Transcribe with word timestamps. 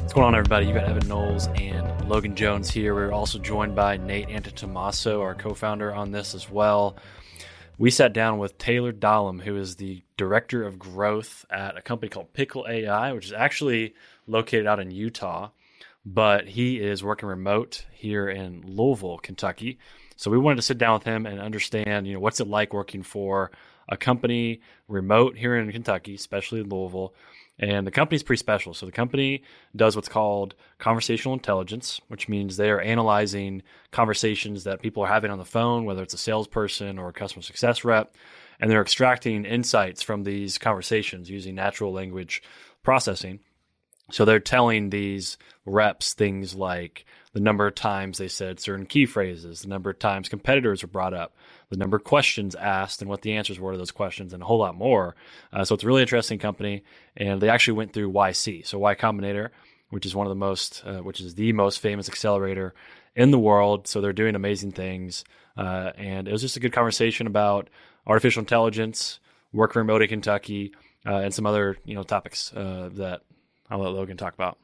What's 0.00 0.12
going 0.12 0.26
on, 0.26 0.34
everybody? 0.34 0.66
You 0.66 0.74
got 0.74 0.88
Evan 0.88 1.06
Knowles 1.06 1.46
and 1.54 2.08
Logan 2.08 2.34
Jones 2.34 2.70
here. 2.70 2.94
We're 2.94 3.12
also 3.12 3.38
joined 3.38 3.76
by 3.76 3.96
Nate 3.96 4.28
Antetomaso, 4.28 5.20
our 5.20 5.34
co 5.34 5.54
founder, 5.54 5.94
on 5.94 6.10
this 6.10 6.34
as 6.34 6.50
well. 6.50 6.96
We 7.78 7.90
sat 7.90 8.12
down 8.12 8.38
with 8.38 8.58
Taylor 8.58 8.92
Dahlem, 8.92 9.40
who 9.40 9.56
is 9.56 9.76
the 9.76 10.02
director 10.16 10.64
of 10.64 10.78
growth 10.78 11.46
at 11.48 11.78
a 11.78 11.80
company 11.80 12.10
called 12.10 12.32
Pickle 12.34 12.66
AI, 12.68 13.12
which 13.12 13.26
is 13.26 13.32
actually 13.32 13.94
located 14.26 14.66
out 14.66 14.80
in 14.80 14.90
Utah, 14.90 15.50
but 16.04 16.48
he 16.48 16.78
is 16.80 17.02
working 17.02 17.28
remote 17.28 17.86
here 17.92 18.28
in 18.28 18.62
Louisville, 18.66 19.18
Kentucky. 19.18 19.78
So 20.16 20.30
we 20.30 20.36
wanted 20.36 20.56
to 20.56 20.62
sit 20.62 20.76
down 20.76 20.94
with 20.94 21.04
him 21.04 21.24
and 21.24 21.40
understand, 21.40 22.06
you 22.06 22.12
know, 22.12 22.20
what's 22.20 22.40
it 22.40 22.48
like 22.48 22.74
working 22.74 23.02
for 23.02 23.50
a 23.90 23.96
company 23.96 24.60
remote 24.88 25.36
here 25.36 25.56
in 25.56 25.70
Kentucky, 25.72 26.14
especially 26.14 26.60
in 26.60 26.68
Louisville, 26.68 27.14
and 27.58 27.86
the 27.86 27.90
company's 27.90 28.22
pretty 28.22 28.38
special. 28.38 28.72
So 28.72 28.86
the 28.86 28.92
company 28.92 29.42
does 29.76 29.94
what's 29.94 30.08
called 30.08 30.54
conversational 30.78 31.34
intelligence, 31.34 32.00
which 32.08 32.28
means 32.28 32.56
they 32.56 32.70
are 32.70 32.80
analyzing 32.80 33.62
conversations 33.90 34.64
that 34.64 34.80
people 34.80 35.02
are 35.02 35.12
having 35.12 35.30
on 35.30 35.38
the 35.38 35.44
phone, 35.44 35.84
whether 35.84 36.02
it's 36.02 36.14
a 36.14 36.18
salesperson 36.18 36.98
or 36.98 37.08
a 37.08 37.12
customer 37.12 37.42
success 37.42 37.84
rep, 37.84 38.14
and 38.58 38.70
they're 38.70 38.80
extracting 38.80 39.44
insights 39.44 40.02
from 40.02 40.22
these 40.24 40.56
conversations 40.56 41.28
using 41.28 41.54
natural 41.54 41.92
language 41.92 42.42
processing. 42.82 43.40
So 44.10 44.24
they're 44.24 44.40
telling 44.40 44.90
these 44.90 45.36
reps 45.66 46.14
things 46.14 46.54
like 46.54 47.04
the 47.32 47.40
number 47.40 47.66
of 47.66 47.74
times 47.74 48.18
they 48.18 48.28
said 48.28 48.58
certain 48.58 48.86
key 48.86 49.06
phrases, 49.06 49.62
the 49.62 49.68
number 49.68 49.90
of 49.90 49.98
times 49.98 50.28
competitors 50.28 50.82
were 50.82 50.88
brought 50.88 51.14
up, 51.14 51.36
the 51.70 51.76
number 51.76 51.96
of 51.96 52.04
questions 52.04 52.54
asked, 52.54 53.00
and 53.00 53.08
what 53.08 53.22
the 53.22 53.32
answers 53.32 53.58
were 53.58 53.72
to 53.72 53.78
those 53.78 53.92
questions, 53.92 54.32
and 54.32 54.42
a 54.42 54.46
whole 54.46 54.58
lot 54.58 54.74
more. 54.74 55.14
Uh, 55.52 55.64
so 55.64 55.74
it's 55.74 55.84
a 55.84 55.86
really 55.86 56.02
interesting 56.02 56.38
company, 56.38 56.82
and 57.16 57.40
they 57.40 57.48
actually 57.48 57.74
went 57.74 57.92
through 57.92 58.12
YC, 58.12 58.66
so 58.66 58.78
Y 58.78 58.94
Combinator, 58.94 59.50
which 59.88 60.04
is 60.04 60.14
one 60.14 60.26
of 60.26 60.30
the 60.30 60.36
most, 60.36 60.82
uh, 60.84 60.98
which 60.98 61.20
is 61.20 61.36
the 61.36 61.52
most 61.52 61.78
famous 61.78 62.08
accelerator 62.08 62.74
in 63.14 63.30
the 63.30 63.38
world. 63.38 63.86
So 63.86 64.00
they're 64.00 64.12
doing 64.12 64.34
amazing 64.34 64.72
things, 64.72 65.24
uh, 65.56 65.92
and 65.96 66.28
it 66.28 66.32
was 66.32 66.42
just 66.42 66.56
a 66.56 66.60
good 66.60 66.72
conversation 66.72 67.26
about 67.26 67.70
artificial 68.06 68.40
intelligence, 68.40 69.20
work 69.52 69.76
remote 69.76 70.02
in 70.02 70.08
Kentucky, 70.08 70.72
uh, 71.06 71.16
and 71.16 71.32
some 71.32 71.46
other 71.46 71.76
you 71.84 71.94
know 71.94 72.02
topics 72.02 72.52
uh, 72.52 72.90
that 72.94 73.22
I'll 73.70 73.78
let 73.78 73.92
Logan 73.92 74.16
talk 74.16 74.34
about. 74.34 74.58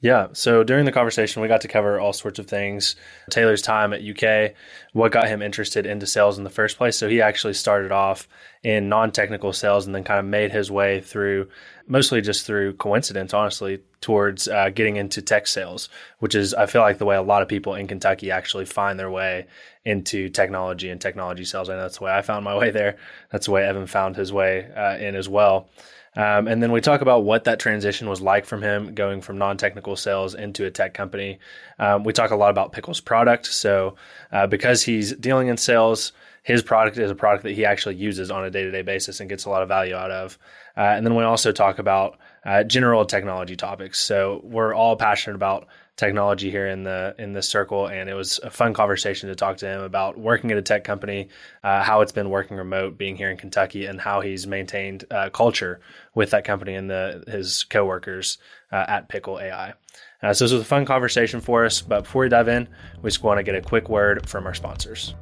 Yeah. 0.00 0.28
So 0.32 0.64
during 0.64 0.84
the 0.84 0.92
conversation, 0.92 1.40
we 1.40 1.48
got 1.48 1.62
to 1.62 1.68
cover 1.68 1.98
all 1.98 2.12
sorts 2.12 2.38
of 2.38 2.46
things. 2.46 2.94
Taylor's 3.30 3.62
time 3.62 3.94
at 3.94 4.02
UK, 4.02 4.52
what 4.92 5.12
got 5.12 5.28
him 5.28 5.40
interested 5.40 5.86
into 5.86 6.06
sales 6.06 6.36
in 6.36 6.44
the 6.44 6.50
first 6.50 6.76
place. 6.76 6.98
So 6.98 7.08
he 7.08 7.22
actually 7.22 7.54
started 7.54 7.90
off 7.90 8.28
in 8.62 8.90
non 8.90 9.12
technical 9.12 9.54
sales 9.54 9.86
and 9.86 9.94
then 9.94 10.04
kind 10.04 10.20
of 10.20 10.26
made 10.26 10.52
his 10.52 10.70
way 10.70 11.00
through, 11.00 11.48
mostly 11.86 12.20
just 12.20 12.44
through 12.44 12.74
coincidence, 12.74 13.32
honestly, 13.32 13.80
towards 14.02 14.46
uh, 14.46 14.68
getting 14.68 14.96
into 14.96 15.22
tech 15.22 15.46
sales, 15.46 15.88
which 16.18 16.34
is, 16.34 16.52
I 16.52 16.66
feel 16.66 16.82
like, 16.82 16.98
the 16.98 17.06
way 17.06 17.16
a 17.16 17.22
lot 17.22 17.40
of 17.40 17.48
people 17.48 17.74
in 17.74 17.86
Kentucky 17.86 18.30
actually 18.30 18.66
find 18.66 18.98
their 18.98 19.10
way 19.10 19.46
into 19.86 20.28
technology 20.28 20.90
and 20.90 21.00
technology 21.00 21.44
sales. 21.44 21.70
I 21.70 21.76
know 21.76 21.82
that's 21.82 21.96
the 21.96 22.04
way 22.04 22.12
I 22.12 22.20
found 22.20 22.44
my 22.44 22.56
way 22.56 22.70
there. 22.70 22.96
That's 23.30 23.46
the 23.46 23.52
way 23.52 23.64
Evan 23.64 23.86
found 23.86 24.16
his 24.16 24.32
way 24.32 24.70
uh, 24.76 24.98
in 24.98 25.14
as 25.14 25.30
well. 25.30 25.70
Um, 26.16 26.46
and 26.46 26.62
then 26.62 26.70
we 26.70 26.80
talk 26.80 27.00
about 27.00 27.24
what 27.24 27.44
that 27.44 27.58
transition 27.58 28.08
was 28.08 28.20
like 28.20 28.44
from 28.46 28.62
him 28.62 28.94
going 28.94 29.20
from 29.20 29.38
non 29.38 29.56
technical 29.56 29.96
sales 29.96 30.34
into 30.34 30.64
a 30.64 30.70
tech 30.70 30.94
company. 30.94 31.38
Um, 31.78 32.04
we 32.04 32.12
talk 32.12 32.30
a 32.30 32.36
lot 32.36 32.50
about 32.50 32.72
Pickle's 32.72 33.00
product. 33.00 33.46
So, 33.46 33.96
uh, 34.30 34.46
because 34.46 34.82
he's 34.82 35.12
dealing 35.12 35.48
in 35.48 35.56
sales, 35.56 36.12
his 36.42 36.62
product 36.62 36.98
is 36.98 37.10
a 37.10 37.14
product 37.14 37.44
that 37.44 37.52
he 37.52 37.64
actually 37.64 37.96
uses 37.96 38.30
on 38.30 38.44
a 38.44 38.50
day 38.50 38.62
to 38.62 38.70
day 38.70 38.82
basis 38.82 39.20
and 39.20 39.28
gets 39.28 39.44
a 39.44 39.50
lot 39.50 39.62
of 39.62 39.68
value 39.68 39.94
out 39.94 40.10
of. 40.10 40.38
Uh, 40.76 40.80
and 40.80 41.06
then 41.06 41.14
we 41.14 41.24
also 41.24 41.52
talk 41.52 41.78
about 41.78 42.18
uh, 42.44 42.62
general 42.62 43.04
technology 43.04 43.56
topics. 43.56 44.00
So, 44.00 44.40
we're 44.44 44.74
all 44.74 44.96
passionate 44.96 45.36
about 45.36 45.66
technology 45.96 46.50
here 46.50 46.66
in 46.66 46.82
the 46.82 47.14
in 47.18 47.32
this 47.32 47.48
circle, 47.48 47.86
and 47.86 48.08
it 48.08 48.14
was 48.14 48.40
a 48.42 48.50
fun 48.50 48.74
conversation 48.74 49.28
to 49.28 49.34
talk 49.34 49.58
to 49.58 49.66
him 49.66 49.80
about 49.82 50.18
working 50.18 50.50
at 50.50 50.58
a 50.58 50.62
tech 50.62 50.84
company, 50.84 51.28
uh, 51.62 51.82
how 51.82 52.00
it's 52.00 52.12
been 52.12 52.30
working 52.30 52.56
remote, 52.56 52.98
being 52.98 53.16
here 53.16 53.30
in 53.30 53.36
Kentucky, 53.36 53.86
and 53.86 54.00
how 54.00 54.20
he's 54.20 54.46
maintained 54.46 55.04
uh, 55.10 55.30
culture 55.30 55.80
with 56.14 56.30
that 56.30 56.44
company 56.44 56.74
and 56.74 56.90
the 56.90 57.22
his 57.26 57.64
coworkers 57.64 58.38
uh, 58.72 58.84
at 58.88 59.08
Pickle 59.08 59.38
AI. 59.38 59.74
Uh, 60.22 60.32
so 60.32 60.44
this 60.44 60.52
was 60.52 60.62
a 60.62 60.64
fun 60.64 60.84
conversation 60.84 61.40
for 61.40 61.64
us. 61.64 61.82
But 61.82 62.04
before 62.04 62.22
we 62.22 62.28
dive 62.28 62.48
in, 62.48 62.68
we 63.02 63.10
just 63.10 63.22
want 63.22 63.38
to 63.38 63.42
get 63.42 63.54
a 63.54 63.60
quick 63.60 63.88
word 63.88 64.28
from 64.28 64.46
our 64.46 64.54
sponsors. 64.54 65.14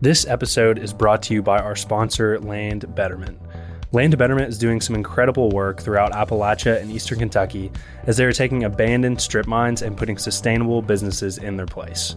This 0.00 0.26
episode 0.26 0.78
is 0.78 0.94
brought 0.94 1.22
to 1.24 1.34
you 1.34 1.42
by 1.42 1.58
our 1.58 1.76
sponsor, 1.76 2.38
Land 2.38 2.94
Betterment. 2.94 3.38
Land 3.92 4.16
Betterment 4.16 4.48
is 4.48 4.58
doing 4.58 4.80
some 4.80 4.94
incredible 4.94 5.50
work 5.50 5.80
throughout 5.80 6.12
Appalachia 6.12 6.80
and 6.80 6.92
eastern 6.92 7.18
Kentucky 7.18 7.72
as 8.04 8.16
they 8.16 8.24
are 8.24 8.32
taking 8.32 8.62
abandoned 8.62 9.20
strip 9.20 9.48
mines 9.48 9.82
and 9.82 9.96
putting 9.96 10.16
sustainable 10.16 10.80
businesses 10.80 11.38
in 11.38 11.56
their 11.56 11.66
place. 11.66 12.14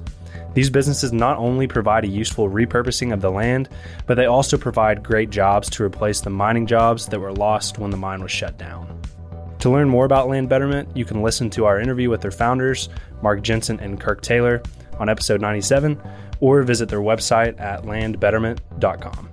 These 0.54 0.70
businesses 0.70 1.12
not 1.12 1.38
only 1.38 1.66
provide 1.66 2.04
a 2.04 2.08
useful 2.08 2.48
repurposing 2.48 3.12
of 3.12 3.22
the 3.22 3.32
land, 3.32 3.70
but 4.06 4.16
they 4.16 4.28
also 4.28 4.56
provide 4.56 5.02
great 5.02 5.32
jobs 5.32 5.68
to 5.72 5.84
replace 5.84 6.22
the 6.22 6.30
mining 6.30 6.68
jobs 6.68 7.08
that 7.08 7.20
were 7.20 7.34
lost 7.34 7.80
when 7.80 7.90
the 7.90 7.98
mine 7.98 8.22
was 8.22 8.32
shut 8.32 8.56
down. 8.60 9.02
To 9.60 9.72
learn 9.72 9.90
more 9.90 10.06
about 10.06 10.28
Land 10.28 10.50
Betterment, 10.50 10.96
you 10.96 11.06
can 11.06 11.24
listen 11.24 11.50
to 11.52 11.66
our 11.66 11.80
interview 11.80 12.12
with 12.12 12.22
their 12.22 12.30
founders, 12.30 12.88
Mark 13.24 13.42
Jensen 13.42 13.80
and 13.80 14.00
Kirk 14.00 14.22
Taylor, 14.22 14.62
on 15.00 15.10
episode 15.10 15.42
97, 15.42 16.00
or 16.40 16.62
visit 16.62 16.88
their 16.88 17.00
website 17.00 17.60
at 17.60 17.82
landbetterment.com. 17.84 19.33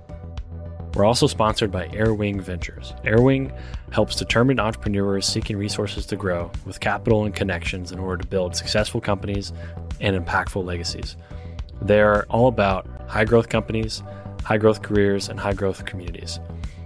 We're 0.93 1.05
also 1.05 1.25
sponsored 1.25 1.71
by 1.71 1.87
Airwing 1.89 2.41
Ventures. 2.41 2.93
Airwing 3.05 3.57
helps 3.91 4.15
determined 4.15 4.59
entrepreneurs 4.59 5.25
seeking 5.25 5.57
resources 5.57 6.05
to 6.07 6.17
grow 6.17 6.51
with 6.65 6.81
capital 6.81 7.23
and 7.23 7.33
connections 7.33 7.93
in 7.93 7.99
order 7.99 8.21
to 8.21 8.27
build 8.27 8.57
successful 8.57 8.99
companies 8.99 9.53
and 10.01 10.17
impactful 10.17 10.65
legacies. 10.65 11.15
They're 11.81 12.25
all 12.25 12.47
about 12.47 12.87
high 13.07 13.23
growth 13.23 13.47
companies, 13.47 14.03
high 14.43 14.57
growth 14.57 14.81
careers, 14.81 15.29
and 15.29 15.39
high 15.39 15.53
growth 15.53 15.85
communities. 15.85 16.41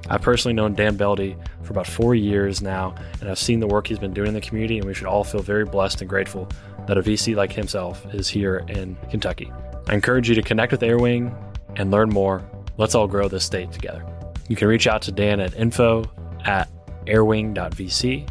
I've 0.08 0.22
personally 0.22 0.54
known 0.54 0.76
Dan 0.76 0.98
Beldy 0.98 1.36
for 1.64 1.74
about 1.74 1.88
four 1.88 2.14
years 2.14 2.62
now, 2.62 2.94
and 3.22 3.30
I've 3.30 3.40
seen 3.40 3.60
the 3.60 3.68
work 3.68 3.88
he's 3.88 3.98
been 3.98 4.14
doing 4.14 4.28
in 4.28 4.34
the 4.36 4.42
community, 4.42 4.78
and 4.78 4.86
we 4.86 4.94
should 4.94 5.08
all 5.08 5.24
feel 5.24 5.42
very 5.42 5.66
blessed 5.66 6.02
and 6.02 6.10
grateful 6.10 6.48
that 6.86 6.98
a 6.98 7.02
VC 7.02 7.36
like 7.36 7.52
himself 7.52 8.06
is 8.14 8.30
here 8.30 8.64
in 8.68 8.96
Kentucky. 9.10 9.52
I 9.88 9.96
encourage 9.96 10.30
you 10.30 10.36
to 10.36 10.44
connect 10.44 10.72
with 10.72 10.82
Airwing 10.82 11.36
and 11.76 11.90
learn 11.90 12.10
more 12.10 12.48
Let's 12.78 12.96
all 12.96 13.08
grow 13.08 13.28
this 13.28 13.46
state 13.46 13.72
together. 13.72 14.03
You 14.47 14.56
can 14.56 14.68
reach 14.68 14.88
out 14.88 15.02
to 15.03 15.12
Dan 15.12 15.40
at 15.40 15.56
info 15.56 16.12
at 16.44 16.68
airwing.vc 17.06 18.28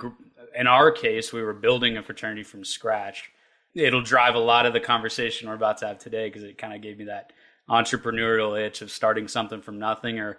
in 0.58 0.66
our 0.66 0.90
case, 0.90 1.32
we 1.32 1.42
were 1.42 1.52
building 1.52 1.98
a 1.98 2.02
fraternity 2.02 2.42
from 2.42 2.64
scratch. 2.64 3.30
It'll 3.74 4.02
drive 4.02 4.34
a 4.34 4.40
lot 4.40 4.64
of 4.64 4.72
the 4.72 4.80
conversation 4.80 5.48
we're 5.48 5.54
about 5.54 5.78
to 5.78 5.88
have 5.88 5.98
today 5.98 6.28
because 6.28 6.42
it 6.42 6.56
kind 6.56 6.74
of 6.74 6.80
gave 6.80 6.98
me 6.98 7.04
that 7.04 7.32
entrepreneurial 7.68 8.58
itch 8.60 8.82
of 8.82 8.90
starting 8.90 9.28
something 9.28 9.60
from 9.60 9.78
nothing 9.78 10.18
or 10.18 10.38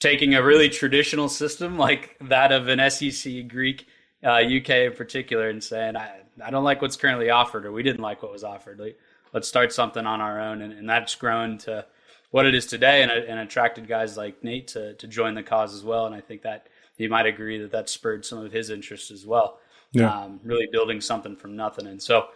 taking 0.00 0.34
a 0.34 0.42
really 0.42 0.68
traditional 0.68 1.28
system 1.28 1.78
like 1.78 2.16
that 2.20 2.52
of 2.52 2.68
an 2.68 2.90
SEC 2.90 3.48
Greek 3.48 3.86
uh, 4.24 4.40
UK 4.40 4.70
in 4.70 4.92
particular, 4.92 5.48
and 5.48 5.62
saying, 5.62 5.96
I, 5.96 6.20
I 6.42 6.50
don't 6.50 6.64
like 6.64 6.80
what's 6.80 6.96
currently 6.96 7.30
offered, 7.30 7.66
or 7.66 7.72
we 7.72 7.82
didn't 7.82 8.00
like 8.00 8.22
what 8.22 8.32
was 8.32 8.42
offered. 8.42 8.80
Like, 8.80 8.98
let's 9.32 9.46
start 9.46 9.72
something 9.72 10.06
on 10.06 10.20
our 10.20 10.40
own. 10.40 10.62
And, 10.62 10.72
and 10.72 10.88
that's 10.88 11.14
grown 11.14 11.58
to 11.58 11.84
what 12.30 12.46
it 12.46 12.54
is 12.54 12.66
today 12.66 13.02
and, 13.02 13.12
and 13.12 13.38
attracted 13.40 13.86
guys 13.86 14.16
like 14.16 14.42
Nate 14.42 14.68
to, 14.68 14.94
to 14.94 15.06
join 15.06 15.34
the 15.34 15.42
cause 15.42 15.74
as 15.74 15.84
well. 15.84 16.06
And 16.06 16.14
I 16.14 16.20
think 16.20 16.42
that 16.42 16.68
you 16.96 17.08
might 17.08 17.26
agree 17.26 17.58
that 17.58 17.72
that 17.72 17.88
spurred 17.88 18.24
some 18.24 18.38
of 18.38 18.50
his 18.50 18.70
interest 18.70 19.10
as 19.10 19.26
well. 19.26 19.58
Yeah. 19.92 20.10
Um, 20.10 20.40
really 20.42 20.66
building 20.72 21.00
something 21.00 21.36
from 21.36 21.54
nothing. 21.54 21.86
And 21.86 22.02
so 22.02 22.28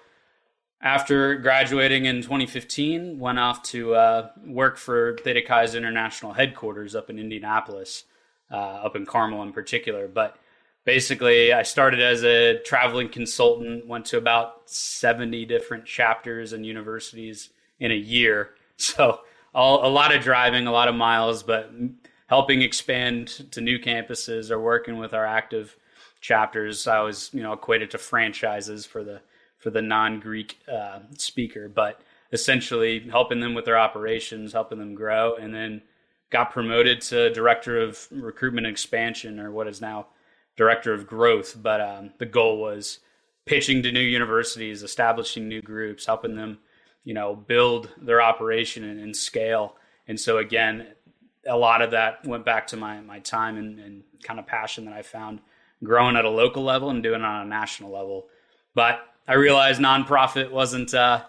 after 0.81 1.37
graduating 1.37 2.05
in 2.05 2.23
2015, 2.23 3.19
went 3.19 3.39
off 3.39 3.63
to 3.65 3.95
uh, 3.95 4.31
work 4.47 4.77
for 4.77 5.17
Theta 5.25 5.43
Chi's 5.47 5.75
international 5.75 6.33
headquarters 6.33 6.95
up 6.95 7.11
in 7.11 7.19
Indianapolis, 7.19 8.05
uh, 8.51 8.55
up 8.55 8.95
in 8.95 9.05
Carmel 9.05 9.43
in 9.43 9.53
particular. 9.53 10.07
But 10.07 10.37
basically 10.85 11.53
I 11.53 11.65
started 11.65 12.01
as 12.01 12.25
a 12.25 12.61
traveling 12.61 13.09
consultant, 13.09 13.87
went 13.87 14.07
to 14.07 14.19
about 14.19 14.71
70 14.71 15.45
different 15.47 15.85
chapters 15.85 16.53
and 16.53 16.65
universities 16.65 17.51
in 17.79 17.91
a 17.93 17.97
year. 17.97 18.51
So 18.81 19.23
all, 19.53 19.85
a 19.85 19.91
lot 19.91 20.15
of 20.15 20.23
driving, 20.23 20.69
a 20.69 20.71
lot 20.71 20.87
of 20.87 20.95
miles, 20.95 21.43
but 21.43 21.73
helping 22.29 22.63
expand 22.63 23.27
to 23.51 23.61
new 23.61 23.81
campuses 23.81 24.53
or 24.53 24.61
working 24.61 24.99
with 24.99 25.13
our 25.13 25.27
active 25.27 25.77
chapters. 26.21 26.87
I 26.87 27.01
was, 27.01 27.29
you 27.33 27.43
know, 27.43 27.53
equated 27.53 27.91
to 27.91 27.99
franchises 27.99 28.87
for 28.87 29.03
the 29.03 29.21
for 29.59 29.71
the 29.71 29.83
non-Greek 29.83 30.59
uh, 30.73 31.01
speaker, 31.17 31.69
but 31.69 32.01
essentially 32.33 33.01
helping 33.11 33.41
them 33.41 33.55
with 33.55 33.65
their 33.65 33.79
operations, 33.79 34.53
helping 34.53 34.79
them 34.79 34.95
grow, 34.95 35.35
and 35.35 35.55
then 35.55 35.83
got 36.31 36.51
promoted 36.53 37.01
to 37.01 37.33
director 37.33 37.81
of 37.81 38.07
recruitment 38.11 38.67
and 38.67 38.73
expansion, 38.73 39.41
or 39.41 39.51
what 39.51 39.67
is 39.67 39.81
now 39.81 40.07
director 40.57 40.93
of 40.93 41.07
growth, 41.07 41.57
but 41.61 41.81
um, 41.81 42.11
the 42.19 42.27
goal 42.27 42.61
was 42.61 42.99
pitching 43.47 43.83
to 43.83 43.93
new 43.93 44.01
universities, 44.01 44.83
establishing 44.83 45.49
new 45.49 45.63
groups, 45.63 46.05
helping 46.05 46.37
them, 46.37 46.59
you 47.05 47.15
know, 47.15 47.35
build 47.35 47.89
their 47.97 48.21
operation 48.21 48.85
and, 48.85 49.01
and 49.01 49.17
scale. 49.17 49.77
And 50.07 50.21
so 50.21 50.39
again, 50.39 50.89
a 51.47 51.57
lot 51.57 51.81
of 51.81 51.93
that 51.93 52.27
went 52.27 52.45
back 52.45 52.67
to 52.69 52.77
my 52.77 53.01
my 53.01 53.21
time 53.21 53.57
and, 53.57 53.79
and 53.79 54.03
kind 54.23 54.39
of 54.39 54.47
passion 54.47 54.85
that 54.85 54.95
I 54.95 55.03
found 55.03 55.41
growing 55.83 56.17
at 56.17 56.25
a 56.25 56.31
local 56.31 56.63
level 56.63 56.91
and 56.91 57.03
doing 57.03 57.21
it 57.21 57.25
on 57.25 57.47
a 57.47 57.49
national 57.49 57.91
level. 57.91 58.27
But 58.75 59.01
I 59.29 59.35
realized 59.35 59.81
nonprofit 59.81 60.51
wasn't 60.51 60.95
uh, 60.95 61.25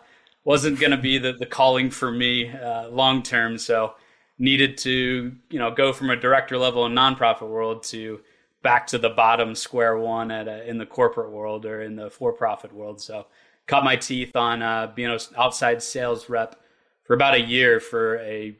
wasn't 0.45 0.79
going 0.79 0.91
to 0.91 0.97
be 0.97 1.17
the, 1.17 1.33
the 1.33 1.45
calling 1.45 1.91
for 1.91 2.09
me 2.09 2.49
uh, 2.49 2.87
long 2.89 3.21
term. 3.21 3.57
So 3.57 3.93
needed 4.39 4.77
to 4.79 5.35
you 5.49 5.59
know 5.59 5.69
go 5.69 5.91
from 5.91 6.09
a 6.09 6.15
director 6.15 6.57
level 6.57 6.85
in 6.85 6.93
nonprofit 6.93 7.47
world 7.47 7.83
to 7.83 8.21
back 8.63 8.87
to 8.87 8.97
the 8.97 9.09
bottom 9.09 9.53
square 9.53 9.97
one 9.97 10.31
at 10.31 10.47
a, 10.47 10.67
in 10.67 10.77
the 10.77 10.85
corporate 10.85 11.31
world 11.31 11.65
or 11.65 11.81
in 11.81 11.95
the 11.95 12.09
for-profit 12.09 12.73
world. 12.73 13.01
So 13.01 13.27
cut 13.67 13.83
my 13.83 13.95
teeth 13.95 14.35
on 14.35 14.61
uh, 14.61 14.91
being 14.95 15.11
an 15.11 15.19
outside 15.37 15.83
sales 15.83 16.29
rep 16.29 16.55
for 17.03 17.13
about 17.13 17.35
a 17.35 17.41
year 17.41 17.79
for 17.79 18.17
a 18.19 18.55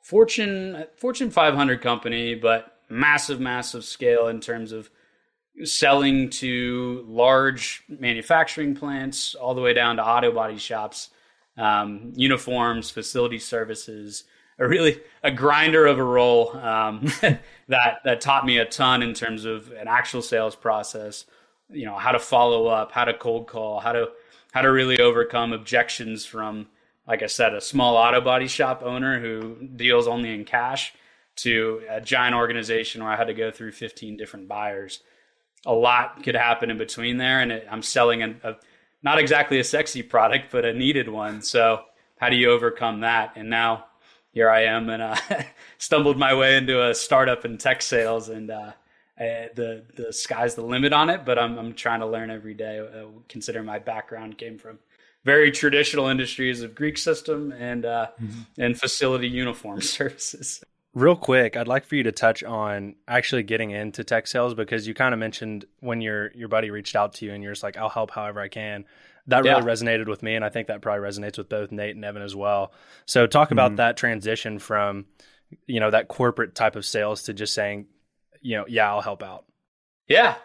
Fortune 0.00 0.86
Fortune 0.96 1.30
500 1.30 1.80
company, 1.80 2.34
but 2.34 2.78
massive, 2.88 3.40
massive 3.40 3.84
scale 3.84 4.28
in 4.28 4.40
terms 4.40 4.72
of 4.72 4.90
selling 5.62 6.30
to 6.30 7.04
large 7.06 7.84
manufacturing 7.88 8.74
plants, 8.74 9.34
all 9.34 9.54
the 9.54 9.60
way 9.60 9.72
down 9.72 9.96
to 9.96 10.04
auto 10.04 10.32
body 10.32 10.58
shops, 10.58 11.10
um, 11.56 12.12
uniforms, 12.16 12.90
facility 12.90 13.38
services, 13.38 14.24
a 14.58 14.66
really 14.66 15.00
a 15.22 15.30
grinder 15.30 15.86
of 15.86 15.98
a 15.98 16.02
role 16.02 16.56
um, 16.56 17.06
that 17.68 18.00
that 18.04 18.20
taught 18.20 18.46
me 18.46 18.58
a 18.58 18.64
ton 18.64 19.02
in 19.02 19.14
terms 19.14 19.44
of 19.44 19.70
an 19.72 19.88
actual 19.88 20.22
sales 20.22 20.56
process. 20.56 21.26
You 21.70 21.86
know 21.86 21.96
how 21.96 22.12
to 22.12 22.18
follow 22.18 22.66
up, 22.66 22.92
how 22.92 23.04
to 23.04 23.14
cold 23.14 23.46
call, 23.46 23.80
how 23.80 23.92
to 23.92 24.10
how 24.52 24.62
to 24.62 24.70
really 24.70 25.00
overcome 25.00 25.52
objections 25.52 26.24
from, 26.24 26.68
like 27.08 27.22
I 27.22 27.26
said, 27.26 27.54
a 27.54 27.60
small 27.60 27.96
auto 27.96 28.20
body 28.20 28.46
shop 28.46 28.82
owner 28.84 29.18
who 29.18 29.56
deals 29.76 30.06
only 30.06 30.32
in 30.32 30.44
cash 30.44 30.94
to 31.36 31.82
a 31.90 32.00
giant 32.00 32.36
organization 32.36 33.02
where 33.02 33.12
I 33.12 33.16
had 33.16 33.26
to 33.26 33.34
go 33.34 33.50
through 33.50 33.72
15 33.72 34.16
different 34.16 34.46
buyers. 34.46 35.00
A 35.66 35.72
lot 35.72 36.22
could 36.22 36.34
happen 36.34 36.70
in 36.70 36.78
between 36.78 37.16
there, 37.16 37.40
and 37.40 37.52
it, 37.52 37.66
I'm 37.70 37.82
selling 37.82 38.22
a, 38.22 38.34
a 38.42 38.56
not 39.02 39.18
exactly 39.18 39.58
a 39.58 39.64
sexy 39.64 40.02
product, 40.02 40.50
but 40.50 40.64
a 40.64 40.72
needed 40.72 41.08
one. 41.08 41.42
So 41.42 41.84
how 42.18 42.30
do 42.30 42.36
you 42.36 42.50
overcome 42.50 43.00
that? 43.00 43.32
And 43.36 43.50
now 43.50 43.86
here 44.32 44.50
I 44.50 44.64
am 44.64 44.88
and 44.90 45.02
uh, 45.02 45.16
stumbled 45.78 46.18
my 46.18 46.34
way 46.34 46.56
into 46.56 46.88
a 46.88 46.94
startup 46.94 47.44
in 47.44 47.58
tech 47.58 47.82
sales 47.82 48.28
and 48.28 48.50
uh, 48.50 48.72
I, 49.18 49.50
the 49.54 49.84
the 49.94 50.12
sky's 50.12 50.54
the 50.54 50.62
limit 50.62 50.92
on 50.92 51.08
it. 51.10 51.24
But 51.24 51.38
I'm 51.38 51.56
I'm 51.58 51.74
trying 51.74 52.00
to 52.00 52.06
learn 52.06 52.30
every 52.30 52.54
day. 52.54 52.80
Uh, 52.80 53.06
consider 53.28 53.62
my 53.62 53.78
background 53.78 54.38
came 54.38 54.58
from 54.58 54.78
very 55.24 55.50
traditional 55.50 56.08
industries 56.08 56.62
of 56.62 56.74
Greek 56.74 56.98
system 56.98 57.52
and 57.52 57.84
uh, 57.84 58.08
mm-hmm. 58.20 58.60
and 58.60 58.78
facility 58.78 59.28
uniform 59.28 59.80
services. 59.82 60.64
Real 60.94 61.16
quick, 61.16 61.56
I'd 61.56 61.68
like 61.68 61.84
for 61.84 61.96
you 61.96 62.04
to 62.04 62.12
touch 62.12 62.44
on 62.44 62.94
actually 63.08 63.42
getting 63.42 63.72
into 63.72 64.04
tech 64.04 64.26
sales 64.26 64.54
because 64.54 64.86
you 64.86 64.94
kind 64.94 65.12
of 65.12 65.18
mentioned 65.18 65.64
when 65.80 66.00
your 66.00 66.30
your 66.32 66.48
buddy 66.48 66.70
reached 66.70 66.94
out 66.94 67.14
to 67.14 67.26
you 67.26 67.32
and 67.32 67.42
you're 67.42 67.52
just 67.52 67.64
like, 67.64 67.76
I'll 67.76 67.88
help 67.88 68.12
however 68.12 68.40
I 68.40 68.48
can 68.48 68.84
that 69.26 69.44
really 69.44 69.62
resonated 69.62 70.06
with 70.06 70.22
me, 70.22 70.34
and 70.34 70.44
I 70.44 70.50
think 70.50 70.68
that 70.68 70.82
probably 70.82 71.06
resonates 71.06 71.38
with 71.38 71.48
both 71.48 71.72
Nate 71.72 71.96
and 71.96 72.04
Evan 72.04 72.22
as 72.22 72.36
well. 72.36 72.72
So, 73.06 73.26
talk 73.26 73.50
about 73.50 73.70
mm-hmm. 73.70 73.76
that 73.76 73.96
transition 73.96 74.58
from 74.58 75.06
you 75.66 75.80
know 75.80 75.90
that 75.90 76.08
corporate 76.08 76.54
type 76.54 76.76
of 76.76 76.84
sales 76.84 77.24
to 77.24 77.32
just 77.32 77.54
saying, 77.54 77.86
you 78.40 78.56
know, 78.56 78.64
yeah, 78.68 78.88
I'll 78.88 79.00
help 79.00 79.22
out. 79.22 79.44
Yeah. 80.08 80.36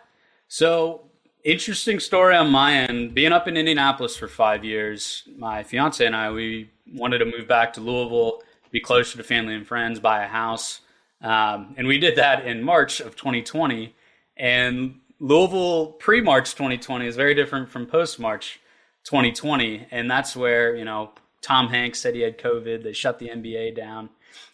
So 0.47 1.09
interesting 1.43 1.99
story 1.99 2.35
on 2.35 2.49
my 2.49 2.73
end. 2.73 3.13
Being 3.13 3.31
up 3.31 3.47
in 3.47 3.57
Indianapolis 3.57 4.15
for 4.15 4.27
five 4.27 4.63
years, 4.63 5.27
my 5.37 5.63
fiance 5.63 6.05
and 6.05 6.15
I 6.15 6.31
we 6.31 6.69
wanted 6.93 7.19
to 7.19 7.25
move 7.25 7.47
back 7.47 7.73
to 7.73 7.81
Louisville, 7.81 8.41
be 8.71 8.79
closer 8.79 9.17
to 9.17 9.23
family 9.23 9.55
and 9.55 9.67
friends, 9.67 9.99
buy 9.99 10.23
a 10.23 10.27
house, 10.27 10.81
um, 11.21 11.75
and 11.77 11.87
we 11.87 11.97
did 11.97 12.15
that 12.15 12.45
in 12.45 12.63
March 12.63 12.99
of 12.99 13.15
2020. 13.15 13.93
And 14.37 14.99
Louisville 15.19 15.87
pre 15.93 16.21
March 16.21 16.51
2020 16.51 17.05
is 17.05 17.15
very 17.15 17.35
different 17.35 17.69
from 17.69 17.85
post 17.85 18.19
March 18.19 18.59
2020. 19.03 19.87
And 19.91 20.09
that's 20.09 20.35
where, 20.35 20.75
you 20.75 20.85
know, 20.85 21.11
Tom 21.41 21.67
Hanks 21.67 21.99
said 21.99 22.15
he 22.15 22.21
had 22.21 22.37
COVID. 22.37 22.83
They 22.83 22.93
shut 22.93 23.19
the 23.19 23.29
NBA 23.29 23.75
down. 23.75 24.09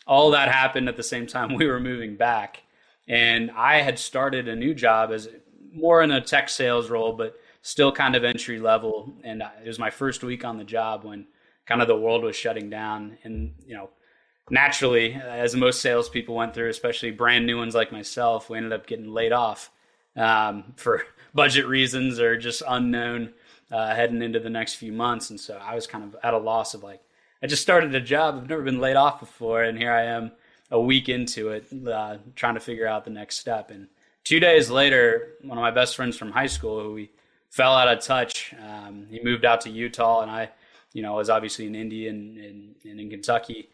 All 0.07 0.31
that 0.31 0.51
happened 0.51 0.89
at 0.89 0.97
the 0.97 1.03
same 1.03 1.27
time 1.27 1.55
we 1.55 1.67
were 1.67 1.79
moving 1.79 2.15
back. 2.15 2.63
And 3.07 3.51
I 3.51 3.81
had 3.81 3.99
started 3.99 4.47
a 4.47 4.55
new 4.55 4.73
job 4.73 5.11
as 5.11 5.29
more 5.71 6.01
in 6.01 6.09
a 6.09 6.21
tech 6.21 6.49
sales 6.49 6.89
role, 6.89 7.13
but 7.13 7.39
still 7.61 7.91
kind 7.91 8.15
of 8.15 8.23
entry 8.23 8.59
level. 8.59 9.13
And 9.23 9.43
it 9.63 9.67
was 9.67 9.77
my 9.77 9.91
first 9.91 10.23
week 10.23 10.43
on 10.43 10.57
the 10.57 10.63
job 10.63 11.03
when 11.03 11.27
kind 11.67 11.81
of 11.81 11.87
the 11.87 11.97
world 11.97 12.23
was 12.23 12.35
shutting 12.35 12.69
down. 12.69 13.17
And, 13.23 13.53
you 13.67 13.75
know, 13.75 13.89
naturally, 14.49 15.13
as 15.13 15.55
most 15.55 15.81
salespeople 15.81 16.35
went 16.35 16.53
through, 16.53 16.69
especially 16.69 17.11
brand 17.11 17.45
new 17.45 17.57
ones 17.57 17.75
like 17.75 17.91
myself, 17.91 18.49
we 18.49 18.57
ended 18.57 18.73
up 18.73 18.87
getting 18.87 19.11
laid 19.11 19.31
off 19.31 19.71
um, 20.15 20.73
for 20.75 21.03
budget 21.33 21.65
reasons 21.65 22.19
or 22.19 22.37
just 22.37 22.63
unknown 22.67 23.33
uh, 23.71 23.95
heading 23.95 24.21
into 24.21 24.39
the 24.39 24.49
next 24.49 24.75
few 24.75 24.91
months. 24.91 25.29
And 25.29 25.39
so 25.39 25.59
I 25.61 25.75
was 25.75 25.87
kind 25.87 26.03
of 26.03 26.15
at 26.23 26.33
a 26.33 26.37
loss 26.37 26.73
of 26.73 26.83
like, 26.83 27.01
I 27.41 27.47
just 27.47 27.61
started 27.61 27.93
a 27.93 28.01
job. 28.01 28.35
I've 28.35 28.49
never 28.49 28.63
been 28.63 28.79
laid 28.79 28.95
off 28.95 29.19
before. 29.19 29.63
And 29.63 29.77
here 29.77 29.91
I 29.91 30.03
am 30.03 30.31
a 30.71 30.79
week 30.79 31.09
into 31.09 31.49
it, 31.49 31.65
uh, 31.87 32.17
trying 32.35 32.55
to 32.55 32.59
figure 32.59 32.87
out 32.87 33.05
the 33.05 33.11
next 33.11 33.37
step. 33.37 33.71
And 33.71 33.87
two 34.23 34.39
days 34.39 34.69
later, 34.69 35.33
one 35.41 35.57
of 35.57 35.61
my 35.61 35.71
best 35.71 35.95
friends 35.95 36.17
from 36.17 36.31
high 36.31 36.47
school, 36.47 36.81
who 36.81 36.93
we 36.93 37.11
fell 37.49 37.75
out 37.75 37.87
of 37.87 38.03
touch. 38.03 38.53
Um, 38.61 39.07
he 39.09 39.21
moved 39.23 39.45
out 39.45 39.61
to 39.61 39.69
Utah, 39.69 40.21
and 40.21 40.31
I, 40.31 40.49
you 40.93 41.01
know, 41.01 41.15
was 41.15 41.29
obviously 41.29 41.67
in 41.67 41.75
Indy 41.75 42.07
and, 42.07 42.37
and, 42.37 42.75
and 42.83 42.99
in 42.99 43.09
Kentucky. 43.09 43.69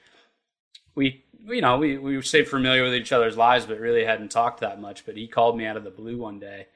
We, 0.96 1.24
you 1.46 1.62
know, 1.62 1.78
we, 1.78 1.98
we 1.98 2.22
stayed 2.22 2.48
familiar 2.48 2.84
with 2.84 2.94
each 2.94 3.12
other's 3.12 3.38
lives, 3.38 3.66
but 3.66 3.80
really 3.80 4.04
hadn't 4.04 4.32
talked 4.32 4.62
that 4.62 4.82
much. 4.82 5.06
But 5.06 5.18
he 5.18 5.28
called 5.28 5.58
me 5.58 5.66
out 5.66 5.78
of 5.78 5.84
the 5.84 5.92
blue 5.92 6.18
one 6.18 6.40
day, 6.40 6.68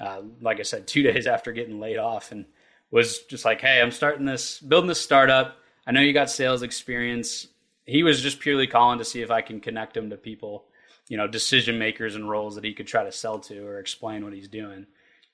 uh, 0.00 0.22
like 0.40 0.60
I 0.60 0.62
said, 0.62 0.86
two 0.86 1.02
days 1.12 1.26
after 1.26 1.52
getting 1.52 1.80
laid 1.80 1.98
off, 1.98 2.32
and 2.32 2.44
was 2.90 3.20
just 3.20 3.44
like, 3.44 3.60
"Hey, 3.60 3.80
I'm 3.80 3.90
starting 3.90 4.26
this, 4.26 4.60
building 4.60 4.88
this 4.88 5.00
startup. 5.00 5.56
I 5.86 5.92
know 5.92 6.00
you 6.00 6.12
got 6.12 6.30
sales 6.30 6.62
experience." 6.62 7.48
He 7.84 8.04
was 8.04 8.22
just 8.22 8.38
purely 8.38 8.68
calling 8.68 8.98
to 8.98 9.04
see 9.04 9.22
if 9.22 9.30
I 9.30 9.40
can 9.40 9.58
connect 9.60 9.96
him 9.96 10.10
to 10.10 10.16
people, 10.16 10.66
you 11.08 11.16
know, 11.16 11.26
decision 11.26 11.78
makers 11.78 12.14
and 12.14 12.30
roles 12.30 12.54
that 12.54 12.64
he 12.64 12.74
could 12.74 12.86
try 12.86 13.02
to 13.02 13.10
sell 13.10 13.40
to 13.40 13.66
or 13.66 13.80
explain 13.80 14.22
what 14.22 14.32
he's 14.32 14.46
doing. 14.46 14.86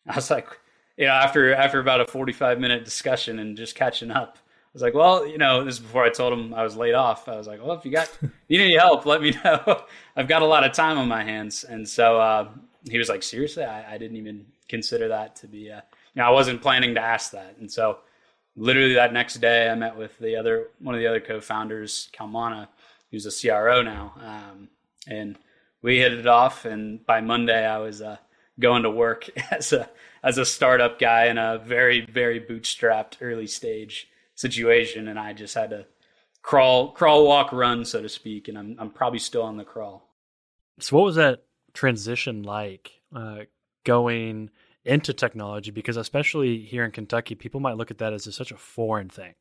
I 0.07 0.17
was 0.17 0.31
like, 0.31 0.49
you 0.97 1.07
know, 1.07 1.13
after 1.13 1.55
after 1.55 1.79
about 1.79 2.01
a 2.01 2.07
45 2.07 2.59
minute 2.59 2.85
discussion 2.85 3.39
and 3.39 3.57
just 3.57 3.75
catching 3.75 4.11
up, 4.11 4.39
was 4.73 4.83
like, 4.83 4.95
well, 4.95 5.27
you 5.27 5.39
know, 5.39 5.65
this 5.65 5.75
is 5.75 5.81
before 5.81 6.05
I 6.05 6.11
told 6.11 6.33
him 6.33 6.55
I 6.55 6.63
was 6.63 6.77
laid 6.77 6.95
off. 6.95 7.29
I 7.29 7.37
was 7.37 7.47
like, 7.47 7.61
well, 7.65 7.77
if 7.77 7.85
you 7.85 7.91
got 7.91 8.11
need 8.49 8.61
any 8.61 8.77
help, 8.77 9.07
let 9.07 9.21
me 9.23 9.35
know. 9.45 9.83
I've 10.17 10.29
got 10.29 10.43
a 10.43 10.47
lot 10.47 10.65
of 10.65 10.73
time 10.73 10.99
on 10.99 11.09
my 11.09 11.25
hands. 11.25 11.65
And 11.65 11.89
so 11.89 12.21
uh, 12.21 12.49
he 12.89 12.99
was 12.99 13.09
like, 13.09 13.23
seriously, 13.23 13.65
I, 13.65 13.95
I, 13.95 13.99
didn't 13.99 14.17
even 14.17 14.47
consider 14.69 15.09
that 15.09 15.37
to 15.37 15.47
be. 15.47 15.71
Uh, 15.71 15.81
you 16.15 16.23
know, 16.23 16.25
I 16.25 16.31
wasn't 16.31 16.63
planning 16.63 16.95
to 16.95 17.01
ask 17.01 17.33
that. 17.33 17.57
And 17.59 17.71
so, 17.71 17.99
literally 18.57 18.95
that 18.95 19.13
next 19.13 19.37
day, 19.37 19.71
I 19.71 19.75
met 19.75 19.97
with 19.97 20.19
the 20.19 20.37
other 20.37 20.69
one 20.81 20.95
of 20.95 21.01
the 21.01 21.07
other 21.07 21.21
co-founders, 21.21 22.09
Kalmana, 22.13 22.69
who's 23.11 23.27
a 23.27 23.49
CRO 23.49 23.83
now, 23.83 24.15
um, 24.21 24.69
and 25.07 25.39
we 25.81 25.99
hit 25.99 26.13
it 26.13 26.27
off. 26.27 26.65
And 26.65 27.05
by 27.07 27.21
Monday, 27.21 27.65
I 27.65 27.79
was 27.79 28.03
uh, 28.03 28.17
going 28.59 28.83
to 28.83 28.91
work 28.91 29.29
as 29.51 29.73
a 29.73 29.89
as 30.23 30.39
a 30.39 30.45
startup 30.45 30.99
guy 30.99 31.27
in 31.27 31.39
a 31.39 31.59
very 31.59 32.01
very 32.01 32.41
bootstrapped 32.41 33.19
early 33.21 33.47
stage 33.47 34.09
situation, 34.39 35.09
and 35.09 35.19
I 35.19 35.33
just 35.33 35.55
had 35.55 35.71
to 35.71 35.85
crawl 36.43 36.93
crawl 36.93 37.27
walk 37.27 37.53
run 37.53 37.85
so 37.85 38.01
to 38.01 38.09
speak, 38.09 38.49
and 38.49 38.57
I'm 38.57 38.77
I'm 38.79 38.91
probably 38.91 39.19
still 39.19 39.43
on 39.43 39.57
the 39.57 39.65
crawl. 39.65 40.09
So 40.81 40.97
what 40.97 41.05
was 41.05 41.17
that 41.17 41.45
transition 41.75 42.45
like 42.45 42.93
uh, 43.15 43.41
going 43.85 44.51
into 44.85 45.13
technology? 45.13 45.73
Because 45.73 45.97
especially 45.97 46.61
here 46.61 46.85
in 46.85 46.93
Kentucky, 46.93 47.35
people 47.35 47.61
might 47.61 47.77
look 47.77 47.91
at 47.91 47.99
that 47.99 48.13
as 48.13 48.27
a, 48.27 48.33
such 48.33 48.53
a 48.53 48.57
foreign 48.57 49.09
thing, 49.09 49.35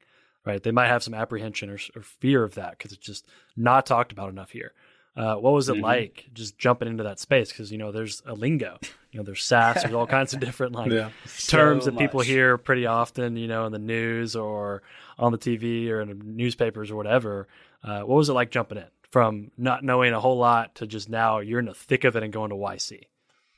right? 0.45 0.61
They 0.61 0.71
might 0.71 0.87
have 0.87 1.03
some 1.03 1.13
apprehension 1.13 1.69
or, 1.69 1.77
or 1.95 2.01
fear 2.01 2.43
of 2.43 2.55
that 2.55 2.71
because 2.71 2.91
it's 2.91 3.05
just 3.05 3.27
not 3.55 3.85
talked 3.85 4.11
about 4.11 4.29
enough 4.29 4.49
here. 4.49 4.73
Uh, 5.15 5.35
what 5.35 5.53
was 5.53 5.69
it 5.69 5.73
mm-hmm. 5.73 5.83
like 5.83 6.25
just 6.33 6.57
jumping 6.57 6.87
into 6.87 7.03
that 7.03 7.19
space? 7.19 7.49
Because 7.49 7.71
you 7.71 7.77
know, 7.77 7.91
there's 7.91 8.23
a 8.25 8.33
lingo. 8.33 8.79
You 9.17 9.23
know, 9.23 9.25
there's 9.25 9.43
SaaS. 9.43 9.81
There's 9.81 9.95
all 9.95 10.05
kinds 10.05 10.35
of 10.35 10.39
different 10.39 10.73
like 10.73 10.91
yeah. 10.91 11.09
terms 11.47 11.85
so 11.85 11.89
that 11.89 11.97
people 11.97 12.19
hear 12.19 12.55
pretty 12.59 12.85
often. 12.85 13.35
You 13.35 13.47
know, 13.47 13.65
in 13.65 13.71
the 13.71 13.79
news 13.79 14.35
or 14.35 14.83
on 15.17 15.31
the 15.31 15.39
TV 15.39 15.89
or 15.89 16.01
in 16.01 16.09
the 16.09 16.13
newspapers 16.13 16.91
or 16.91 16.95
whatever. 16.95 17.47
Uh, 17.83 18.01
what 18.01 18.15
was 18.15 18.29
it 18.29 18.33
like 18.33 18.51
jumping 18.51 18.77
in 18.77 18.85
from 19.09 19.49
not 19.57 19.83
knowing 19.83 20.13
a 20.13 20.19
whole 20.19 20.37
lot 20.37 20.75
to 20.75 20.85
just 20.85 21.09
now 21.09 21.39
you're 21.39 21.59
in 21.59 21.65
the 21.65 21.73
thick 21.73 22.03
of 22.03 22.15
it 22.15 22.21
and 22.21 22.31
going 22.31 22.51
to 22.51 22.55
YC? 22.55 23.05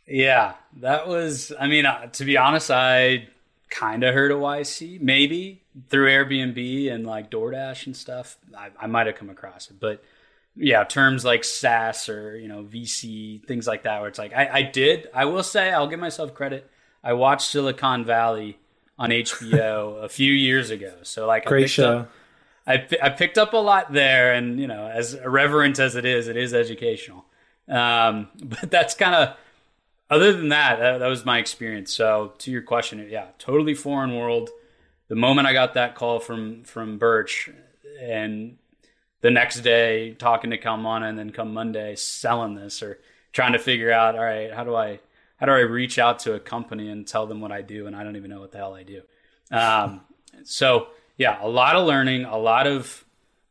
Yeah, 0.07 0.53
that 0.77 1.09
was. 1.09 1.51
I 1.59 1.67
mean, 1.67 1.85
uh, 1.85 2.07
to 2.07 2.23
be 2.23 2.37
honest, 2.37 2.71
I 2.71 3.27
kind 3.69 4.05
of 4.05 4.13
heard 4.13 4.31
of 4.31 4.39
YC 4.39 5.01
maybe 5.01 5.61
through 5.89 6.07
Airbnb 6.07 6.89
and 6.89 7.05
like 7.05 7.29
DoorDash 7.29 7.85
and 7.85 7.97
stuff. 7.97 8.37
I, 8.57 8.69
I 8.79 8.87
might 8.87 9.07
have 9.07 9.17
come 9.17 9.29
across 9.29 9.69
it, 9.69 9.77
but 9.77 10.01
yeah, 10.59 10.83
terms 10.83 11.23
like 11.23 11.43
SaaS 11.43 12.09
or 12.09 12.37
you 12.37 12.47
know 12.47 12.63
VC 12.63 13.43
things 13.45 13.65
like 13.65 13.83
that, 13.83 13.99
where 13.99 14.09
it's 14.09 14.19
like 14.19 14.33
I, 14.33 14.49
I 14.51 14.61
did. 14.63 15.07
I 15.13 15.25
will 15.25 15.43
say 15.43 15.71
I'll 15.71 15.87
give 15.87 15.99
myself 15.99 16.33
credit. 16.33 16.69
I 17.03 17.13
watched 17.13 17.49
Silicon 17.49 18.03
Valley 18.03 18.59
on 18.97 19.09
HBO 19.09 20.03
a 20.03 20.09
few 20.09 20.33
years 20.33 20.69
ago, 20.69 20.93
so 21.03 21.25
like 21.25 21.45
great 21.45 21.63
I 21.63 21.67
show. 21.67 21.97
Up, 21.99 22.11
I 22.67 22.87
I 23.01 23.09
picked 23.09 23.37
up 23.37 23.53
a 23.53 23.57
lot 23.57 23.93
there, 23.93 24.33
and 24.33 24.59
you 24.59 24.67
know, 24.67 24.85
as 24.87 25.13
irreverent 25.13 25.79
as 25.79 25.95
it 25.95 26.05
is, 26.05 26.27
it 26.27 26.35
is 26.35 26.53
educational. 26.53 27.25
Um, 27.69 28.27
but 28.43 28.69
that's 28.69 28.93
kind 28.95 29.15
of 29.15 29.37
other 30.09 30.33
than 30.33 30.49
that, 30.49 30.79
that, 30.79 30.97
that 30.97 31.07
was 31.07 31.23
my 31.23 31.37
experience. 31.37 31.93
So 31.93 32.33
to 32.39 32.51
your 32.51 32.63
question, 32.63 33.07
yeah, 33.09 33.27
totally 33.37 33.75
foreign 33.75 34.15
world. 34.15 34.49
The 35.07 35.15
moment 35.15 35.47
I 35.47 35.53
got 35.53 35.73
that 35.75 35.95
call 35.95 36.19
from 36.19 36.63
from 36.63 36.97
Birch 36.97 37.49
and 37.99 38.57
the 39.21 39.31
next 39.31 39.61
day 39.61 40.13
talking 40.13 40.51
to 40.51 40.57
Kalmana 40.57 41.09
and 41.09 41.17
then 41.17 41.31
come 41.31 41.53
Monday 41.53 41.95
selling 41.95 42.55
this 42.55 42.81
or 42.81 42.99
trying 43.33 43.53
to 43.53 43.59
figure 43.59 43.91
out, 43.91 44.15
all 44.15 44.23
right, 44.23 44.53
how 44.53 44.63
do 44.63 44.75
I 44.75 44.99
how 45.37 45.45
do 45.45 45.53
I 45.53 45.59
reach 45.59 45.97
out 45.97 46.19
to 46.19 46.33
a 46.33 46.39
company 46.39 46.89
and 46.89 47.07
tell 47.07 47.25
them 47.25 47.39
what 47.39 47.51
I 47.51 47.61
do 47.61 47.87
and 47.87 47.95
I 47.95 48.03
don't 48.03 48.17
even 48.17 48.29
know 48.29 48.41
what 48.41 48.51
the 48.51 48.57
hell 48.57 48.73
I 48.73 48.83
do. 48.83 49.01
Um, 49.51 50.01
so 50.43 50.87
yeah, 51.17 51.37
a 51.41 51.47
lot 51.47 51.75
of 51.75 51.87
learning, 51.87 52.25
a 52.25 52.37
lot 52.37 52.67
of 52.67 53.05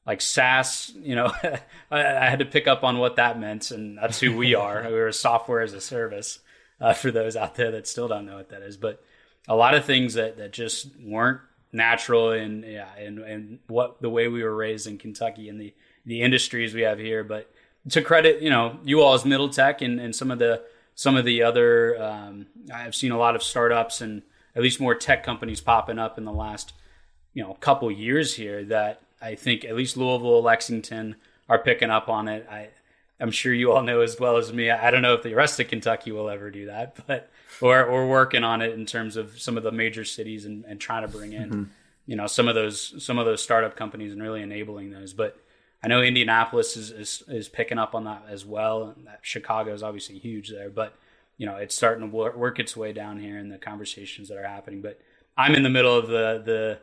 like 0.07 0.23
SaaS, 0.23 0.93
you 0.97 1.15
know, 1.15 1.33
I, 1.43 1.61
I, 2.01 2.31
had 2.31 2.39
to 2.39 2.47
pick 2.47 2.67
up 2.67 2.83
on 2.83 2.97
what 2.97 3.17
that 3.17 3.39
meant, 3.39 3.71
and 3.71 3.99
that's 3.99 4.19
who 4.19 4.35
we 4.35 4.55
are. 4.55 4.83
We're 4.85 5.09
a 5.09 5.13
software 5.13 5.61
as 5.61 5.75
a 5.75 5.83
service 5.83 6.39
uh, 6.81 6.95
for 6.95 7.11
those 7.11 7.37
out 7.37 7.57
there 7.57 7.71
that 7.73 7.87
still 7.87 8.09
don't 8.09 8.25
know 8.25 8.37
what 8.37 8.49
that 8.49 8.63
is. 8.63 8.79
But 8.79 9.05
a 9.47 9.55
lot 9.55 9.75
of 9.75 9.85
things 9.85 10.15
that 10.15 10.39
that 10.39 10.53
just 10.53 10.89
weren't 10.99 11.41
natural 11.73 12.31
and 12.31 12.65
yeah 12.65 12.95
and 12.97 13.19
and 13.19 13.59
what 13.67 14.01
the 14.01 14.09
way 14.09 14.29
we 14.29 14.43
were 14.43 14.55
raised 14.55 14.87
in 14.87 14.99
Kentucky 14.99 15.49
and 15.49 15.61
the 15.61 15.75
the 16.07 16.23
industries 16.23 16.75
we 16.75 16.83
have 16.83 16.99
here. 16.99 17.23
But 17.23 17.51
to 17.91 18.03
credit, 18.03 18.43
you 18.43 18.51
know, 18.51 18.79
you 18.85 19.03
all 19.03 19.15
as 19.15 19.25
Middle 19.25 19.49
Tech 19.49 19.83
and, 19.83 20.01
and 20.01 20.15
some 20.15 20.31
of 20.31 20.39
the 20.39 20.63
some 20.95 21.17
of 21.17 21.25
the 21.25 21.43
other 21.43 22.01
um, 22.03 22.47
I've 22.73 22.95
seen 22.95 23.13
a 23.13 23.19
lot 23.19 23.37
of 23.37 23.43
startups 23.43 24.01
and 24.01 24.23
at 24.57 24.63
least 24.63 24.81
more 24.81 24.95
tech 24.95 25.23
companies 25.23 25.61
popping 25.61 25.99
up 25.99 26.19
in 26.19 26.25
the 26.25 26.33
last 26.33 26.73
you 27.35 27.43
know 27.43 27.55
couple 27.55 27.91
years 27.91 28.35
here 28.35 28.65
that 28.65 29.03
I 29.21 29.35
think 29.35 29.65
at 29.65 29.77
least 29.77 29.97
Louisville, 29.97 30.43
Lexington 30.43 31.17
are 31.49 31.59
picking 31.59 31.91
up 31.91 32.09
on 32.09 32.29
it. 32.29 32.47
I 32.51 32.69
I'm 33.21 33.31
sure 33.31 33.53
you 33.53 33.73
all 33.73 33.83
know 33.83 34.01
as 34.01 34.19
well 34.19 34.37
as 34.37 34.53
me. 34.53 34.71
I 34.71 34.91
don't 34.91 35.03
know 35.03 35.15
if 35.15 35.23
the 35.23 35.35
rest 35.35 35.59
of 35.59 35.69
Kentucky 35.69 36.13
will 36.13 36.31
ever 36.31 36.51
do 36.51 36.67
that, 36.67 36.97
but 37.07 37.31
we're, 37.61 37.91
we're 37.91 38.07
working 38.07 38.45
on 38.45 38.63
it 38.63 38.73
in 38.73 38.87
terms 38.87 39.17
of 39.17 39.41
some 39.41 39.57
of 39.57 39.63
the 39.63 39.73
major 39.73 40.05
cities 40.05 40.45
and, 40.45 40.65
and 40.65 40.81
trying 40.81 41.03
to 41.03 41.09
bring 41.09 41.33
in, 41.33 41.51
mm-hmm. 41.51 41.65
you 42.07 42.17
know, 42.17 42.27
some 42.27 42.49
of 42.49 42.55
those 42.55 43.03
some 43.05 43.19
of 43.19 43.27
those 43.27 43.43
startup 43.43 43.77
companies 43.77 44.13
and 44.13 44.23
really 44.23 44.43
enabling 44.43 44.91
those. 44.91 45.13
But 45.13 45.37
I 45.83 45.89
know 45.89 46.03
Indianapolis 46.03 46.77
is 46.77 46.91
is, 46.91 47.23
is 47.29 47.49
picking 47.49 47.79
up 47.79 47.95
on 47.95 48.05
that 48.05 48.25
as 48.29 48.47
well. 48.47 48.95
Chicago 49.23 49.75
is 49.75 49.83
obviously 49.83 50.19
huge 50.19 50.51
there, 50.51 50.71
but 50.71 50.95
you 51.39 51.47
know, 51.47 51.57
it's 51.57 51.75
starting 51.75 52.09
to 52.09 52.15
work, 52.15 52.37
work 52.37 52.59
its 52.59 52.77
way 52.77 52.93
down 52.93 53.19
here 53.21 53.39
in 53.39 53.49
the 53.49 53.59
conversations 53.59 54.29
that 54.29 54.37
are 54.37 54.47
happening. 54.47 54.83
But 54.83 55.01
I'm 55.37 55.55
in 55.55 55.63
the 55.63 55.71
middle 55.71 55.97
of 55.97 56.09
the 56.09 56.43
the 56.45 56.79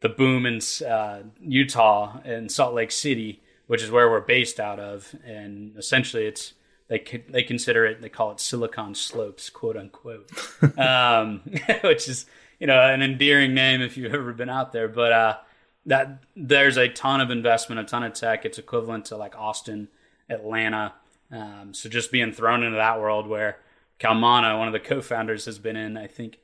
the 0.00 0.08
boom 0.08 0.46
in 0.46 0.60
uh, 0.86 1.22
Utah 1.40 2.20
and 2.24 2.50
Salt 2.52 2.74
Lake 2.74 2.90
City 2.90 3.42
which 3.66 3.82
is 3.82 3.90
where 3.90 4.10
we're 4.10 4.20
based 4.20 4.60
out 4.60 4.78
of, 4.78 5.14
and 5.24 5.76
essentially 5.76 6.26
it's 6.26 6.54
they 6.88 7.02
they 7.28 7.42
consider 7.42 7.84
it 7.84 8.00
they 8.00 8.08
call 8.08 8.30
it 8.30 8.40
Silicon 8.40 8.94
Slopes, 8.94 9.50
quote 9.50 9.76
unquote, 9.76 10.30
um, 10.78 11.40
which 11.82 12.08
is 12.08 12.26
you 12.58 12.66
know 12.66 12.80
an 12.80 13.02
endearing 13.02 13.54
name 13.54 13.80
if 13.82 13.96
you've 13.96 14.14
ever 14.14 14.32
been 14.32 14.50
out 14.50 14.72
there. 14.72 14.88
But 14.88 15.12
uh, 15.12 15.36
that 15.86 16.22
there's 16.34 16.76
a 16.76 16.88
ton 16.88 17.20
of 17.20 17.30
investment, 17.30 17.80
a 17.80 17.84
ton 17.84 18.02
of 18.02 18.12
tech. 18.12 18.44
It's 18.44 18.58
equivalent 18.58 19.06
to 19.06 19.16
like 19.16 19.36
Austin, 19.36 19.88
Atlanta. 20.28 20.94
Um, 21.30 21.74
so 21.74 21.88
just 21.88 22.12
being 22.12 22.32
thrown 22.32 22.62
into 22.62 22.76
that 22.76 23.00
world 23.00 23.26
where 23.26 23.58
Kalmana, 23.98 24.58
one 24.58 24.68
of 24.68 24.72
the 24.72 24.80
co-founders, 24.80 25.46
has 25.46 25.58
been 25.58 25.76
in, 25.76 25.96
I 25.96 26.06
think, 26.06 26.38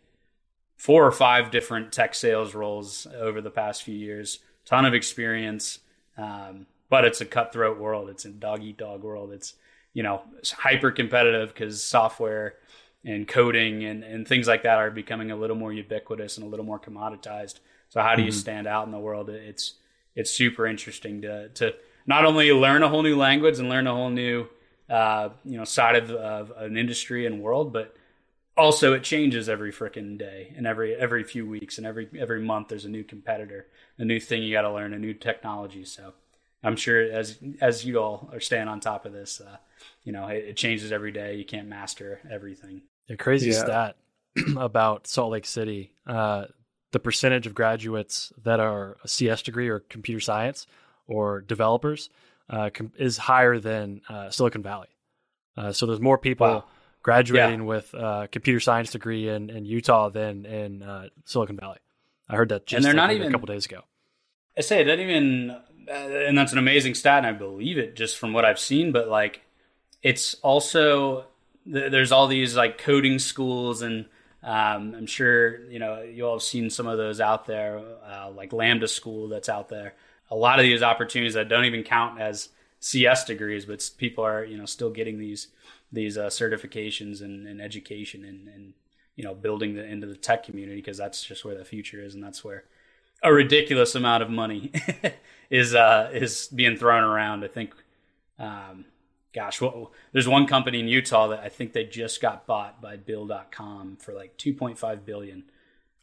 four 0.77 1.07
or 1.07 1.13
five 1.13 1.51
different 1.51 1.93
tech 1.93 2.15
sales 2.15 2.55
roles 2.55 3.07
over 3.17 3.41
the 3.41 3.51
past 3.51 3.83
few 3.85 3.95
years. 3.95 4.41
Ton 4.65 4.85
of 4.85 4.95
experience. 4.95 5.79
Um, 6.17 6.67
but 6.93 7.07
it's 7.07 7.23
a 7.23 7.25
cutthroat 7.25 7.79
world. 7.79 8.11
It's 8.11 8.27
a 8.27 8.29
dog 8.29 8.63
eat 8.63 8.77
dog 8.77 9.03
world. 9.03 9.33
It's 9.33 9.55
you 9.95 10.03
know 10.03 10.21
hyper 10.59 10.91
competitive 10.91 11.49
because 11.49 11.83
software 11.83 12.57
and 13.03 13.27
coding 13.27 13.83
and, 13.85 14.05
and 14.05 14.29
things 14.29 14.47
like 14.47 14.65
that 14.65 14.77
are 14.77 14.91
becoming 14.91 15.31
a 15.31 15.37
little 15.37 15.57
more 15.57 15.73
ubiquitous 15.73 16.37
and 16.37 16.47
a 16.47 16.51
little 16.51 16.67
more 16.67 16.79
commoditized. 16.79 17.61
So 17.89 18.03
how 18.03 18.15
do 18.15 18.23
you 18.23 18.29
mm-hmm. 18.29 18.39
stand 18.39 18.67
out 18.67 18.85
in 18.85 18.93
the 18.93 18.99
world? 18.99 19.31
It's 19.31 19.77
it's 20.15 20.31
super 20.31 20.67
interesting 20.67 21.23
to 21.23 21.49
to 21.49 21.75
not 22.07 22.27
only 22.27 22.53
learn 22.53 22.83
a 22.83 22.91
whole 22.91 23.03
new 23.03 23.17
language 23.17 23.59
and 23.59 23.71
learn 23.71 23.87
a 23.87 23.95
whole 23.95 24.11
new 24.11 24.49
uh, 24.91 25.31
you 25.47 25.57
know 25.57 25.65
side 25.65 25.97
of, 25.97 26.11
of 26.11 26.53
an 26.59 26.77
industry 26.77 27.25
and 27.25 27.41
world, 27.41 27.73
but 27.73 27.97
also 28.55 28.93
it 28.93 29.03
changes 29.03 29.49
every 29.49 29.73
freaking 29.73 30.19
day 30.19 30.53
and 30.59 30.67
every 30.67 30.95
every 30.95 31.25
few 31.25 31.47
weeks 31.47 31.79
and 31.79 31.87
every 31.87 32.07
every 32.19 32.43
month 32.43 32.69
there's 32.69 32.85
a 32.85 32.91
new 32.91 33.03
competitor, 33.03 33.67
a 33.97 34.05
new 34.05 34.21
thing 34.21 34.43
you 34.43 34.53
got 34.53 34.69
to 34.69 34.71
learn, 34.71 34.93
a 34.93 34.99
new 34.99 35.15
technology. 35.15 35.87
So 35.87 36.13
I'm 36.63 36.77
sure 36.77 37.03
as 37.03 37.39
as 37.61 37.85
you 37.85 37.99
all 38.01 38.31
are 38.33 38.41
staying 38.41 38.69
on 38.69 38.81
top 38.81 39.05
of 39.05 39.13
this, 39.13 39.41
uh, 39.41 39.57
you 40.05 40.13
know, 40.13 40.29
it, 40.29 40.45
it, 40.49 40.57
changes 40.57 40.93
every 40.93 41.13
day. 41.13 41.35
You 41.35 41.45
can't 41.45 41.69
master 41.69 42.21
everything. 42.31 42.83
The 43.09 43.17
crazy 43.17 43.51
yeah. 43.51 43.65
stat 43.65 43.97
about 44.57 45.07
Salt 45.07 45.33
Lake 45.33 45.47
City: 45.47 45.93
uh, 46.07 46.47
the 46.93 47.01
percentage 47.01 47.47
of 47.47 47.55
graduates 47.55 48.33
that 48.45 48.61
are 48.61 48.97
a 49.03 49.09
CS 49.09 49.43
degree 49.43 49.69
or 49.69 49.81
computer 49.81 50.21
science 50.21 50.67
or 51.07 51.41
developers 51.41 52.11
uh, 52.49 52.71
com- 52.73 52.93
is 52.97 53.17
higher 53.17 53.59
than 53.59 54.03
uh, 54.09 54.31
Silicon 54.31 54.63
Valley. 54.63 54.89
Uh, 55.57 55.73
so 55.73 55.87
there's 55.87 56.01
more 56.01 56.19
people 56.19 56.47
wow. 56.47 56.65
graduating 57.03 57.61
yeah. 57.61 57.67
with 57.67 57.95
a 57.95 58.29
computer 58.31 58.61
science 58.61 58.91
degree 58.91 59.29
in, 59.29 59.51
in 59.51 59.65
Utah 59.65 60.11
than 60.11 60.47
in 60.47 60.83
uh, 60.83 61.09
Silicon 61.25 61.57
Valley. 61.57 61.79
I 62.29 62.37
heard 62.37 62.51
that 62.51 62.67
just 62.67 62.77
and 62.77 62.85
they're 62.85 62.95
not 62.95 63.13
even, 63.13 63.29
a 63.29 63.31
couple 63.31 63.47
days 63.47 63.67
ago. 63.67 63.83
I 64.57 64.61
say 64.61 64.81
it 64.81 64.85
doesn't 64.85 65.01
even, 65.01 65.51
uh, 65.51 65.61
and 65.93 66.37
that's 66.37 66.53
an 66.53 66.59
amazing 66.59 66.95
stat, 66.95 67.19
and 67.19 67.27
I 67.27 67.33
believe 67.33 67.79
it 67.79 67.97
just 67.97 68.19
from 68.19 68.33
what 68.33 68.45
I've 68.45 68.59
seen. 68.59 68.93
But 68.93 69.09
like, 69.09 69.43
it's 70.03 70.35
also 70.43 71.27
there's 71.67 72.13
all 72.13 72.27
these 72.27 72.57
like 72.57 72.79
coding 72.79 73.19
schools, 73.19 73.83
and 73.83 74.07
um, 74.43 74.95
I'm 74.97 75.07
sure 75.07 75.65
you 75.65 75.79
know 75.79 76.03
you 76.03 76.27
all 76.27 76.37
have 76.37 76.43
seen 76.43 76.71
some 76.71 76.87
of 76.87 76.99
those 76.99 77.21
out 77.21 77.47
there, 77.47 77.81
uh, 78.05 78.31
like 78.31 78.53
Lambda 78.53 78.89
School 78.89 79.29
that's 79.29 79.49
out 79.49 79.69
there. 79.69 79.95
A 80.31 80.37
lot 80.37 80.59
of 80.59 80.65
these 80.65 80.83
opportunities 80.83 81.35
that 81.35 81.49
don't 81.49 81.67
even 81.67 81.83
count 81.83 82.21
as 82.21 82.49
CS 82.81 83.25
degrees, 83.25 83.67
but 83.67 83.89
people 83.99 84.25
are 84.25 84.45
you 84.45 84.57
know 84.57 84.67
still 84.67 84.91
getting 84.91 85.19
these 85.19 85.49
these 85.93 86.17
uh, 86.17 86.27
certifications 86.27 87.21
and, 87.21 87.47
and 87.47 87.61
education 87.61 88.25
and, 88.25 88.49
and 88.49 88.73
you 89.15 89.25
know 89.25 89.35
building 89.35 89.75
the 89.75 89.85
into 89.85 90.07
the 90.07 90.17
tech 90.17 90.45
community 90.45 90.77
because 90.77 90.97
that's 90.97 91.23
just 91.23 91.45
where 91.45 91.57
the 91.57 91.65
future 91.65 92.03
is 92.03 92.15
and 92.15 92.25
that's 92.25 92.43
where 92.43 92.65
a 93.23 93.33
ridiculous 93.33 93.95
amount 93.95 94.23
of 94.23 94.31
money 94.31 94.73
is 95.51 95.75
uh, 95.75 96.11
is 96.13 96.49
being 96.49 96.77
thrown 96.77 97.05
around. 97.05 97.45
I 97.45 97.49
think, 97.49 97.75
um, 98.39 98.87
gosh, 99.33 99.61
well, 99.61 99.93
there's 100.13 100.29
one 100.29 100.47
company 100.47 100.81
in 100.81 100.89
Utah 100.89 101.29
that 101.29 101.41
I 101.41 101.49
think 101.49 101.73
they 101.73 101.85
just 101.85 102.21
got 102.21 102.47
bought 102.47 102.81
by 102.81 102.97
Bill.com 102.97 103.97
for 103.97 104.13
like 104.13 104.37
2.5 104.39 105.05
billion. 105.05 105.45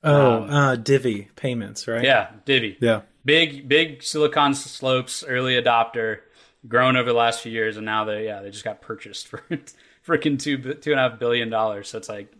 Oh, 0.04 0.44
um, 0.44 0.50
uh, 0.50 0.76
Divvy 0.78 1.30
payments, 1.36 1.88
right? 1.88 2.04
Yeah, 2.04 2.30
Divvy. 2.46 2.78
Yeah, 2.80 3.02
big 3.26 3.68
big 3.68 4.02
Silicon 4.02 4.54
Slopes 4.54 5.24
early 5.28 5.62
adopter, 5.62 6.20
grown 6.68 6.96
over 6.96 7.10
the 7.10 7.18
last 7.18 7.42
few 7.42 7.52
years, 7.52 7.76
and 7.76 7.86
now 7.86 8.06
they 8.06 8.26
yeah 8.26 8.42
they 8.42 8.50
just 8.50 8.64
got 8.64 8.82
purchased 8.82 9.28
for 9.28 9.44
freaking 10.08 10.40
two 10.40 10.76
two 10.76 10.92
and 10.92 11.00
a 11.00 11.10
half 11.10 11.20
billion 11.20 11.50
dollars. 11.50 11.90
So 11.90 11.98
it's 11.98 12.08
like 12.08 12.32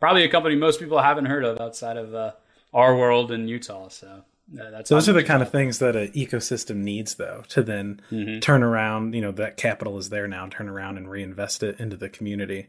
probably 0.00 0.24
a 0.24 0.28
company 0.28 0.54
most 0.56 0.80
people 0.80 1.00
haven't 1.00 1.26
heard 1.26 1.44
of 1.44 1.60
outside 1.60 1.96
of 1.96 2.14
uh, 2.14 2.32
our 2.72 2.96
world 2.96 3.30
in 3.32 3.48
Utah. 3.48 3.88
So 3.88 4.06
uh, 4.08 4.70
that's 4.70 4.90
those 4.90 5.08
are 5.08 5.12
the 5.12 5.24
kind 5.24 5.42
of 5.42 5.50
things 5.50 5.78
that 5.78 5.96
an 5.96 6.08
ecosystem 6.12 6.76
needs, 6.76 7.14
though, 7.14 7.42
to 7.48 7.62
then 7.62 8.00
mm-hmm. 8.10 8.40
turn 8.40 8.62
around. 8.62 9.14
You 9.14 9.20
know, 9.20 9.32
that 9.32 9.56
capital 9.56 9.98
is 9.98 10.10
there 10.10 10.26
now. 10.26 10.46
Turn 10.48 10.68
around 10.68 10.96
and 10.96 11.10
reinvest 11.10 11.62
it 11.62 11.80
into 11.80 11.96
the 11.96 12.08
community. 12.08 12.68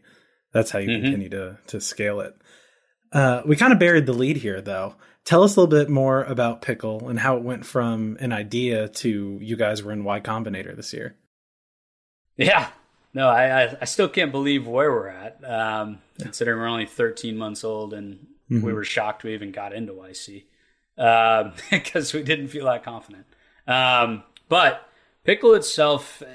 That's 0.52 0.72
how 0.72 0.80
you 0.80 0.90
mm-hmm. 0.90 1.04
continue 1.04 1.30
to 1.30 1.58
to 1.68 1.80
scale 1.80 2.22
it. 2.22 2.36
Uh, 3.12 3.42
we 3.46 3.56
kind 3.56 3.74
of 3.74 3.80
buried 3.80 4.06
the 4.06 4.14
lead 4.14 4.38
here, 4.38 4.62
though. 4.62 4.96
Tell 5.26 5.44
us 5.44 5.56
a 5.56 5.62
little 5.62 5.70
bit 5.80 5.90
more 5.90 6.24
about 6.24 6.62
Pickle 6.62 7.10
and 7.10 7.20
how 7.20 7.38
it 7.38 7.44
went 7.44 7.66
from 7.66 8.18
an 8.20 8.32
idea 8.32 8.88
to 8.88 9.38
you 9.42 9.56
guys 9.56 9.84
were 9.84 9.92
in 9.92 10.04
Y 10.04 10.20
Combinator 10.20 10.76
this 10.76 10.94
year. 10.94 11.16
Yeah, 12.38 12.70
no, 13.14 13.28
I, 13.28 13.78
I 13.82 13.86
still 13.86 14.08
can't 14.08 14.32
believe 14.32 14.68
where 14.68 14.92
we're 14.92 15.08
at. 15.08 15.40
Um, 15.44 16.00
yeah. 16.18 16.26
Considering 16.26 16.60
we're 16.60 16.68
only 16.68 16.86
13 16.86 17.38
months 17.38 17.64
old, 17.64 17.94
and 17.94 18.28
mm-hmm. 18.50 18.66
we 18.66 18.74
were 18.74 18.84
shocked 18.84 19.24
we 19.24 19.34
even 19.34 19.52
got 19.52 19.74
into 19.74 19.94
YC 19.94 20.44
because 21.72 22.14
um, 22.14 22.20
we 22.20 22.24
didn't 22.24 22.50
feel 22.50 22.66
that 22.66 22.84
confident. 22.84 23.26
Um, 23.68 24.24
but 24.48 24.90
Pickle 25.24 25.54
itself, 25.54 26.24
uh, 26.24 26.26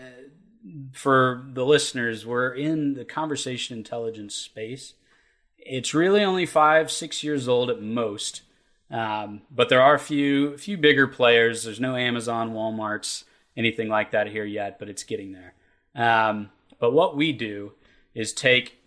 for 0.92 1.44
the 1.52 1.64
listeners, 1.64 2.24
we're 2.24 2.54
in 2.54 2.94
the 2.94 3.04
conversation 3.04 3.76
intelligence 3.76 4.34
space. 4.34 4.94
It's 5.58 5.94
really 5.94 6.22
only 6.22 6.46
five, 6.46 6.90
six 6.90 7.24
years 7.24 7.48
old 7.48 7.70
at 7.70 7.82
most. 7.82 8.42
Um, 8.90 9.42
but 9.50 9.68
there 9.68 9.82
are 9.82 9.94
a 9.94 9.98
few, 9.98 10.56
few 10.58 10.76
bigger 10.76 11.08
players. 11.08 11.64
There's 11.64 11.80
no 11.80 11.96
Amazon, 11.96 12.52
Walmart's, 12.52 13.24
anything 13.56 13.88
like 13.88 14.12
that 14.12 14.28
here 14.28 14.44
yet, 14.44 14.78
but 14.78 14.88
it's 14.88 15.02
getting 15.02 15.32
there. 15.32 15.54
Um, 15.94 16.50
but 16.78 16.92
what 16.92 17.16
we 17.16 17.32
do 17.32 17.72
is 18.14 18.32
take 18.32 18.78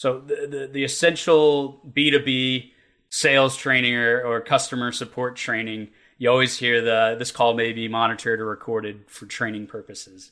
so 0.00 0.18
the 0.18 0.46
the, 0.46 0.66
the 0.72 0.84
essential 0.84 1.78
B 1.92 2.10
two 2.10 2.20
B 2.20 2.72
sales 3.10 3.54
training 3.54 3.94
or, 3.96 4.22
or 4.22 4.40
customer 4.40 4.92
support 4.92 5.36
training. 5.36 5.88
You 6.16 6.30
always 6.30 6.56
hear 6.56 6.80
the 6.80 7.16
this 7.18 7.30
call 7.30 7.52
may 7.52 7.74
be 7.74 7.86
monitored 7.86 8.40
or 8.40 8.46
recorded 8.46 9.04
for 9.08 9.26
training 9.26 9.66
purposes. 9.66 10.30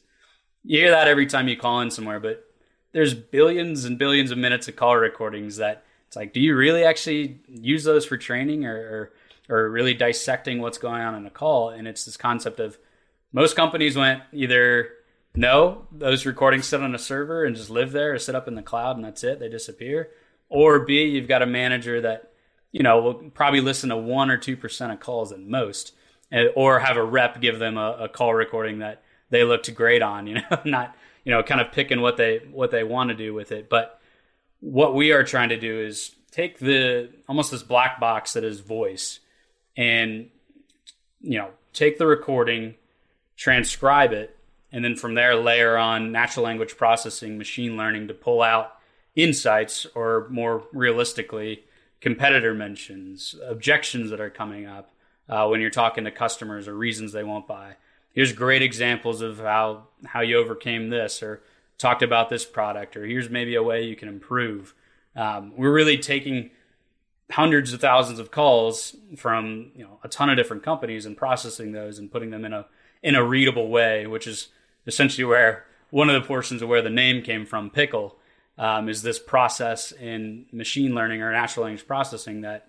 You 0.64 0.78
hear 0.78 0.90
that 0.92 1.07
every 1.07 1.26
time 1.26 1.48
you 1.48 1.57
call 1.59 1.83
in 1.83 1.90
somewhere, 1.90 2.18
but 2.18 2.46
there's 2.92 3.12
billions 3.12 3.85
and 3.85 3.98
billions 3.98 4.31
of 4.31 4.38
minutes 4.38 4.68
of 4.68 4.76
call 4.76 4.96
recordings 4.96 5.59
that 5.59 5.85
it's 6.07 6.16
like, 6.16 6.33
do 6.33 6.40
you 6.40 6.57
really 6.57 6.85
actually 6.85 7.38
use 7.46 7.85
those 7.85 8.07
for 8.07 8.16
training 8.16 8.64
or, 8.64 9.12
or, 9.50 9.54
or 9.54 9.70
really 9.70 9.92
dissecting 9.92 10.62
what's 10.62 10.78
going 10.78 11.02
on 11.02 11.14
in 11.14 11.26
a 11.26 11.31
call? 11.31 11.68
And 11.68 11.87
it's 11.87 12.07
this 12.07 12.16
concept 12.16 12.59
of 12.59 12.78
most 13.35 13.54
companies 13.54 13.96
went 13.96 14.22
either 14.33 14.88
no, 15.38 15.87
those 15.92 16.27
recordings 16.27 16.66
sit 16.66 16.83
on 16.83 16.96
a 16.96 16.98
server 16.98 17.44
and 17.44 17.55
just 17.55 17.70
live 17.70 17.92
there 17.92 18.14
or 18.14 18.18
sit 18.18 18.35
up 18.35 18.48
in 18.48 18.57
the 18.57 18.62
cloud 18.62 18.96
and 18.96 19.05
that's 19.05 19.22
it. 19.22 19.38
They 19.38 19.48
disappear. 19.48 20.11
Or 20.48 20.81
B, 20.81 21.05
you've 21.05 21.29
got 21.29 21.42
a 21.42 21.46
manager 21.46 22.01
that, 22.01 22.33
you 22.72 22.83
know, 22.83 23.01
will 23.01 23.14
probably 23.31 23.61
listen 23.61 23.90
to 23.90 23.96
one 23.96 24.33
or 24.33 24.37
2% 24.37 24.92
of 24.92 24.98
calls 24.98 25.31
at 25.31 25.38
most, 25.38 25.94
eh, 26.33 26.46
or 26.57 26.81
have 26.81 26.96
a 26.96 27.05
rep 27.05 27.40
give 27.40 27.61
them 27.61 27.79
a, 27.79 27.98
a 28.01 28.09
call 28.09 28.35
recording 28.35 28.81
that 28.81 29.05
they 29.31 29.44
looked 29.44 29.72
great 29.77 30.03
on, 30.03 30.27
you 30.27 30.35
know, 30.35 30.61
not, 30.64 30.96
you 31.22 31.31
know, 31.31 31.44
kind 31.44 31.61
of 31.61 31.70
picking 31.70 32.01
what 32.01 32.16
they, 32.16 32.38
what 32.51 32.72
they 32.72 32.83
want 32.83 33.11
to 33.11 33.14
do 33.14 33.33
with 33.33 33.53
it. 33.53 33.70
But 33.70 34.01
what 34.59 34.92
we 34.92 35.12
are 35.12 35.22
trying 35.22 35.51
to 35.51 35.61
do 35.61 35.79
is 35.79 36.16
take 36.33 36.59
the, 36.59 37.11
almost 37.29 37.53
this 37.53 37.62
black 37.62 38.01
box 38.01 38.33
that 38.33 38.42
is 38.42 38.59
voice 38.59 39.20
and, 39.77 40.31
you 41.20 41.38
know, 41.38 41.51
take 41.72 41.96
the 41.96 42.09
recording, 42.09 42.74
transcribe 43.37 44.12
it, 44.12 44.35
and 44.72 44.85
then 44.85 44.96
from 44.96 45.14
there 45.14 45.35
layer 45.37 45.76
on 45.76 46.12
natural 46.12 46.44
language 46.44 46.76
processing, 46.76 47.38
machine 47.38 47.76
learning 47.76 48.09
to 48.09 48.14
pull 48.14 48.42
out 48.42 48.74
insights 49.16 49.87
or 49.94 50.26
more 50.31 50.64
realistically, 50.72 51.64
competitor 52.00 52.54
mentions, 52.54 53.35
objections 53.46 54.11
that 54.11 54.20
are 54.20 54.31
coming 54.31 54.66
up 54.66 54.90
uh, 55.28 55.46
when 55.46 55.61
you're 55.61 55.70
talking 55.70 56.04
to 56.04 56.11
customers 56.11 56.68
or 56.68 56.74
reasons 56.74 57.12
they 57.12 57.24
won't 57.24 57.46
buy. 57.46 57.76
Here's 58.12 58.33
great 58.33 58.62
examples 58.62 59.20
of 59.20 59.38
how 59.38 59.85
how 60.04 60.20
you 60.20 60.38
overcame 60.38 60.90
this 60.90 61.22
or 61.22 61.42
talked 61.76 62.02
about 62.02 62.28
this 62.28 62.44
product 62.44 62.96
or 62.96 63.07
here's 63.07 63.31
maybe 63.31 63.54
a 63.54 63.62
way 63.62 63.85
you 63.85 63.96
can 63.96 64.09
improve. 64.09 64.74
Um, 65.14 65.52
we're 65.57 65.72
really 65.72 65.98
taking 65.98 66.50
hundreds 67.31 67.72
of 67.72 67.81
thousands 67.81 68.18
of 68.18 68.31
calls 68.31 68.96
from 69.16 69.70
you 69.74 69.85
know 69.85 69.98
a 70.02 70.09
ton 70.09 70.31
of 70.31 70.37
different 70.37 70.62
companies 70.62 71.07
and 71.07 71.16
processing 71.16 71.72
those 71.72 71.98
and 71.98 72.11
putting 72.11 72.31
them 72.31 72.44
in 72.44 72.52
a 72.52 72.66
in 73.02 73.14
a 73.14 73.24
readable 73.24 73.68
way, 73.68 74.07
which 74.07 74.26
is 74.26 74.48
essentially 74.88 75.24
where 75.24 75.64
one 75.90 76.11
of 76.11 76.20
the 76.20 76.27
portions 76.27 76.62
of 76.62 76.68
where 76.68 76.83
the 76.83 76.90
name 76.90 77.22
came 77.22 77.46
from, 77.46 77.70
pickle, 77.70 78.18
um, 78.59 78.88
is 78.88 79.03
this 79.03 79.18
process 79.18 79.92
in 79.92 80.46
machine 80.53 80.94
learning 80.94 81.22
or 81.22 81.31
natural 81.31 81.64
language 81.64 81.87
processing 81.87 82.40
that 82.40 82.66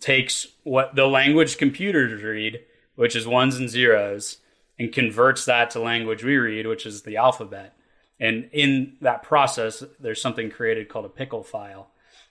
takes 0.00 0.48
what 0.64 0.96
the 0.96 1.06
language 1.06 1.58
computers 1.58 2.22
read, 2.22 2.60
which 2.96 3.14
is 3.14 3.26
ones 3.26 3.56
and 3.56 3.70
zeros, 3.70 4.38
and 4.78 4.92
converts 4.92 5.44
that 5.44 5.70
to 5.70 5.80
language 5.80 6.24
we 6.24 6.36
read, 6.36 6.66
which 6.66 6.84
is 6.84 7.02
the 7.02 7.16
alphabet. 7.16 7.76
And 8.18 8.48
in 8.52 8.96
that 9.00 9.22
process, 9.22 9.84
there's 10.00 10.20
something 10.20 10.50
created 10.50 10.88
called 10.88 11.04
a 11.04 11.10
pickle 11.10 11.42
file. 11.42 11.88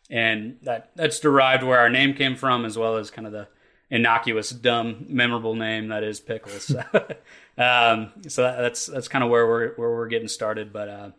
And 0.09 0.57
that, 0.63 0.91
that's 0.95 1.19
derived 1.19 1.63
where 1.63 1.79
our 1.79 1.89
name 1.89 2.13
came 2.13 2.35
from, 2.35 2.65
as 2.65 2.77
well 2.77 2.97
as 2.97 3.09
kind 3.09 3.25
of 3.25 3.33
the 3.33 3.47
innocuous, 3.89 4.49
dumb, 4.49 5.05
memorable 5.09 5.55
name 5.55 5.89
that 5.89 6.03
is 6.03 6.19
Pickles. 6.19 6.73
um, 7.57 8.11
so 8.27 8.43
that, 8.43 8.57
that's 8.57 8.85
that's 8.87 9.07
kind 9.07 9.23
of 9.23 9.29
where 9.29 9.47
we're 9.47 9.73
where 9.75 9.89
we're 9.89 10.07
getting 10.07 10.27
started. 10.27 10.73
But 10.73 10.89
uh, 10.89 11.09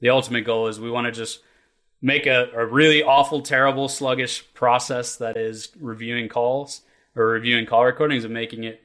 the 0.00 0.10
ultimate 0.10 0.44
goal 0.44 0.68
is 0.68 0.80
we 0.80 0.90
want 0.90 1.06
to 1.06 1.12
just 1.12 1.40
make 2.02 2.26
a, 2.26 2.50
a 2.54 2.66
really 2.66 3.02
awful, 3.02 3.40
terrible, 3.40 3.88
sluggish 3.88 4.44
process 4.52 5.16
that 5.16 5.36
is 5.36 5.70
reviewing 5.80 6.28
calls 6.28 6.82
or 7.16 7.26
reviewing 7.28 7.66
call 7.66 7.84
recordings 7.84 8.24
and 8.24 8.34
making 8.34 8.64
it 8.64 8.82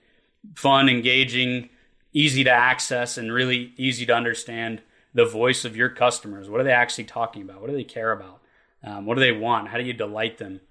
fun, 0.55 0.87
engaging, 0.87 1.69
easy 2.13 2.43
to 2.43 2.51
access, 2.51 3.17
and 3.17 3.33
really 3.33 3.73
easy 3.75 4.05
to 4.05 4.13
understand 4.13 4.81
the 5.13 5.25
voice 5.25 5.65
of 5.65 5.75
your 5.75 5.89
customers. 5.89 6.49
What 6.49 6.61
are 6.61 6.63
they 6.63 6.71
actually 6.71 7.05
talking 7.05 7.41
about? 7.41 7.61
What 7.61 7.69
do 7.69 7.75
they 7.75 7.83
care 7.83 8.11
about? 8.11 8.39
Um, 8.83 9.05
what 9.05 9.15
do 9.15 9.21
they 9.21 9.31
want? 9.31 9.67
How 9.67 9.77
do 9.77 9.83
you 9.83 9.93
delight 9.93 10.37
them? 10.37 10.61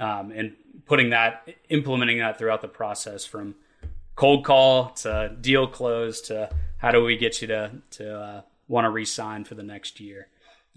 Um, 0.00 0.30
and 0.30 0.54
putting 0.86 1.10
that, 1.10 1.48
implementing 1.68 2.18
that 2.18 2.38
throughout 2.38 2.62
the 2.62 2.68
process 2.68 3.24
from 3.24 3.54
cold 4.18 4.44
call 4.44 4.90
to 4.90 5.36
deal 5.40 5.66
close 5.66 6.20
to 6.22 6.50
how 6.78 6.90
do 6.90 7.04
we 7.04 7.16
get 7.16 7.40
you 7.40 7.48
to 7.48 7.70
to 7.90 8.20
uh, 8.20 8.42
want 8.66 8.84
to 8.84 8.90
re-sign 8.90 9.44
for 9.44 9.54
the 9.54 9.62
next 9.62 10.00
year, 10.00 10.28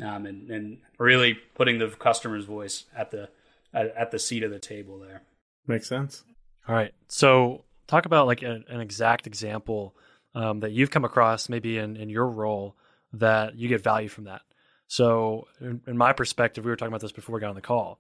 um, 0.03 0.25
and 0.25 0.49
and 0.49 0.77
really 0.99 1.34
putting 1.55 1.79
the 1.79 1.88
customer's 1.88 2.45
voice 2.45 2.86
at 2.95 3.12
the 3.12 3.29
at, 3.73 3.95
at, 3.95 4.12
the 4.12 4.19
seat 4.19 4.43
of 4.43 4.51
the 4.51 4.60
table 4.60 4.99
there. 4.99 5.21
Makes 5.65 5.88
sense. 5.88 6.23
All 6.67 6.75
right, 6.75 6.93
so 7.07 7.63
talk 7.88 8.05
about 8.05 8.27
like 8.27 8.43
a, 8.43 8.62
an 8.67 8.81
exact 8.81 9.27
example 9.27 9.95
um, 10.36 10.60
that 10.60 10.71
you've 10.71 10.91
come 10.91 11.05
across, 11.05 11.49
maybe 11.49 11.77
in 11.77 11.95
in 11.97 12.10
your 12.10 12.27
role, 12.27 12.75
that 13.13 13.55
you 13.55 13.67
get 13.67 13.84
value 13.84 14.10
from 14.10 14.25
that. 14.25 14.41
So, 14.88 15.47
in, 15.62 15.81
in 15.88 15.97
my 15.97 16.12
perspective, 16.12 16.65
we 16.65 16.69
were 16.69 16.75
talking 16.75 16.91
about 16.91 17.01
this 17.01 17.13
before 17.13 17.34
we 17.34 17.39
got 17.39 17.49
on 17.49 17.55
the 17.55 17.62
call 17.62 17.99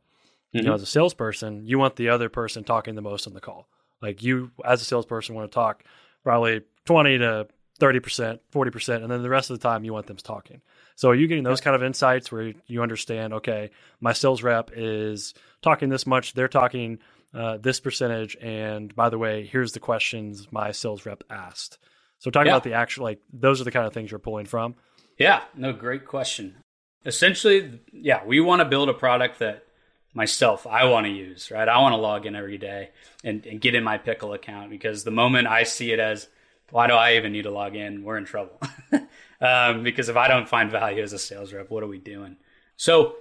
Mm-hmm. 0.53 0.57
You 0.57 0.63
know, 0.63 0.73
as 0.73 0.81
a 0.81 0.87
salesperson, 0.87 1.65
you 1.65 1.79
want 1.79 1.95
the 1.95 2.09
other 2.09 2.29
person 2.29 2.63
talking 2.63 2.95
the 2.95 3.01
most 3.01 3.27
on 3.27 3.33
the 3.33 3.41
call. 3.41 3.67
Like 4.01 4.23
you, 4.23 4.51
as 4.65 4.81
a 4.81 4.85
salesperson, 4.85 5.35
want 5.35 5.51
to 5.51 5.55
talk 5.55 5.83
probably 6.23 6.61
20 6.85 7.19
to 7.19 7.47
30%, 7.79 8.39
40%, 8.53 9.01
and 9.01 9.11
then 9.11 9.23
the 9.23 9.29
rest 9.29 9.49
of 9.49 9.59
the 9.59 9.67
time 9.67 9.83
you 9.83 9.93
want 9.93 10.07
them 10.07 10.17
talking. 10.17 10.61
So 10.95 11.09
are 11.09 11.15
you 11.15 11.27
getting 11.27 11.43
those 11.43 11.61
kind 11.61 11.75
of 11.75 11.83
insights 11.83 12.31
where 12.31 12.53
you 12.67 12.83
understand, 12.83 13.33
okay, 13.33 13.71
my 13.99 14.13
sales 14.13 14.43
rep 14.43 14.71
is 14.75 15.33
talking 15.61 15.89
this 15.89 16.05
much, 16.05 16.33
they're 16.33 16.47
talking 16.47 16.99
uh, 17.33 17.57
this 17.57 17.79
percentage, 17.79 18.35
and 18.41 18.93
by 18.95 19.09
the 19.09 19.17
way, 19.17 19.45
here's 19.45 19.71
the 19.71 19.79
questions 19.79 20.47
my 20.51 20.71
sales 20.71 21.05
rep 21.05 21.23
asked. 21.29 21.79
So 22.19 22.29
talking 22.29 22.47
yeah. 22.47 22.53
about 22.53 22.63
the 22.63 22.73
actual, 22.73 23.05
like 23.05 23.19
those 23.33 23.61
are 23.61 23.63
the 23.63 23.71
kind 23.71 23.87
of 23.87 23.93
things 23.93 24.11
you're 24.11 24.19
pulling 24.19 24.45
from. 24.45 24.75
Yeah, 25.17 25.41
no, 25.55 25.73
great 25.73 26.05
question. 26.05 26.57
Essentially, 27.03 27.79
yeah, 27.91 28.23
we 28.25 28.41
want 28.41 28.59
to 28.59 28.65
build 28.65 28.89
a 28.89 28.93
product 28.93 29.39
that 29.39 29.65
myself 30.13 30.67
I 30.67 30.85
want 30.85 31.05
to 31.05 31.11
use, 31.11 31.51
right? 31.51 31.67
I 31.67 31.79
want 31.79 31.93
to 31.93 31.97
log 31.97 32.25
in 32.25 32.35
every 32.35 32.57
day 32.57 32.89
and, 33.23 33.45
and 33.45 33.61
get 33.61 33.75
in 33.75 33.83
my 33.83 33.97
pickle 33.97 34.33
account 34.33 34.69
because 34.69 35.03
the 35.03 35.11
moment 35.11 35.47
I 35.47 35.63
see 35.63 35.91
it 35.91 35.99
as 35.99 36.27
why 36.71 36.87
do 36.87 36.93
I 36.93 37.15
even 37.15 37.33
need 37.33 37.43
to 37.43 37.51
log 37.51 37.75
in? 37.75 38.03
We're 38.03 38.17
in 38.17 38.25
trouble. 38.25 38.59
um, 39.41 39.83
because 39.83 40.09
if 40.09 40.15
I 40.15 40.27
don't 40.27 40.47
find 40.47 40.71
value 40.71 41.03
as 41.03 41.13
a 41.13 41.19
sales 41.19 41.53
rep, 41.53 41.69
what 41.69 41.83
are 41.83 41.87
we 41.87 41.99
doing? 41.99 42.37
So 42.77 43.15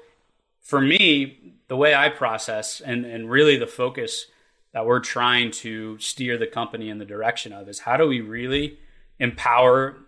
for 0.61 0.81
me, 0.81 1.55
the 1.69 1.77
way 1.77 1.95
I 1.95 2.09
process 2.09 2.81
and, 2.81 3.05
and 3.05 3.31
really 3.31 3.57
the 3.57 3.67
focus 3.67 4.27
that 4.73 4.87
we're 4.87 5.01
trying 5.01 5.51
to 5.51 5.99
steer 5.99 6.39
the 6.39 6.47
company 6.47 6.91
in 6.91 6.99
the 6.99 7.05
direction 7.05 7.53
of 7.53 7.69
is 7.69 7.81
how 7.81 7.97
do 7.97 8.07
we 8.07 8.21
really 8.21 8.79
empower 9.19 9.99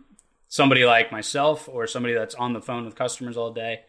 somebody 0.47 0.85
like 0.85 1.11
myself 1.11 1.69
or 1.69 1.87
somebody 1.87 2.15
that's 2.15 2.37
on 2.37 2.53
the 2.53 2.61
phone 2.61 2.85
with 2.85 2.95
customers 2.95 3.37
all 3.37 3.53
day? 3.53 3.81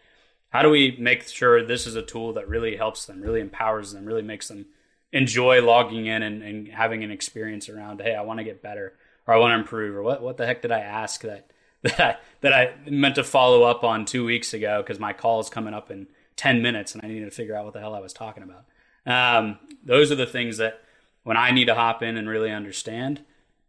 How 0.54 0.62
do 0.62 0.70
we 0.70 0.96
make 1.00 1.28
sure 1.28 1.66
this 1.66 1.88
is 1.88 1.96
a 1.96 2.04
tool 2.04 2.34
that 2.34 2.48
really 2.48 2.78
helps 2.78 3.08
them, 3.08 3.22
really 3.22 3.42
empowers 3.42 3.92
them, 3.92 4.06
really 4.06 4.22
makes 4.22 4.48
them 4.48 4.68
enjoy 5.12 5.63
logging 5.63 6.06
in 6.06 6.22
and, 6.22 6.44
and 6.44 6.68
having 6.68 7.04
an 7.04 7.10
experience 7.10 7.70
around, 7.70 8.02
hey, 8.02 8.16
I 8.16 8.22
want 8.22 8.38
to 8.38 8.44
get 8.44 8.62
better 8.62 8.94
or 9.26 9.34
I 9.34 9.38
want 9.38 9.52
to 9.52 9.60
improve, 9.60 9.96
or 9.96 10.04
what 10.04 10.22
what 10.22 10.38
the 10.38 10.46
heck 10.46 10.62
did 10.62 10.72
I 10.72 10.82
ask 10.82 11.22
that 11.22 11.52
that 11.82 12.00
I, 12.00 12.18
that 12.42 12.54
I 12.54 12.74
meant 12.88 13.16
to 13.16 13.24
follow 13.24 13.63
up 13.63 13.84
on 13.84 14.06
two 14.06 14.24
weeks 14.26 14.54
ago 14.54 14.82
because 14.82 15.00
my 15.00 15.12
call 15.12 15.39
is 15.39 15.50
coming 15.50 15.74
up 15.74 15.89
in 15.89 16.08
ten 16.36 16.62
minutes 16.62 16.94
and 16.94 17.04
I 17.04 17.08
needed 17.08 17.26
to 17.26 17.32
figure 17.32 17.56
out 17.56 17.66
what 17.66 17.74
the 17.74 17.80
hell 17.80 17.96
I 17.96 18.00
was 18.00 18.13
talking 18.13 18.44
about. 18.44 18.66
Um, 19.06 19.60
those 19.84 20.12
are 20.12 20.16
the 20.16 20.26
things 20.26 20.58
that 20.58 20.82
when 21.24 21.36
I 21.36 21.52
need 21.52 21.66
to 21.66 21.76
hop 21.76 22.04
in 22.04 22.16
and 22.16 22.30
really 22.30 22.52
understand, 22.52 23.22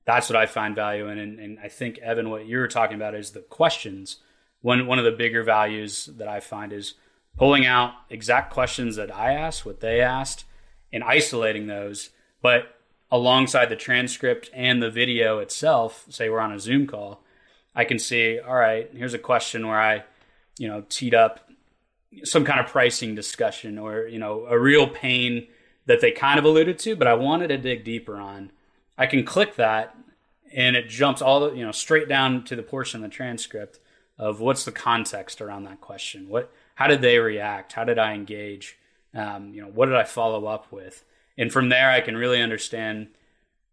that's 0.04 0.28
what 0.28 0.36
I 0.36 0.46
find 0.46 0.74
value 0.74 1.08
in. 1.08 1.18
And, 1.18 1.40
and 1.40 1.58
I 1.60 1.68
think 1.68 1.98
Evan, 1.98 2.30
what 2.30 2.46
you 2.46 2.58
were 2.58 2.68
talking 2.68 2.96
about 2.96 3.14
is 3.14 3.30
the 3.30 3.40
questions. 3.40 4.18
One 4.64 4.86
one 4.86 4.98
of 4.98 5.04
the 5.04 5.12
bigger 5.12 5.42
values 5.42 6.06
that 6.16 6.26
I 6.26 6.40
find 6.40 6.72
is 6.72 6.94
pulling 7.36 7.66
out 7.66 7.92
exact 8.08 8.50
questions 8.50 8.96
that 8.96 9.14
I 9.14 9.34
asked, 9.34 9.66
what 9.66 9.80
they 9.80 10.00
asked, 10.00 10.46
and 10.90 11.04
isolating 11.04 11.66
those, 11.66 12.08
but 12.40 12.74
alongside 13.10 13.66
the 13.66 13.76
transcript 13.76 14.48
and 14.54 14.82
the 14.82 14.90
video 14.90 15.38
itself, 15.40 16.06
say 16.08 16.30
we're 16.30 16.40
on 16.40 16.50
a 16.50 16.58
Zoom 16.58 16.86
call, 16.86 17.22
I 17.74 17.84
can 17.84 17.98
see, 17.98 18.40
all 18.40 18.54
right, 18.54 18.88
here's 18.94 19.12
a 19.12 19.18
question 19.18 19.68
where 19.68 19.78
I, 19.78 20.04
you 20.56 20.66
know, 20.66 20.82
teed 20.88 21.14
up 21.14 21.46
some 22.22 22.46
kind 22.46 22.58
of 22.58 22.66
pricing 22.66 23.14
discussion 23.14 23.78
or, 23.78 24.06
you 24.06 24.18
know, 24.18 24.46
a 24.48 24.58
real 24.58 24.88
pain 24.88 25.46
that 25.84 26.00
they 26.00 26.10
kind 26.10 26.38
of 26.38 26.46
alluded 26.46 26.78
to, 26.78 26.96
but 26.96 27.06
I 27.06 27.12
wanted 27.12 27.48
to 27.48 27.58
dig 27.58 27.84
deeper 27.84 28.16
on. 28.16 28.50
I 28.96 29.04
can 29.08 29.26
click 29.26 29.56
that 29.56 29.94
and 30.54 30.74
it 30.74 30.88
jumps 30.88 31.20
all 31.20 31.40
the, 31.40 31.54
you 31.54 31.66
know, 31.66 31.72
straight 31.72 32.08
down 32.08 32.44
to 32.44 32.56
the 32.56 32.62
portion 32.62 33.04
of 33.04 33.10
the 33.10 33.14
transcript 33.14 33.78
of 34.18 34.40
what's 34.40 34.64
the 34.64 34.72
context 34.72 35.40
around 35.40 35.64
that 35.64 35.80
question. 35.80 36.28
What, 36.28 36.52
how 36.74 36.86
did 36.86 37.02
they 37.02 37.18
react? 37.18 37.72
How 37.72 37.84
did 37.84 37.98
I 37.98 38.14
engage? 38.14 38.78
Um, 39.14 39.52
you 39.54 39.62
know, 39.62 39.68
what 39.68 39.86
did 39.86 39.96
I 39.96 40.04
follow 40.04 40.46
up 40.46 40.70
with? 40.72 41.04
and 41.36 41.52
from 41.52 41.68
there 41.68 41.90
i 41.90 42.00
can 42.00 42.16
really 42.16 42.40
understand 42.40 43.08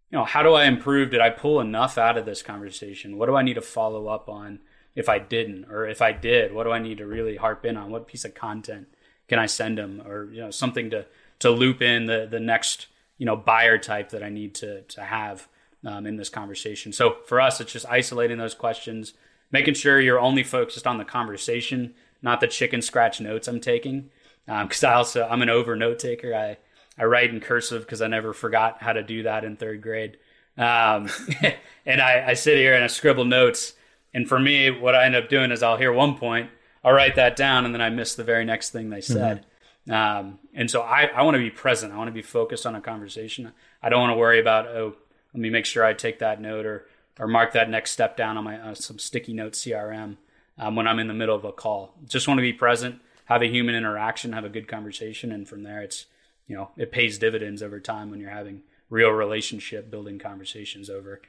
you 0.09 0.17
know 0.17 0.25
how 0.25 0.43
do 0.43 0.53
i 0.53 0.65
improve 0.65 1.11
did 1.11 1.21
i 1.21 1.29
pull 1.29 1.59
enough 1.59 1.97
out 1.97 2.17
of 2.17 2.25
this 2.25 2.41
conversation 2.41 3.17
what 3.17 3.27
do 3.27 3.35
i 3.35 3.41
need 3.41 3.55
to 3.55 3.61
follow 3.61 4.07
up 4.07 4.29
on 4.29 4.59
if 4.95 5.09
i 5.09 5.19
didn't 5.19 5.65
or 5.65 5.87
if 5.87 6.01
i 6.01 6.11
did 6.11 6.53
what 6.53 6.63
do 6.63 6.71
i 6.71 6.79
need 6.79 6.97
to 6.97 7.05
really 7.05 7.35
harp 7.35 7.65
in 7.65 7.77
on 7.77 7.91
what 7.91 8.07
piece 8.07 8.25
of 8.25 8.33
content 8.33 8.87
can 9.27 9.39
i 9.39 9.45
send 9.45 9.77
them 9.77 10.01
or 10.05 10.29
you 10.31 10.41
know 10.41 10.51
something 10.51 10.89
to 10.89 11.05
to 11.39 11.49
loop 11.49 11.81
in 11.81 12.05
the 12.05 12.27
the 12.29 12.39
next 12.39 12.87
you 13.17 13.25
know 13.25 13.35
buyer 13.35 13.77
type 13.77 14.09
that 14.09 14.23
i 14.23 14.29
need 14.29 14.53
to 14.55 14.81
to 14.83 15.01
have 15.01 15.47
um, 15.83 16.05
in 16.05 16.15
this 16.15 16.29
conversation 16.29 16.93
so 16.93 17.17
for 17.25 17.41
us 17.41 17.59
it's 17.59 17.73
just 17.73 17.87
isolating 17.87 18.37
those 18.37 18.53
questions 18.53 19.13
making 19.51 19.73
sure 19.73 19.99
you're 19.99 20.19
only 20.19 20.43
focused 20.43 20.87
on 20.87 20.97
the 20.97 21.05
conversation 21.05 21.93
not 22.21 22.39
the 22.39 22.47
chicken 22.47 22.81
scratch 22.81 23.19
notes 23.21 23.47
i'm 23.47 23.59
taking 23.59 24.09
because 24.45 24.83
um, 24.83 24.89
i 24.89 24.93
also 24.93 25.27
i'm 25.29 25.41
an 25.41 25.49
over 25.49 25.75
note 25.75 25.99
taker 25.99 26.33
i 26.35 26.57
I 26.97 27.05
write 27.05 27.31
in 27.31 27.39
cursive 27.39 27.81
because 27.81 28.01
I 28.01 28.07
never 28.07 28.33
forgot 28.33 28.81
how 28.81 28.93
to 28.93 29.03
do 29.03 29.23
that 29.23 29.43
in 29.43 29.55
third 29.55 29.81
grade. 29.81 30.17
Um, 30.57 31.09
and 31.85 32.01
I, 32.01 32.25
I, 32.27 32.33
sit 32.33 32.57
here 32.57 32.75
and 32.75 32.83
I 32.83 32.87
scribble 32.87 33.25
notes. 33.25 33.73
And 34.13 34.27
for 34.27 34.39
me, 34.39 34.69
what 34.69 34.93
I 34.93 35.05
end 35.05 35.15
up 35.15 35.29
doing 35.29 35.51
is 35.51 35.63
I'll 35.63 35.77
hear 35.77 35.91
one 35.91 36.15
point, 36.15 36.49
I'll 36.83 36.93
write 36.93 37.15
that 37.15 37.35
down, 37.35 37.65
and 37.65 37.73
then 37.73 37.81
I 37.81 37.89
miss 37.89 38.15
the 38.15 38.23
very 38.23 38.43
next 38.43 38.71
thing 38.71 38.89
they 38.89 39.01
said. 39.01 39.45
Mm-hmm. 39.87 39.91
Um, 39.91 40.39
and 40.53 40.69
so 40.69 40.81
I, 40.81 41.05
I 41.05 41.23
want 41.23 41.35
to 41.35 41.39
be 41.39 41.49
present. 41.49 41.93
I 41.93 41.97
want 41.97 42.09
to 42.09 42.13
be 42.13 42.21
focused 42.21 42.65
on 42.65 42.75
a 42.75 42.81
conversation. 42.81 43.51
I 43.81 43.89
don't 43.89 44.01
want 44.01 44.11
to 44.11 44.17
worry 44.17 44.39
about, 44.39 44.67
oh, 44.67 44.95
let 45.33 45.41
me 45.41 45.49
make 45.49 45.65
sure 45.65 45.83
I 45.83 45.93
take 45.93 46.19
that 46.19 46.41
note 46.41 46.65
or, 46.65 46.85
or 47.19 47.27
mark 47.27 47.53
that 47.53 47.69
next 47.69 47.91
step 47.91 48.17
down 48.17 48.37
on 48.37 48.43
my 48.43 48.59
uh, 48.59 48.75
some 48.75 48.99
sticky 48.99 49.33
note 49.33 49.53
CRM 49.53 50.17
um, 50.57 50.75
when 50.75 50.87
I'm 50.87 50.99
in 50.99 51.07
the 51.07 51.13
middle 51.13 51.35
of 51.35 51.45
a 51.45 51.51
call. 51.51 51.93
Just 52.07 52.27
want 52.27 52.37
to 52.37 52.43
be 52.43 52.53
present, 52.53 53.01
have 53.25 53.41
a 53.41 53.47
human 53.47 53.75
interaction, 53.75 54.33
have 54.33 54.45
a 54.45 54.49
good 54.49 54.67
conversation, 54.67 55.31
and 55.31 55.47
from 55.47 55.63
there 55.63 55.81
it's 55.81 56.05
you 56.47 56.55
know 56.55 56.69
it 56.77 56.91
pays 56.91 57.17
dividends 57.17 57.61
over 57.61 57.79
time 57.79 58.09
when 58.09 58.19
you're 58.19 58.29
having 58.29 58.63
real 58.89 59.09
relationship 59.09 59.89
building 59.89 60.19
conversations 60.19 60.89
over 60.89 61.21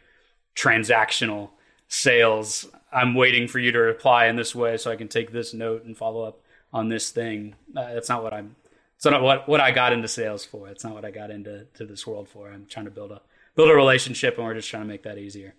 transactional 0.55 1.51
sales. 1.89 2.67
I'm 2.93 3.15
waiting 3.15 3.49
for 3.49 3.59
you 3.59 3.73
to 3.73 3.79
reply 3.79 4.27
in 4.27 4.37
this 4.37 4.55
way 4.55 4.77
so 4.77 4.91
i 4.91 4.97
can 4.97 5.09
take 5.09 5.33
this 5.33 5.55
note 5.55 5.85
and 5.85 5.97
follow 5.97 6.23
up 6.23 6.41
on 6.73 6.89
this 6.89 7.11
thing. 7.11 7.55
Uh, 7.77 7.95
that's 7.95 8.09
not 8.09 8.23
what 8.23 8.33
i'm 8.33 8.57
it's 8.97 9.05
not 9.05 9.23
what, 9.23 9.49
what 9.49 9.61
i 9.61 9.71
got 9.71 9.93
into 9.93 10.09
sales 10.09 10.45
for. 10.45 10.69
It's 10.69 10.85
not 10.85 10.95
what 10.95 11.05
i 11.05 11.11
got 11.11 11.31
into 11.31 11.67
to 11.75 11.87
this 11.87 12.07
world 12.07 12.29
for. 12.29 12.51
I'm 12.51 12.67
trying 12.67 12.87
to 12.87 12.91
build 12.91 13.13
a 13.13 13.23
build 13.55 13.71
a 13.71 13.75
relationship 13.75 14.37
and 14.37 14.47
we're 14.47 14.55
just 14.55 14.69
trying 14.69 14.83
to 14.83 14.89
make 14.89 15.05
that 15.05 15.19
easier 15.19 15.55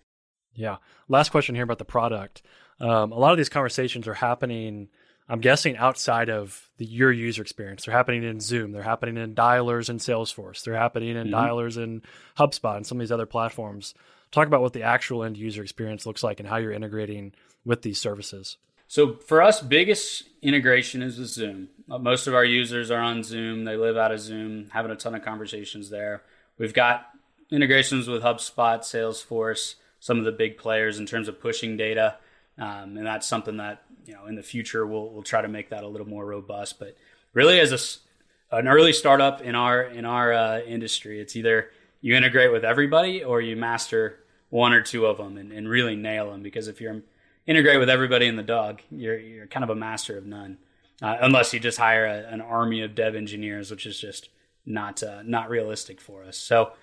yeah 0.56 0.78
last 1.08 1.30
question 1.30 1.56
here 1.56 1.64
about 1.64 1.80
the 1.80 1.86
product 1.86 2.42
um, 2.80 3.12
a 3.12 3.18
lot 3.18 3.32
of 3.32 3.38
these 3.38 3.50
conversations 3.50 4.08
are 4.08 4.14
happening 4.14 4.90
I'm 5.30 5.40
guessing 5.40 5.78
outside 5.78 6.30
of 6.30 6.70
the, 6.78 6.86
your 6.86 7.12
user 7.12 7.42
experience. 7.42 7.86
They're 7.86 7.96
happening 7.96 8.24
in 8.24 8.40
Zoom. 8.40 8.72
They're 8.72 8.84
happening 8.84 9.18
in 9.18 9.34
dialers 9.36 9.90
in 9.90 9.98
Salesforce. 9.98 10.64
They're 10.64 10.76
happening 10.76 11.16
in 11.16 11.28
mm-hmm. 11.28 11.36
dialers 11.36 11.82
in 11.82 12.02
HubSpot 12.38 12.76
and 12.76 12.86
some 12.86 12.98
of 12.98 13.00
these 13.00 13.12
other 13.12 13.26
platforms. 13.26 13.94
Talk 14.32 14.48
about 14.48 14.62
what 14.62 14.74
the 14.74 14.84
actual 14.84 15.24
end 15.24 15.38
user 15.38 15.64
experience 15.64 16.06
looks 16.06 16.24
like 16.24 16.40
and 16.40 16.50
how 16.50 16.58
you're 16.58 16.74
integrating 16.74 17.34
with 17.64 17.84
these 17.84 18.02
services. 18.02 18.58
So 18.88 19.16
for 19.16 19.42
us, 19.42 19.62
biggest 19.62 20.24
integration 20.42 21.02
is 21.02 21.18
with 21.18 21.30
Zoom. 21.30 21.70
Uh, 21.90 21.98
most 22.00 22.28
of 22.28 22.36
our 22.36 22.46
users 22.46 22.92
are 22.92 23.00
on 23.00 23.24
Zoom. 23.24 23.64
They 23.64 23.78
live 23.78 23.96
out 23.98 24.12
of 24.12 24.20
Zoom, 24.20 24.70
having 24.72 24.92
a 24.92 24.96
ton 24.96 25.16
of 25.16 25.24
conversations 25.24 25.90
there. 25.90 26.24
We've 26.58 26.74
got 26.74 27.08
integrations 27.50 28.08
with 28.08 28.24
HubSpot, 28.24 28.80
Salesforce, 28.82 29.76
some 30.04 30.20
of 30.20 30.26
the 30.26 30.34
big 30.34 30.58
players 30.58 31.00
in 31.00 31.06
terms 31.06 31.30
of 31.30 31.40
pushing 31.40 31.78
data. 31.78 32.18
Um, 32.58 32.98
and 32.98 33.06
that's 33.06 33.26
something 33.26 33.56
that 33.56 33.84
you 34.06 34.14
know 34.14 34.26
in 34.26 34.36
the 34.36 34.44
future 34.44 34.86
we'll 34.86 35.10
we'll 35.10 35.24
try 35.24 35.42
to 35.42 35.48
make 35.48 35.70
that 35.70 35.86
a 35.86 35.88
little 35.88 36.08
more 36.08 36.26
robust. 36.26 36.78
But 36.78 36.98
really, 37.32 37.58
as 37.62 37.72
a 37.72 38.58
an 38.58 38.68
early 38.68 38.92
startup 38.92 39.40
in 39.42 39.56
our 39.56 39.82
in 39.82 40.04
our 40.04 40.34
uh, 40.34 40.60
industry, 40.60 41.22
it's 41.22 41.38
either 41.38 41.70
you 42.02 42.16
integrate 42.16 42.52
with 42.52 42.66
everybody 42.66 43.24
or 43.24 43.40
you 43.40 43.56
master 43.56 44.20
one 44.50 44.74
or 44.74 44.82
two 44.82 45.06
of 45.06 45.18
them 45.18 45.38
and, 45.38 45.54
and 45.54 45.70
really 45.70 45.96
nail 45.96 46.32
them. 46.32 46.44
Because 46.44 46.68
if 46.68 46.82
you're 46.82 47.02
integrate 47.48 47.80
with 47.80 47.90
everybody 47.90 48.28
in 48.28 48.36
the 48.36 48.44
dog, 48.44 48.82
you're 48.92 49.18
you're 49.18 49.48
kind 49.48 49.64
of 49.64 49.70
a 49.70 49.76
master 49.76 50.18
of 50.18 50.26
none, 50.26 50.58
uh, 51.02 51.16
unless 51.22 51.54
you 51.54 51.62
just 51.62 51.78
hire 51.78 52.06
a, 52.06 52.28
an 52.30 52.42
army 52.42 52.82
of 52.82 52.94
dev 52.94 53.16
engineers, 53.16 53.72
which 53.72 53.86
is 53.86 53.98
just 53.98 54.28
not 54.66 55.02
uh, 55.02 55.22
not 55.24 55.50
realistic 55.50 56.02
for 56.02 56.26
us. 56.26 56.36
So 56.36 56.74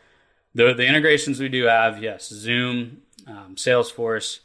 the 0.55 0.75
the 0.75 0.87
integrations 0.87 1.39
we 1.39 1.49
do 1.49 1.65
have, 1.65 2.03
yes, 2.03 2.29
Zoom, 2.29 3.03
um, 3.27 3.55
Salesforce 3.57 4.41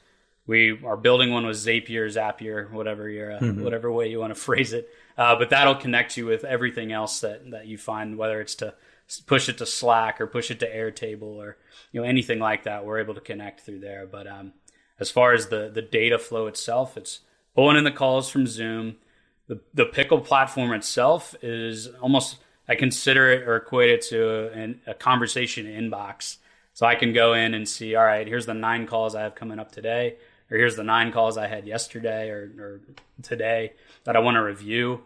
we 0.47 0.79
are 0.83 0.97
building 0.97 1.31
one 1.31 1.45
with 1.45 1.57
Zapier, 1.57 2.07
Zapier, 2.07 2.71
whatever 2.71 3.09
your 3.09 3.33
uh, 3.33 3.39
mm-hmm. 3.39 3.63
whatever 3.63 3.91
way 3.91 4.09
you 4.09 4.19
want 4.19 4.33
to 4.33 4.39
phrase 4.39 4.73
it. 4.73 4.89
Uh, 5.17 5.35
but 5.35 5.49
that'll 5.49 5.75
connect 5.75 6.17
you 6.17 6.25
with 6.25 6.43
everything 6.43 6.91
else 6.91 7.21
that 7.21 7.51
that 7.51 7.67
you 7.67 7.77
find, 7.77 8.17
whether 8.17 8.41
it's 8.41 8.55
to 8.55 8.73
push 9.27 9.49
it 9.49 9.57
to 9.59 9.65
Slack 9.65 10.19
or 10.19 10.27
push 10.27 10.51
it 10.51 10.59
to 10.59 10.69
Airtable 10.69 11.35
or 11.37 11.57
you 11.91 12.01
know 12.01 12.07
anything 12.07 12.39
like 12.39 12.63
that. 12.63 12.85
We're 12.85 12.99
able 12.99 13.15
to 13.15 13.21
connect 13.21 13.61
through 13.61 13.79
there. 13.79 14.05
But 14.05 14.27
um, 14.27 14.53
as 14.99 15.09
far 15.09 15.33
as 15.33 15.47
the 15.47 15.69
the 15.73 15.81
data 15.81 16.19
flow 16.19 16.47
itself, 16.47 16.97
it's 16.97 17.21
pulling 17.55 17.77
in 17.77 17.83
the 17.83 17.91
calls 17.91 18.29
from 18.29 18.45
Zoom. 18.45 18.97
The 19.47 19.61
the 19.73 19.85
Pickle 19.85 20.21
platform 20.21 20.73
itself 20.73 21.35
is 21.41 21.87
almost 22.01 22.37
I 22.67 22.75
consider 22.75 23.31
it 23.31 23.47
or 23.47 23.55
equate 23.57 23.91
it 23.91 24.01
to 24.09 24.75
a, 24.87 24.91
a 24.91 24.93
conversation 24.93 25.65
inbox. 25.65 26.37
So 26.75 26.85
I 26.85 26.95
can 26.95 27.13
go 27.13 27.33
in 27.33 27.53
and 27.53 27.67
see, 27.67 27.95
all 27.95 28.03
right, 28.03 28.27
here's 28.27 28.45
the 28.45 28.53
nine 28.53 28.85
calls 28.85 29.15
I 29.15 29.21
have 29.21 29.33
coming 29.33 29.59
up 29.59 29.71
today 29.71 30.17
or 30.51 30.57
here's 30.57 30.75
the 30.75 30.83
nine 30.83 31.13
calls 31.13 31.37
I 31.37 31.47
had 31.47 31.65
yesterday 31.65 32.29
or, 32.29 32.51
or 32.59 32.81
today 33.23 33.73
that 34.03 34.17
I 34.17 34.19
want 34.19 34.35
to 34.35 34.43
review. 34.43 35.01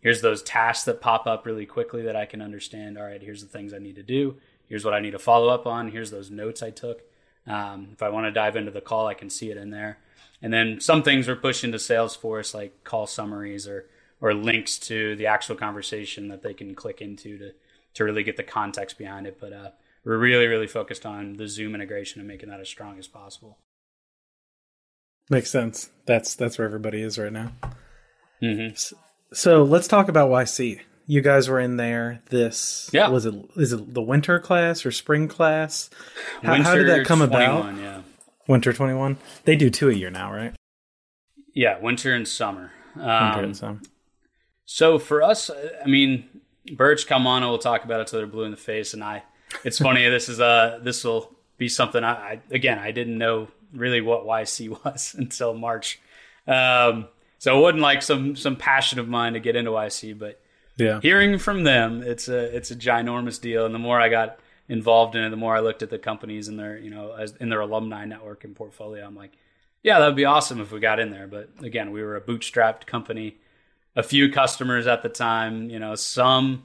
Here's 0.00 0.20
those 0.20 0.42
tasks 0.42 0.84
that 0.84 1.00
pop 1.00 1.26
up 1.26 1.46
really 1.46 1.64
quickly 1.64 2.02
that 2.02 2.14
I 2.14 2.26
can 2.26 2.42
understand. 2.42 2.98
All 2.98 3.04
right, 3.04 3.22
here's 3.22 3.42
the 3.42 3.48
things 3.48 3.72
I 3.72 3.78
need 3.78 3.96
to 3.96 4.02
do. 4.02 4.36
Here's 4.68 4.84
what 4.84 4.92
I 4.92 5.00
need 5.00 5.12
to 5.12 5.18
follow 5.18 5.48
up 5.48 5.66
on. 5.66 5.90
Here's 5.90 6.10
those 6.10 6.30
notes 6.30 6.62
I 6.62 6.68
took. 6.68 7.00
Um, 7.46 7.88
if 7.92 8.02
I 8.02 8.10
want 8.10 8.26
to 8.26 8.30
dive 8.30 8.54
into 8.54 8.70
the 8.70 8.82
call, 8.82 9.06
I 9.06 9.14
can 9.14 9.30
see 9.30 9.50
it 9.50 9.56
in 9.56 9.70
there. 9.70 9.98
And 10.42 10.52
then 10.52 10.78
some 10.78 11.02
things 11.02 11.26
are 11.26 11.36
pushed 11.36 11.64
into 11.64 11.78
Salesforce, 11.78 12.54
like 12.54 12.84
call 12.84 13.06
summaries 13.06 13.66
or 13.66 13.86
or 14.20 14.32
links 14.32 14.78
to 14.78 15.16
the 15.16 15.26
actual 15.26 15.56
conversation 15.56 16.28
that 16.28 16.42
they 16.42 16.54
can 16.54 16.74
click 16.74 17.00
into 17.00 17.38
to 17.38 17.52
to 17.94 18.04
really 18.04 18.22
get 18.24 18.36
the 18.36 18.42
context 18.42 18.98
behind 18.98 19.26
it. 19.26 19.38
But 19.40 19.52
uh, 19.52 19.70
we're 20.04 20.18
really 20.18 20.46
really 20.46 20.66
focused 20.66 21.04
on 21.06 21.34
the 21.34 21.48
Zoom 21.48 21.74
integration 21.74 22.20
and 22.20 22.28
making 22.28 22.48
that 22.50 22.60
as 22.60 22.68
strong 22.68 22.98
as 22.98 23.06
possible. 23.06 23.58
Makes 25.30 25.50
sense. 25.50 25.90
That's 26.06 26.34
that's 26.34 26.58
where 26.58 26.66
everybody 26.66 27.00
is 27.02 27.18
right 27.18 27.32
now. 27.32 27.52
Mm-hmm. 28.42 28.74
So, 28.74 28.96
so 29.32 29.62
let's 29.62 29.88
talk 29.88 30.08
about 30.08 30.30
YC. 30.30 30.80
You 31.06 31.20
guys 31.20 31.48
were 31.48 31.60
in 31.60 31.76
there. 31.76 32.22
This 32.30 32.88
Yeah. 32.92 33.08
was 33.08 33.26
it. 33.26 33.34
Is 33.56 33.72
it 33.72 33.94
the 33.94 34.02
winter 34.02 34.38
class 34.38 34.84
or 34.84 34.90
spring 34.90 35.28
class? 35.28 35.88
How, 36.42 36.62
how 36.62 36.74
did 36.74 36.88
that 36.88 37.06
come 37.06 37.22
about? 37.22 37.74
Yeah, 37.76 38.02
Winter 38.48 38.72
twenty 38.72 38.94
one. 38.94 39.16
They 39.44 39.56
do 39.56 39.70
two 39.70 39.88
a 39.88 39.94
year 39.94 40.10
now, 40.10 40.32
right? 40.32 40.54
yeah, 41.56 41.78
winter 41.78 42.12
and 42.12 42.26
summer. 42.26 42.72
Winter 42.96 43.10
Um, 43.10 43.44
and 43.44 43.56
summer. 43.56 43.80
So 44.66 44.98
for 44.98 45.22
us, 45.22 45.50
I 45.50 45.86
mean, 45.86 46.28
Birch 46.74 47.06
come 47.06 47.26
on 47.26 47.42
and 47.42 47.50
we'll 47.50 47.58
talk 47.58 47.84
about 47.84 48.00
it 48.00 48.08
till 48.08 48.18
they're 48.18 48.26
blue 48.26 48.44
in 48.44 48.50
the 48.50 48.56
face. 48.56 48.92
And 48.92 49.04
I, 49.04 49.22
it's 49.64 49.78
funny. 49.78 50.08
this 50.08 50.28
is 50.28 50.40
uh 50.40 50.78
this 50.82 51.04
will 51.04 51.30
be 51.58 51.68
something 51.68 52.02
I, 52.04 52.12
I 52.12 52.40
again 52.50 52.78
I 52.78 52.90
didn't 52.90 53.18
know 53.18 53.48
really 53.72 54.00
what 54.00 54.24
YC 54.24 54.68
was 54.84 55.14
until 55.18 55.54
March. 55.54 56.00
Um, 56.46 57.06
so 57.38 57.58
it 57.58 57.62
wasn't 57.62 57.82
like 57.82 58.02
some 58.02 58.36
some 58.36 58.56
passion 58.56 58.98
of 58.98 59.08
mine 59.08 59.34
to 59.34 59.40
get 59.40 59.56
into 59.56 59.70
YC, 59.72 60.18
but 60.18 60.40
Yeah. 60.76 61.00
hearing 61.00 61.38
from 61.38 61.64
them, 61.64 62.02
it's 62.02 62.28
a 62.28 62.54
it's 62.56 62.70
a 62.70 62.76
ginormous 62.76 63.40
deal. 63.40 63.66
And 63.66 63.74
the 63.74 63.78
more 63.78 64.00
I 64.00 64.08
got 64.08 64.38
involved 64.68 65.14
in 65.14 65.22
it, 65.24 65.30
the 65.30 65.36
more 65.36 65.54
I 65.56 65.60
looked 65.60 65.82
at 65.82 65.90
the 65.90 65.98
companies 65.98 66.48
and 66.48 66.58
their 66.58 66.78
you 66.78 66.90
know 66.90 67.12
as 67.12 67.34
in 67.36 67.48
their 67.48 67.60
alumni 67.60 68.04
network 68.06 68.44
and 68.44 68.54
portfolio. 68.56 69.04
I'm 69.06 69.14
like, 69.16 69.32
yeah, 69.82 69.98
that'd 69.98 70.16
be 70.16 70.24
awesome 70.24 70.60
if 70.60 70.72
we 70.72 70.80
got 70.80 71.00
in 71.00 71.10
there. 71.10 71.26
But 71.26 71.50
again, 71.62 71.90
we 71.90 72.02
were 72.02 72.16
a 72.16 72.20
bootstrapped 72.20 72.86
company, 72.86 73.36
a 73.96 74.02
few 74.02 74.30
customers 74.32 74.86
at 74.86 75.02
the 75.02 75.08
time. 75.10 75.68
You 75.70 75.78
know, 75.78 75.94
some 75.96 76.62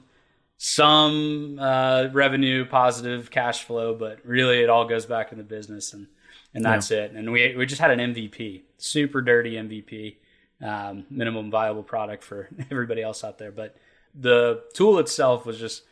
some 0.62 1.58
uh, 1.58 2.08
revenue, 2.12 2.66
positive 2.66 3.30
cash 3.30 3.64
flow, 3.64 3.94
but 3.94 4.18
really 4.26 4.60
it 4.60 4.68
all 4.68 4.86
goes 4.86 5.06
back 5.06 5.32
in 5.32 5.38
the 5.38 5.44
business 5.44 5.94
and 5.94 6.06
and 6.52 6.62
that's 6.62 6.90
it. 6.90 7.12
And 7.12 7.32
we 7.32 7.56
we 7.56 7.64
just 7.64 7.80
had 7.80 7.98
an 7.98 8.12
MVP, 8.12 8.64
super 8.76 9.22
dirty 9.22 9.54
MVP, 9.54 10.16
um, 10.62 11.06
minimum 11.08 11.50
viable 11.50 11.82
product 11.82 12.22
for 12.22 12.50
everybody 12.70 13.00
else 13.00 13.24
out 13.24 13.38
there. 13.38 13.50
But 13.50 13.74
the 14.14 14.62
tool 14.74 14.98
itself 14.98 15.46
was 15.46 15.58
just 15.58 15.82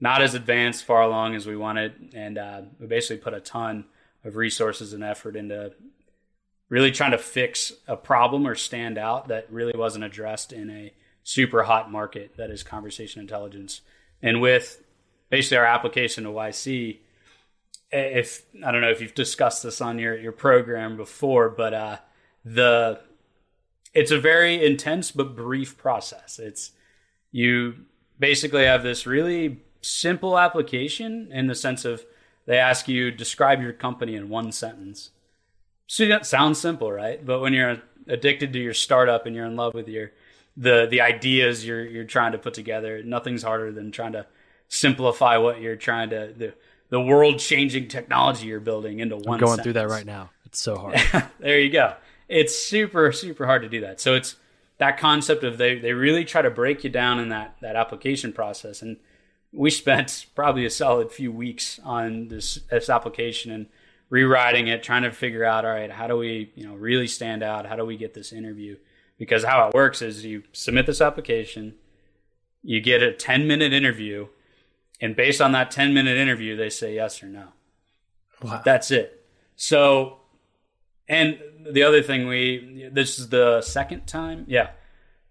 not 0.00 0.22
as 0.22 0.34
advanced, 0.34 0.84
far 0.84 1.02
along 1.02 1.36
as 1.36 1.46
we 1.46 1.56
wanted, 1.56 2.12
and 2.12 2.36
uh, 2.36 2.62
we 2.80 2.88
basically 2.88 3.18
put 3.18 3.32
a 3.32 3.40
ton 3.40 3.84
of 4.24 4.34
resources 4.34 4.92
and 4.92 5.04
effort 5.04 5.36
into 5.36 5.72
really 6.68 6.90
trying 6.90 7.12
to 7.12 7.18
fix 7.18 7.74
a 7.86 7.96
problem 7.96 8.44
or 8.44 8.56
stand 8.56 8.98
out 8.98 9.28
that 9.28 9.46
really 9.52 9.78
wasn't 9.78 10.02
addressed 10.02 10.52
in 10.52 10.68
a 10.68 10.92
super 11.22 11.62
hot 11.62 11.92
market 11.92 12.36
that 12.36 12.50
is 12.50 12.64
conversation 12.64 13.20
intelligence. 13.20 13.82
And 14.22 14.40
with 14.40 14.82
basically 15.30 15.58
our 15.58 15.66
application 15.66 16.24
to 16.24 16.30
YC, 16.30 16.98
if 17.92 18.44
I 18.64 18.70
don't 18.70 18.80
know 18.80 18.90
if 18.90 19.00
you've 19.00 19.14
discussed 19.14 19.62
this 19.62 19.80
on 19.80 19.98
your 19.98 20.16
your 20.16 20.32
program 20.32 20.96
before, 20.96 21.48
but 21.48 21.74
uh, 21.74 21.96
the 22.44 23.00
it's 23.92 24.10
a 24.10 24.20
very 24.20 24.64
intense 24.64 25.10
but 25.10 25.34
brief 25.34 25.76
process. 25.76 26.38
It's 26.38 26.72
you 27.32 27.86
basically 28.18 28.64
have 28.64 28.82
this 28.82 29.06
really 29.06 29.62
simple 29.82 30.38
application 30.38 31.30
in 31.32 31.46
the 31.46 31.54
sense 31.54 31.84
of 31.84 32.04
they 32.46 32.58
ask 32.58 32.88
you 32.88 33.10
describe 33.10 33.60
your 33.60 33.72
company 33.72 34.14
in 34.14 34.28
one 34.28 34.52
sentence. 34.52 35.10
So 35.86 36.06
that 36.06 36.26
sounds 36.26 36.60
simple, 36.60 36.92
right? 36.92 37.24
But 37.24 37.40
when 37.40 37.52
you're 37.52 37.82
addicted 38.06 38.52
to 38.52 38.58
your 38.58 38.74
startup 38.74 39.26
and 39.26 39.34
you're 39.34 39.46
in 39.46 39.56
love 39.56 39.74
with 39.74 39.88
your 39.88 40.12
the 40.56 40.86
the 40.90 41.00
ideas 41.00 41.66
you're 41.66 41.84
you're 41.84 42.04
trying 42.04 42.32
to 42.32 42.38
put 42.38 42.54
together, 42.54 43.02
nothing's 43.02 43.42
harder 43.42 43.72
than 43.72 43.92
trying 43.92 44.12
to 44.12 44.26
simplify 44.68 45.36
what 45.36 45.60
you're 45.60 45.76
trying 45.76 46.10
to 46.10 46.32
the 46.36 46.54
the 46.90 47.00
world 47.00 47.38
changing 47.38 47.88
technology 47.88 48.46
you're 48.48 48.60
building 48.60 49.00
into 49.00 49.16
one. 49.16 49.34
I'm 49.34 49.46
going 49.46 49.60
through 49.60 49.74
that 49.74 49.88
right 49.88 50.06
now. 50.06 50.30
It's 50.46 50.60
so 50.60 50.76
hard. 50.76 51.00
there 51.38 51.60
you 51.60 51.70
go. 51.70 51.94
It's 52.28 52.56
super 52.58 53.12
super 53.12 53.46
hard 53.46 53.62
to 53.62 53.68
do 53.68 53.80
that. 53.82 54.00
So 54.00 54.14
it's 54.14 54.36
that 54.78 54.98
concept 54.98 55.44
of 55.44 55.58
they 55.58 55.78
they 55.78 55.92
really 55.92 56.24
try 56.24 56.42
to 56.42 56.50
break 56.50 56.84
you 56.84 56.90
down 56.90 57.20
in 57.20 57.28
that 57.28 57.56
that 57.60 57.76
application 57.76 58.32
process 58.32 58.82
and 58.82 58.96
we 59.52 59.70
spent 59.70 60.26
probably 60.34 60.64
a 60.64 60.70
solid 60.70 61.10
few 61.10 61.30
weeks 61.32 61.78
on 61.84 62.28
this 62.28 62.60
this 62.70 62.88
application 62.88 63.52
and 63.52 63.66
rewriting 64.08 64.68
it 64.68 64.82
trying 64.82 65.02
to 65.02 65.12
figure 65.12 65.44
out 65.44 65.64
all 65.64 65.70
right 65.70 65.90
how 65.90 66.06
do 66.06 66.16
we 66.16 66.50
you 66.54 66.66
know 66.66 66.74
really 66.74 67.06
stand 67.06 67.42
out 67.42 67.66
how 67.66 67.76
do 67.76 67.84
we 67.84 67.96
get 67.96 68.14
this 68.14 68.32
interview 68.32 68.76
because 69.20 69.44
how 69.44 69.68
it 69.68 69.74
works 69.74 70.02
is 70.02 70.24
you 70.24 70.42
submit 70.52 70.86
this 70.86 71.00
application 71.00 71.74
you 72.64 72.80
get 72.80 73.02
a 73.02 73.12
10 73.12 73.46
minute 73.46 73.72
interview 73.72 74.26
and 75.00 75.14
based 75.14 75.40
on 75.40 75.52
that 75.52 75.70
10 75.70 75.94
minute 75.94 76.16
interview 76.16 76.56
they 76.56 76.68
say 76.70 76.94
yes 76.96 77.22
or 77.22 77.26
no 77.26 77.48
Wow. 78.42 78.62
that's 78.64 78.90
it. 78.90 79.26
So, 79.56 80.16
and 81.06 81.38
the 81.70 81.82
other 81.82 82.02
thing 82.02 82.26
we 82.26 82.88
this 82.90 83.18
is 83.18 83.28
the 83.28 83.60
second 83.60 84.06
time, 84.06 84.44
yeah, 84.48 84.70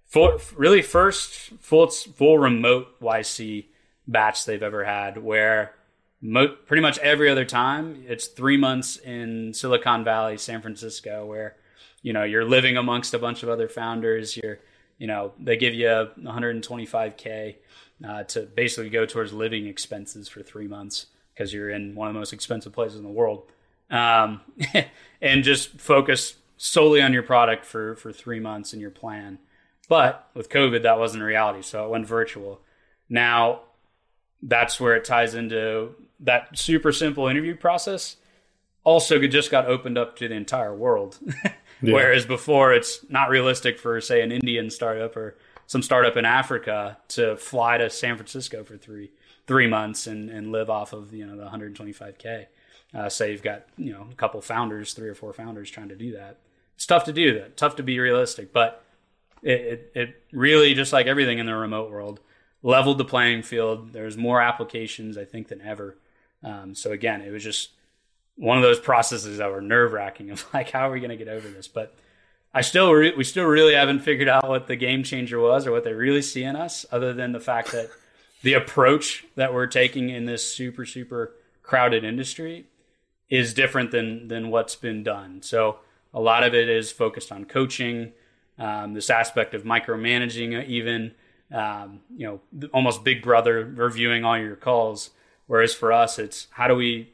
for 0.06 0.38
really 0.56 0.84
first 0.84 1.32
full 1.60 1.88
full 1.88 2.38
remote 2.38 3.00
YC 3.02 3.66
batch 4.08 4.46
they've 4.46 4.62
ever 4.62 4.84
had, 4.86 5.18
where 5.18 5.74
mo- 6.22 6.56
pretty 6.68 6.82
much 6.82 7.00
every 7.00 7.30
other 7.32 7.46
time 7.46 8.04
it's 8.08 8.28
three 8.28 8.58
months 8.58 8.98
in 8.98 9.56
Silicon 9.56 10.04
Valley, 10.04 10.38
San 10.38 10.62
Francisco, 10.62 11.26
where 11.26 11.56
you 12.02 12.14
know 12.14 12.24
you're 12.24 12.46
living 12.46 12.78
amongst 12.78 13.14
a 13.14 13.20
bunch 13.20 13.44
of 13.44 13.50
other 13.50 13.68
founders. 13.68 14.38
You're 14.38 14.60
you 14.98 15.08
know 15.08 15.34
they 15.40 15.58
give 15.58 15.74
you 15.74 15.88
125k 15.88 17.56
uh, 18.08 18.24
to 18.24 18.42
basically 18.42 18.90
go 18.90 19.06
towards 19.06 19.34
living 19.34 19.68
expenses 19.68 20.28
for 20.28 20.42
three 20.42 20.68
months 20.68 21.08
because 21.34 21.54
you're 21.54 21.70
in 21.70 21.96
one 21.96 22.08
of 22.08 22.14
the 22.14 22.20
most 22.20 22.34
expensive 22.34 22.74
places 22.74 22.98
in 22.98 23.04
the 23.04 23.10
world, 23.10 23.44
um, 23.90 24.42
and 25.22 25.44
just 25.44 25.80
focus 25.80 26.36
solely 26.58 27.02
on 27.02 27.14
your 27.14 27.24
product 27.24 27.66
for 27.66 27.96
for 27.96 28.12
three 28.12 28.40
months 28.40 28.74
in 28.74 28.80
your 28.80 28.92
plan. 28.92 29.40
But 29.88 30.30
with 30.36 30.50
COVID, 30.50 30.84
that 30.84 31.00
wasn't 31.00 31.24
a 31.24 31.26
reality, 31.26 31.64
so 31.64 31.86
it 31.86 31.90
went 31.90 32.06
virtual. 32.06 32.62
Now, 33.10 33.62
that's 34.42 34.80
where 34.80 34.96
it 34.96 35.04
ties 35.04 35.34
into 35.34 35.96
that 36.20 36.58
super 36.58 36.92
simple 36.92 37.28
interview 37.28 37.56
process. 37.56 38.18
Also, 38.84 39.20
just 39.28 39.52
got 39.52 39.66
opened 39.66 39.98
up 39.98 40.16
to 40.18 40.28
the 40.28 40.36
entire 40.36 40.76
world. 40.76 41.18
Whereas 41.82 42.26
before, 42.26 42.74
it's 42.74 43.06
not 43.10 43.30
realistic 43.30 43.80
for, 43.80 44.02
say, 44.02 44.22
an 44.22 44.32
Indian 44.32 44.70
startup 44.70 45.16
or 45.16 45.38
some 45.66 45.82
startup 45.82 46.18
in 46.18 46.26
Africa 46.26 46.98
to 47.10 47.38
fly 47.38 47.78
to 47.78 47.90
San 47.90 48.16
Francisco 48.16 48.64
for 48.64 48.78
three 48.78 49.12
three 49.50 49.68
months 49.68 50.06
and, 50.06 50.30
and 50.30 50.52
live 50.52 50.70
off 50.70 50.94
of 50.94 51.12
you 51.14 51.26
know 51.26 51.36
the 51.36 51.46
125k. 51.46 52.46
Uh, 52.94 53.10
say 53.10 53.32
you've 53.32 53.44
got 53.44 53.66
you 53.78 53.94
know 53.94 54.08
a 54.12 54.16
couple 54.16 54.42
founders, 54.42 54.94
three 54.94 55.10
or 55.10 55.16
four 55.16 55.34
founders 55.34 55.70
trying 55.70 55.90
to 55.90 55.96
do 55.96 56.14
that. 56.14 56.38
It's 56.76 56.86
tough 56.86 57.04
to 57.06 57.14
do 57.14 57.34
that. 57.40 57.58
Tough 57.58 57.76
to 57.78 57.84
be 57.84 58.00
realistic, 58.00 58.54
but 58.54 58.84
it, 59.42 59.62
it, 59.62 59.92
it 59.96 60.24
really 60.32 60.74
just 60.74 60.94
like 60.94 61.08
everything 61.08 61.40
in 61.40 61.46
the 61.46 61.56
remote 61.56 61.92
world 61.92 62.20
leveled 62.62 62.98
the 62.98 63.06
playing 63.06 63.42
field. 63.44 63.94
There's 63.94 64.18
more 64.18 64.42
applications 64.42 65.18
I 65.18 65.26
think 65.26 65.48
than 65.48 65.62
ever. 65.62 65.98
Um, 66.44 66.76
so 66.76 66.92
again, 66.92 67.22
it 67.22 67.32
was 67.32 67.44
just 67.44 67.72
one 68.40 68.58
of 68.58 68.64
those 68.64 68.80
processes 68.80 69.38
that 69.40 69.52
were 69.52 69.62
nerve 69.62 69.92
wracking 69.92 70.32
of 70.32 70.46
like, 70.54 70.72
how 70.72 70.90
are 70.90 70.92
we 70.92 71.00
going 71.00 71.10
to 71.10 71.18
get 71.18 71.28
over 71.28 71.48
this? 71.48 71.68
But 71.68 71.94
I 72.54 72.62
still, 72.62 72.92
re- 72.92 73.14
we 73.16 73.24
still 73.24 73.46
really 73.46 73.76
haven't 73.76 74.00
figured 74.00 74.30
out 74.30 74.48
what 74.48 74.68
the 74.68 74.78
game 74.78 75.04
changer 75.04 75.40
was 75.40 75.68
or 75.68 75.72
what 75.72 75.84
they 75.84 75.94
really 75.94 76.22
see 76.22 76.44
in 76.44 76.56
us, 76.56 76.86
other 76.92 77.14
than 77.14 77.34
the 77.34 77.40
fact 77.40 77.74
that 77.74 77.90
the 78.42 78.54
approach 78.54 79.26
that 79.36 79.54
we're 79.54 79.68
taking 79.68 80.10
in 80.10 80.26
this 80.26 80.52
super, 80.52 80.86
super 80.86 81.36
crowded 81.62 82.04
industry 82.04 82.66
is 83.30 83.54
different 83.54 83.92
than 83.92 84.28
than 84.28 84.50
what's 84.50 84.76
been 84.76 85.04
done. 85.04 85.42
So 85.44 85.80
a 86.14 86.20
lot 86.20 86.44
of 86.44 86.56
it 86.56 86.70
is 86.70 86.92
focused 86.92 87.32
on 87.32 87.46
coaching, 87.46 88.14
um, 88.58 88.94
this 88.94 89.12
aspect 89.12 89.54
of 89.54 89.64
micromanaging, 89.64 90.66
even 90.66 91.12
um, 91.54 92.00
you 92.16 92.26
know, 92.52 92.70
almost 92.74 93.04
Big 93.04 93.22
Brother 93.22 93.66
reviewing 93.66 94.24
all 94.24 94.38
your 94.38 94.56
calls. 94.56 95.12
Whereas 95.46 95.74
for 95.74 95.92
us, 95.92 96.18
it's 96.18 96.48
how 96.52 96.68
do 96.68 96.76
we 96.76 97.12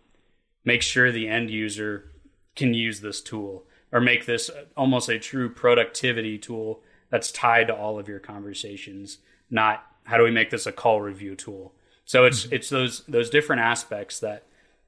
make 0.66 0.82
sure 0.82 1.12
the 1.12 1.28
end 1.28 1.50
user 1.50 2.12
can 2.56 2.74
use 2.74 3.00
this 3.00 3.22
tool 3.22 3.64
or 3.92 4.02
make 4.02 4.26
this 4.26 4.50
almost 4.76 5.08
a 5.08 5.20
true 5.20 5.50
productivity 5.50 6.38
tool 6.38 6.82
that's 7.10 7.32
tied 7.32 7.68
to 7.68 7.76
all 7.76 7.98
of 7.98 8.10
your 8.10 8.20
conversations 8.20 9.20
not 9.50 9.86
how 10.06 10.18
do 10.18 10.24
we 10.24 10.32
make 10.32 10.50
this 10.50 10.66
a 10.66 10.72
call 10.72 11.02
review 11.02 11.36
tool. 11.36 11.74
So 12.06 12.26
it's 12.26 12.46
it's 12.46 12.70
those 12.70 13.04
those 13.08 13.30
different 13.30 13.62
aspects 13.62 14.20
that 14.20 14.44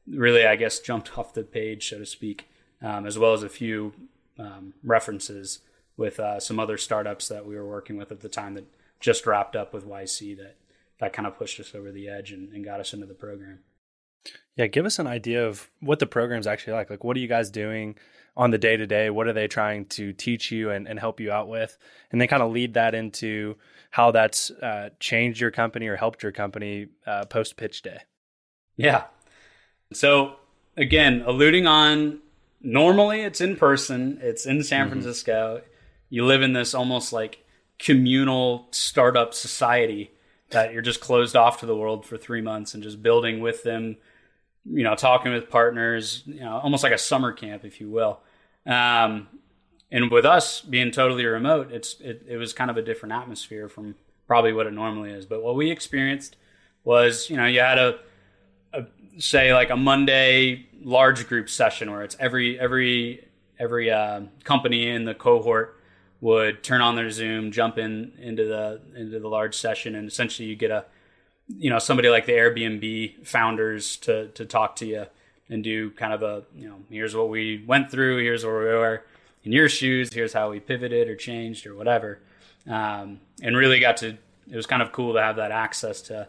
really 0.08 0.46
i 0.46 0.56
guess 0.56 0.80
jumped 0.80 1.18
off 1.18 1.34
the 1.34 1.44
page 1.44 1.90
so 1.90 1.98
to 1.98 2.06
speak 2.06 2.50
um, 2.82 3.06
as 3.06 3.20
well 3.20 3.34
as 3.34 3.44
a 3.44 3.50
few 3.50 3.94
um, 4.40 4.74
references 4.84 5.60
with 5.98 6.20
uh, 6.20 6.40
some 6.40 6.60
other 6.60 6.78
startups 6.78 7.28
that 7.28 7.46
we 7.46 7.56
were 7.56 7.68
working 7.68 7.98
with 7.98 8.12
at 8.12 8.22
the 8.22 8.30
time 8.30 8.54
that 8.54 8.66
just 9.00 9.26
wrapped 9.26 9.56
up 9.56 9.74
with 9.74 9.86
yc 9.86 10.38
that 10.38 10.56
that 11.00 11.14
kind 11.14 11.28
of 11.28 11.38
pushed 11.38 11.60
us 11.60 11.76
over 11.76 11.92
the 11.92 12.08
edge 12.08 12.32
and, 12.32 12.54
and 12.54 12.64
got 12.64 12.80
us 12.80 12.94
into 12.94 13.06
the 13.06 13.14
program 13.14 13.60
Yeah, 14.56 14.68
give 14.68 14.86
us 14.86 14.98
an 15.00 15.08
idea 15.08 15.48
of 15.48 15.70
what 15.82 16.00
the 16.00 16.08
program's 16.08 16.48
actually 16.48 16.74
like. 16.74 16.90
Like, 16.90 17.04
what 17.04 17.16
are 17.16 17.20
you 17.20 17.28
guys 17.28 17.52
doing 17.52 17.96
on 18.36 18.52
the 18.52 18.58
day 18.58 18.76
to 18.76 18.88
day? 18.88 19.10
What 19.10 19.28
are 19.28 19.34
they 19.34 19.48
trying 19.48 19.86
to 19.86 20.14
teach 20.14 20.52
you 20.52 20.72
and, 20.72 20.88
and 20.88 21.00
help 21.00 21.20
you 21.20 21.32
out 21.32 21.48
with? 21.48 21.78
And 22.12 22.20
then 22.20 22.28
kind 22.28 22.42
of 22.42 22.52
lead 22.52 22.74
that 22.74 22.96
into 22.96 23.56
how 23.92 24.12
that's 24.12 24.50
uh, 24.50 24.90
changed 25.00 25.40
your 25.40 25.52
company 25.52 25.88
or 25.88 25.96
helped 25.96 26.24
your 26.24 26.32
company 26.32 26.88
uh, 27.06 27.26
post 27.26 27.56
pitch 27.56 27.84
day. 27.84 28.00
Yeah. 28.76 29.06
So, 29.94 30.36
again, 30.76 31.24
alluding 31.26 31.68
on 31.68 32.20
normally 32.62 33.22
it's 33.22 33.42
in 33.42 33.56
person, 33.56 34.20
it's 34.22 34.46
in 34.46 34.64
San 34.64 34.82
mm-hmm. 34.82 34.90
Francisco. 34.92 35.62
You 36.10 36.26
live 36.26 36.42
in 36.42 36.54
this 36.54 36.74
almost 36.74 37.14
like 37.14 37.44
communal 37.80 38.68
startup 38.72 39.34
society 39.34 40.12
that 40.50 40.74
you're 40.74 40.82
just 40.82 41.02
closed 41.02 41.36
off 41.36 41.60
to 41.60 41.66
the 41.66 41.76
world 41.76 42.06
for 42.06 42.18
three 42.18 42.42
months 42.42 42.74
and 42.74 42.82
just 42.82 43.02
building 43.04 43.42
with 43.42 43.64
them, 43.64 43.98
you 44.66 44.84
know, 44.84 44.96
talking 44.96 45.34
with 45.34 45.50
partners, 45.50 46.24
you 46.26 46.40
know, 46.40 46.58
almost 46.58 46.84
like 46.84 46.94
a 46.94 46.98
summer 46.98 47.32
camp, 47.34 47.66
if 47.66 47.82
you 47.82 47.90
will. 47.90 48.20
Um, 48.66 49.28
and 49.92 50.12
with 50.12 50.26
us 50.26 50.62
being 50.62 50.92
totally 50.92 51.26
remote, 51.26 51.72
it's 51.72 52.00
it, 52.02 52.26
it 52.28 52.38
was 52.38 52.54
kind 52.54 52.70
of 52.70 52.78
a 52.78 52.82
different 52.82 53.14
atmosphere 53.14 53.70
from 53.70 53.96
probably 54.28 54.54
what 54.54 54.68
it 54.68 54.74
normally 54.74 55.12
is. 55.12 55.26
But 55.26 55.42
what 55.42 55.56
we 55.56 55.72
experienced 55.72 56.36
was, 56.84 57.30
you 57.30 57.38
know, 57.38 57.46
you 57.46 57.60
had 57.60 57.78
a, 57.78 58.00
a 58.74 58.86
say 59.18 59.54
like 59.54 59.70
a 59.70 59.78
Monday 59.78 60.68
large 60.84 61.28
group 61.28 61.50
session 61.50 61.92
where 61.92 62.04
it's 62.04 62.18
every 62.20 62.60
every 62.60 63.28
every 63.60 63.92
uh, 63.92 64.22
company 64.44 64.90
in 64.90 65.06
the 65.06 65.14
cohort 65.14 65.77
would 66.20 66.64
turn 66.64 66.82
on 66.82 66.96
their 66.96 67.10
Zoom, 67.12 67.52
jump 67.52 67.78
in 67.78 68.14
into 68.20 68.46
the 68.46 68.82
into 68.96 69.20
the 69.20 69.28
large 69.28 69.56
session, 69.56 69.96
and 69.96 70.08
essentially 70.08 70.48
you 70.48 70.56
get 70.56 70.72
a 70.72 70.86
you 71.48 71.70
know 71.70 71.80
somebody 71.80 72.10
like 72.10 72.26
the 72.26 72.34
Airbnb 72.34 73.26
founders 73.26 73.98
to 73.98 74.28
to 74.30 74.46
talk 74.46 74.76
to 74.78 74.86
you 74.86 75.06
and 75.50 75.64
do 75.64 75.92
kind 75.92 76.14
of 76.14 76.24
a 76.24 76.44
you 76.56 76.68
know 76.68 76.78
here's 76.90 77.16
what 77.16 77.30
we 77.30 77.64
went 77.66 77.92
through, 77.92 78.18
here's 78.18 78.46
where 78.46 78.60
we 78.60 78.66
were 78.66 79.04
in 79.44 79.52
your 79.52 79.70
shoes, 79.70 80.12
here's 80.12 80.34
how 80.34 80.50
we 80.50 80.60
pivoted 80.60 81.08
or 81.08 81.16
changed 81.16 81.66
or 81.66 81.76
whatever, 81.76 82.20
um, 82.68 83.20
and 83.42 83.56
really 83.56 83.80
got 83.80 83.98
to 83.98 84.18
it 84.50 84.56
was 84.56 84.66
kind 84.66 84.82
of 84.82 84.92
cool 84.92 85.14
to 85.14 85.22
have 85.22 85.36
that 85.36 85.52
access 85.52 86.02
to 86.02 86.28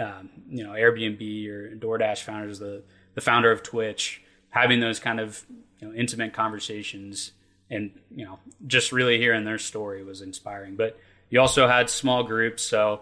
um, 0.00 0.30
you 0.48 0.64
know 0.64 0.72
Airbnb 0.72 1.48
or 1.48 1.76
DoorDash 1.76 2.22
founders, 2.22 2.58
the 2.58 2.82
the 3.14 3.20
founder 3.20 3.52
of 3.52 3.62
Twitch, 3.62 4.22
having 4.50 4.80
those 4.80 4.98
kind 4.98 5.20
of 5.20 5.44
you 5.78 5.88
know 5.88 5.94
intimate 5.94 6.32
conversations 6.32 7.32
and 7.72 7.90
you 8.14 8.24
know 8.24 8.38
just 8.66 8.92
really 8.92 9.18
hearing 9.18 9.44
their 9.44 9.58
story 9.58 10.04
was 10.04 10.20
inspiring. 10.20 10.76
But 10.76 10.98
you 11.30 11.40
also 11.40 11.66
had 11.66 11.88
small 11.90 12.22
groups 12.22 12.62
so 12.62 13.00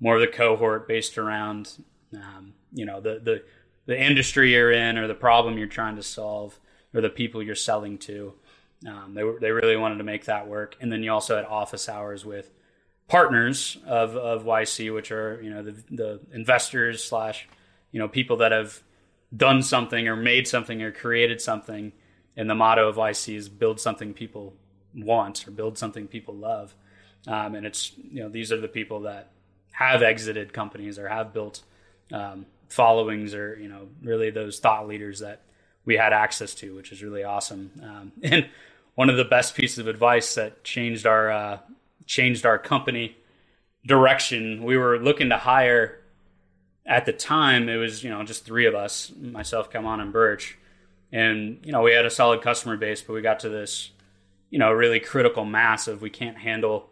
more 0.00 0.16
of 0.16 0.20
the 0.20 0.26
cohort 0.26 0.88
based 0.88 1.16
around 1.16 1.70
um, 2.14 2.52
you 2.72 2.84
know 2.84 3.00
the, 3.00 3.20
the 3.22 3.44
the 3.86 4.00
industry 4.00 4.52
you're 4.52 4.72
in 4.72 4.98
or 4.98 5.06
the 5.06 5.14
problem 5.14 5.56
you're 5.56 5.66
trying 5.66 5.96
to 5.96 6.02
solve 6.02 6.58
or 6.92 7.00
the 7.00 7.08
people 7.08 7.42
you're 7.42 7.54
selling 7.54 7.98
to. 7.98 8.34
Um, 8.86 9.14
they, 9.14 9.22
they 9.40 9.50
really 9.50 9.76
wanted 9.76 9.98
to 9.98 10.04
make 10.04 10.26
that 10.26 10.46
work. 10.46 10.76
And 10.80 10.92
then 10.92 11.02
you 11.02 11.12
also 11.12 11.36
had 11.36 11.46
office 11.46 11.88
hours 11.88 12.24
with 12.24 12.50
partners 13.08 13.78
of, 13.86 14.16
of 14.16 14.44
yc 14.44 14.94
which 14.94 15.10
are 15.10 15.40
you 15.42 15.48
know 15.48 15.62
the, 15.62 15.82
the 15.90 16.20
investors 16.30 17.02
slash 17.02 17.48
you 17.90 17.98
know 17.98 18.06
people 18.06 18.36
that 18.36 18.52
have 18.52 18.82
done 19.34 19.62
something 19.62 20.06
or 20.08 20.14
made 20.14 20.46
something 20.46 20.82
or 20.82 20.92
created 20.92 21.40
something 21.40 21.92
and 22.38 22.48
the 22.48 22.54
motto 22.54 22.88
of 22.88 22.96
YC 22.96 23.34
is 23.34 23.48
build 23.48 23.80
something 23.80 24.14
people 24.14 24.54
want 24.94 25.46
or 25.46 25.50
build 25.50 25.76
something 25.76 26.06
people 26.06 26.34
love. 26.34 26.74
Um, 27.26 27.56
and 27.56 27.66
it's 27.66 27.92
you 27.98 28.22
know 28.22 28.28
these 28.28 28.52
are 28.52 28.60
the 28.60 28.68
people 28.68 29.00
that 29.00 29.32
have 29.72 30.02
exited 30.02 30.52
companies 30.52 30.98
or 30.98 31.08
have 31.08 31.34
built 31.34 31.62
um, 32.12 32.46
followings 32.68 33.34
or 33.34 33.58
you 33.60 33.68
know 33.68 33.88
really 34.02 34.30
those 34.30 34.60
thought 34.60 34.86
leaders 34.86 35.18
that 35.18 35.42
we 35.84 35.96
had 35.96 36.12
access 36.12 36.54
to, 36.54 36.74
which 36.76 36.92
is 36.92 37.02
really 37.02 37.24
awesome. 37.24 37.72
Um, 37.82 38.12
and 38.22 38.48
one 38.94 39.10
of 39.10 39.16
the 39.16 39.24
best 39.24 39.56
pieces 39.56 39.78
of 39.78 39.88
advice 39.88 40.36
that 40.36 40.62
changed 40.62 41.06
our 41.06 41.30
uh, 41.30 41.58
changed 42.06 42.46
our 42.46 42.58
company 42.58 43.16
direction. 43.84 44.62
We 44.62 44.76
were 44.76 44.98
looking 45.00 45.30
to 45.30 45.38
hire 45.38 45.98
at 46.86 47.04
the 47.04 47.12
time. 47.12 47.68
It 47.68 47.76
was 47.76 48.04
you 48.04 48.10
know 48.10 48.22
just 48.22 48.44
three 48.44 48.66
of 48.66 48.76
us, 48.76 49.10
myself, 49.20 49.74
on, 49.74 50.00
and 50.00 50.12
Birch 50.12 50.56
and 51.12 51.58
you 51.64 51.72
know 51.72 51.82
we 51.82 51.92
had 51.92 52.04
a 52.04 52.10
solid 52.10 52.42
customer 52.42 52.76
base 52.76 53.02
but 53.02 53.12
we 53.12 53.22
got 53.22 53.40
to 53.40 53.48
this 53.48 53.90
you 54.50 54.58
know 54.58 54.72
really 54.72 55.00
critical 55.00 55.44
mass 55.44 55.88
of 55.88 56.02
we 56.02 56.10
can't 56.10 56.38
handle 56.38 56.90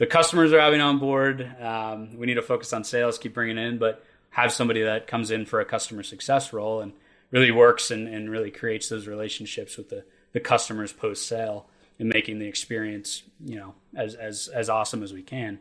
the 0.00 0.06
customers 0.06 0.50
are 0.54 0.60
having 0.60 0.80
on 0.80 0.98
board. 0.98 1.46
Um, 1.60 2.16
we 2.16 2.26
need 2.26 2.36
to 2.36 2.42
focus 2.42 2.72
on 2.72 2.84
sales 2.84 3.18
keep 3.18 3.34
bringing 3.34 3.58
in 3.58 3.78
but 3.78 4.02
have 4.30 4.50
somebody 4.50 4.82
that 4.82 5.06
comes 5.06 5.30
in 5.30 5.44
for 5.44 5.60
a 5.60 5.64
customer 5.64 6.02
success 6.02 6.54
role 6.54 6.80
and 6.80 6.92
really 7.30 7.50
works 7.50 7.90
and, 7.90 8.08
and 8.08 8.30
really 8.30 8.50
creates 8.50 8.88
those 8.88 9.06
relationships 9.06 9.76
with 9.76 9.90
the, 9.90 10.04
the 10.32 10.40
customers 10.40 10.92
post 10.92 11.28
sale 11.28 11.66
and 11.98 12.08
making 12.08 12.38
the 12.38 12.46
experience 12.46 13.24
you 13.44 13.56
know 13.56 13.74
as, 13.94 14.14
as 14.14 14.48
as 14.48 14.70
awesome 14.70 15.02
as 15.02 15.12
we 15.12 15.22
can. 15.22 15.58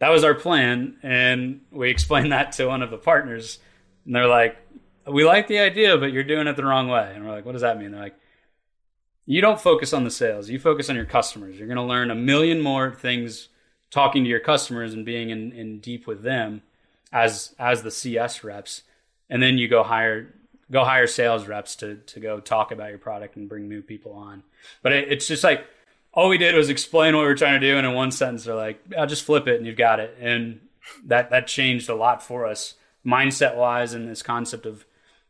That 0.00 0.10
was 0.10 0.22
our 0.22 0.34
plan 0.34 0.98
and 1.02 1.62
we 1.70 1.88
explained 1.96 2.32
that 2.32 2.52
to 2.52 2.66
one 2.66 2.82
of 2.82 2.90
the 2.90 2.98
partners 2.98 3.58
and 4.04 4.14
they're 4.14 4.26
like 4.26 4.58
we 5.06 5.24
like 5.24 5.48
the 5.48 5.58
idea, 5.58 5.96
but 5.96 6.12
you're 6.12 6.22
doing 6.24 6.46
it 6.46 6.56
the 6.56 6.64
wrong 6.64 6.88
way. 6.88 7.12
And 7.14 7.24
we're 7.24 7.32
like, 7.32 7.44
what 7.44 7.52
does 7.52 7.62
that 7.62 7.78
mean? 7.78 7.92
They're 7.92 8.00
like, 8.00 8.16
you 9.26 9.40
don't 9.40 9.60
focus 9.60 9.92
on 9.92 10.04
the 10.04 10.10
sales, 10.10 10.50
you 10.50 10.58
focus 10.58 10.90
on 10.90 10.96
your 10.96 11.04
customers. 11.04 11.58
You're 11.58 11.68
going 11.68 11.76
to 11.76 11.82
learn 11.82 12.10
a 12.10 12.14
million 12.14 12.60
more 12.60 12.92
things 12.92 13.48
talking 13.90 14.24
to 14.24 14.30
your 14.30 14.40
customers 14.40 14.94
and 14.94 15.04
being 15.04 15.30
in, 15.30 15.52
in 15.52 15.78
deep 15.78 16.06
with 16.06 16.22
them 16.22 16.62
as 17.12 17.54
as 17.58 17.82
the 17.82 17.90
CS 17.90 18.42
reps. 18.42 18.82
And 19.30 19.42
then 19.42 19.58
you 19.58 19.68
go 19.68 19.82
hire 19.82 20.34
go 20.70 20.84
hire 20.84 21.06
sales 21.06 21.46
reps 21.46 21.76
to 21.76 21.96
to 21.96 22.20
go 22.20 22.40
talk 22.40 22.72
about 22.72 22.90
your 22.90 22.98
product 22.98 23.36
and 23.36 23.48
bring 23.48 23.68
new 23.68 23.82
people 23.82 24.12
on. 24.12 24.42
But 24.82 24.92
it, 24.92 25.12
it's 25.12 25.28
just 25.28 25.44
like 25.44 25.66
all 26.14 26.28
we 26.28 26.38
did 26.38 26.54
was 26.54 26.68
explain 26.68 27.14
what 27.14 27.22
we 27.22 27.26
were 27.26 27.34
trying 27.34 27.60
to 27.60 27.66
do, 27.66 27.76
and 27.76 27.86
in 27.86 27.94
one 27.94 28.10
sentence, 28.10 28.44
they're 28.44 28.54
like, 28.54 28.80
"I'll 28.98 29.06
just 29.06 29.24
flip 29.24 29.46
it, 29.46 29.56
and 29.56 29.66
you've 29.66 29.76
got 29.76 30.00
it." 30.00 30.16
And 30.20 30.60
that 31.04 31.30
that 31.30 31.46
changed 31.46 31.88
a 31.88 31.94
lot 31.94 32.22
for 32.22 32.46
us 32.46 32.74
mindset 33.06 33.56
wise, 33.56 33.94
and 33.94 34.08
this 34.08 34.22
concept 34.22 34.66
of 34.66 34.84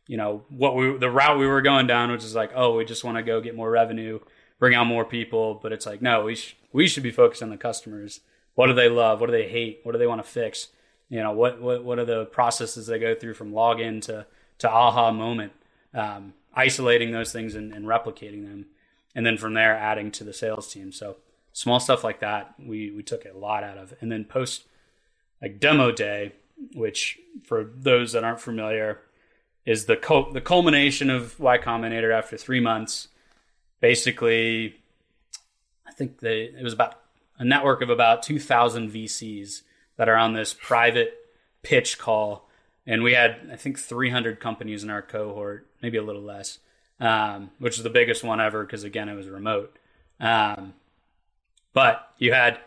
you 0.07 0.17
know 0.17 0.43
what 0.49 0.75
we 0.75 0.97
the 0.97 1.09
route 1.09 1.39
we 1.39 1.47
were 1.47 1.61
going 1.61 1.87
down, 1.87 2.11
which 2.11 2.23
is 2.23 2.35
like, 2.35 2.51
oh, 2.55 2.75
we 2.75 2.85
just 2.85 3.03
want 3.03 3.17
to 3.17 3.23
go 3.23 3.41
get 3.41 3.55
more 3.55 3.69
revenue, 3.69 4.19
bring 4.59 4.75
on 4.75 4.87
more 4.87 5.05
people, 5.05 5.59
but 5.61 5.71
it's 5.71 5.85
like, 5.85 6.01
no, 6.01 6.23
we 6.23 6.35
sh- 6.35 6.57
we 6.71 6.87
should 6.87 7.03
be 7.03 7.11
focused 7.11 7.43
on 7.43 7.49
the 7.49 7.57
customers. 7.57 8.21
What 8.55 8.67
do 8.67 8.73
they 8.73 8.89
love? 8.89 9.19
What 9.19 9.27
do 9.27 9.31
they 9.31 9.47
hate? 9.47 9.79
What 9.83 9.93
do 9.93 9.97
they 9.97 10.07
want 10.07 10.23
to 10.23 10.29
fix? 10.29 10.67
You 11.09 11.21
know, 11.21 11.31
what 11.31 11.61
what 11.61 11.83
what 11.83 11.99
are 11.99 12.05
the 12.05 12.25
processes 12.25 12.87
they 12.87 12.99
go 12.99 13.15
through 13.15 13.35
from 13.35 13.51
login 13.51 14.01
to 14.03 14.25
to 14.59 14.69
aha 14.69 15.11
moment? 15.11 15.53
Um, 15.93 16.33
isolating 16.55 17.11
those 17.11 17.31
things 17.31 17.55
and, 17.55 17.73
and 17.73 17.85
replicating 17.85 18.47
them, 18.47 18.65
and 19.15 19.25
then 19.25 19.37
from 19.37 19.53
there 19.53 19.75
adding 19.75 20.11
to 20.11 20.23
the 20.23 20.33
sales 20.33 20.71
team. 20.71 20.91
So 20.91 21.17
small 21.53 21.79
stuff 21.79 22.03
like 22.03 22.19
that, 22.19 22.55
we 22.59 22.91
we 22.91 23.03
took 23.03 23.25
a 23.25 23.37
lot 23.37 23.63
out 23.63 23.77
of, 23.77 23.93
and 24.01 24.11
then 24.11 24.25
post 24.25 24.65
like 25.41 25.59
demo 25.59 25.91
day, 25.91 26.33
which 26.73 27.19
for 27.43 27.63
those 27.63 28.11
that 28.13 28.23
aren't 28.23 28.41
familiar 28.41 28.99
is 29.65 29.85
the 29.85 29.95
co- 29.95 30.31
the 30.31 30.41
culmination 30.41 31.09
of 31.09 31.39
Y 31.39 31.57
Combinator 31.57 32.13
after 32.13 32.37
three 32.37 32.59
months. 32.59 33.07
Basically, 33.79 34.75
I 35.87 35.91
think 35.91 36.19
they 36.19 36.43
it 36.43 36.63
was 36.63 36.73
about 36.73 36.99
a 37.37 37.45
network 37.45 37.81
of 37.81 37.89
about 37.89 38.23
two 38.23 38.39
thousand 38.39 38.91
VCs 38.91 39.61
that 39.97 40.09
are 40.09 40.17
on 40.17 40.33
this 40.33 40.53
private 40.53 41.13
pitch 41.61 41.97
call, 41.97 42.49
and 42.85 43.03
we 43.03 43.13
had 43.13 43.49
I 43.51 43.55
think 43.55 43.79
three 43.79 44.09
hundred 44.09 44.39
companies 44.39 44.83
in 44.83 44.89
our 44.89 45.01
cohort, 45.01 45.67
maybe 45.81 45.97
a 45.97 46.03
little 46.03 46.21
less, 46.21 46.59
um, 46.99 47.51
which 47.59 47.77
is 47.77 47.83
the 47.83 47.89
biggest 47.89 48.23
one 48.23 48.41
ever 48.41 48.63
because 48.63 48.83
again 48.83 49.09
it 49.09 49.15
was 49.15 49.29
remote. 49.29 49.77
Um, 50.19 50.73
but 51.73 52.13
you 52.17 52.33
had 52.33 52.59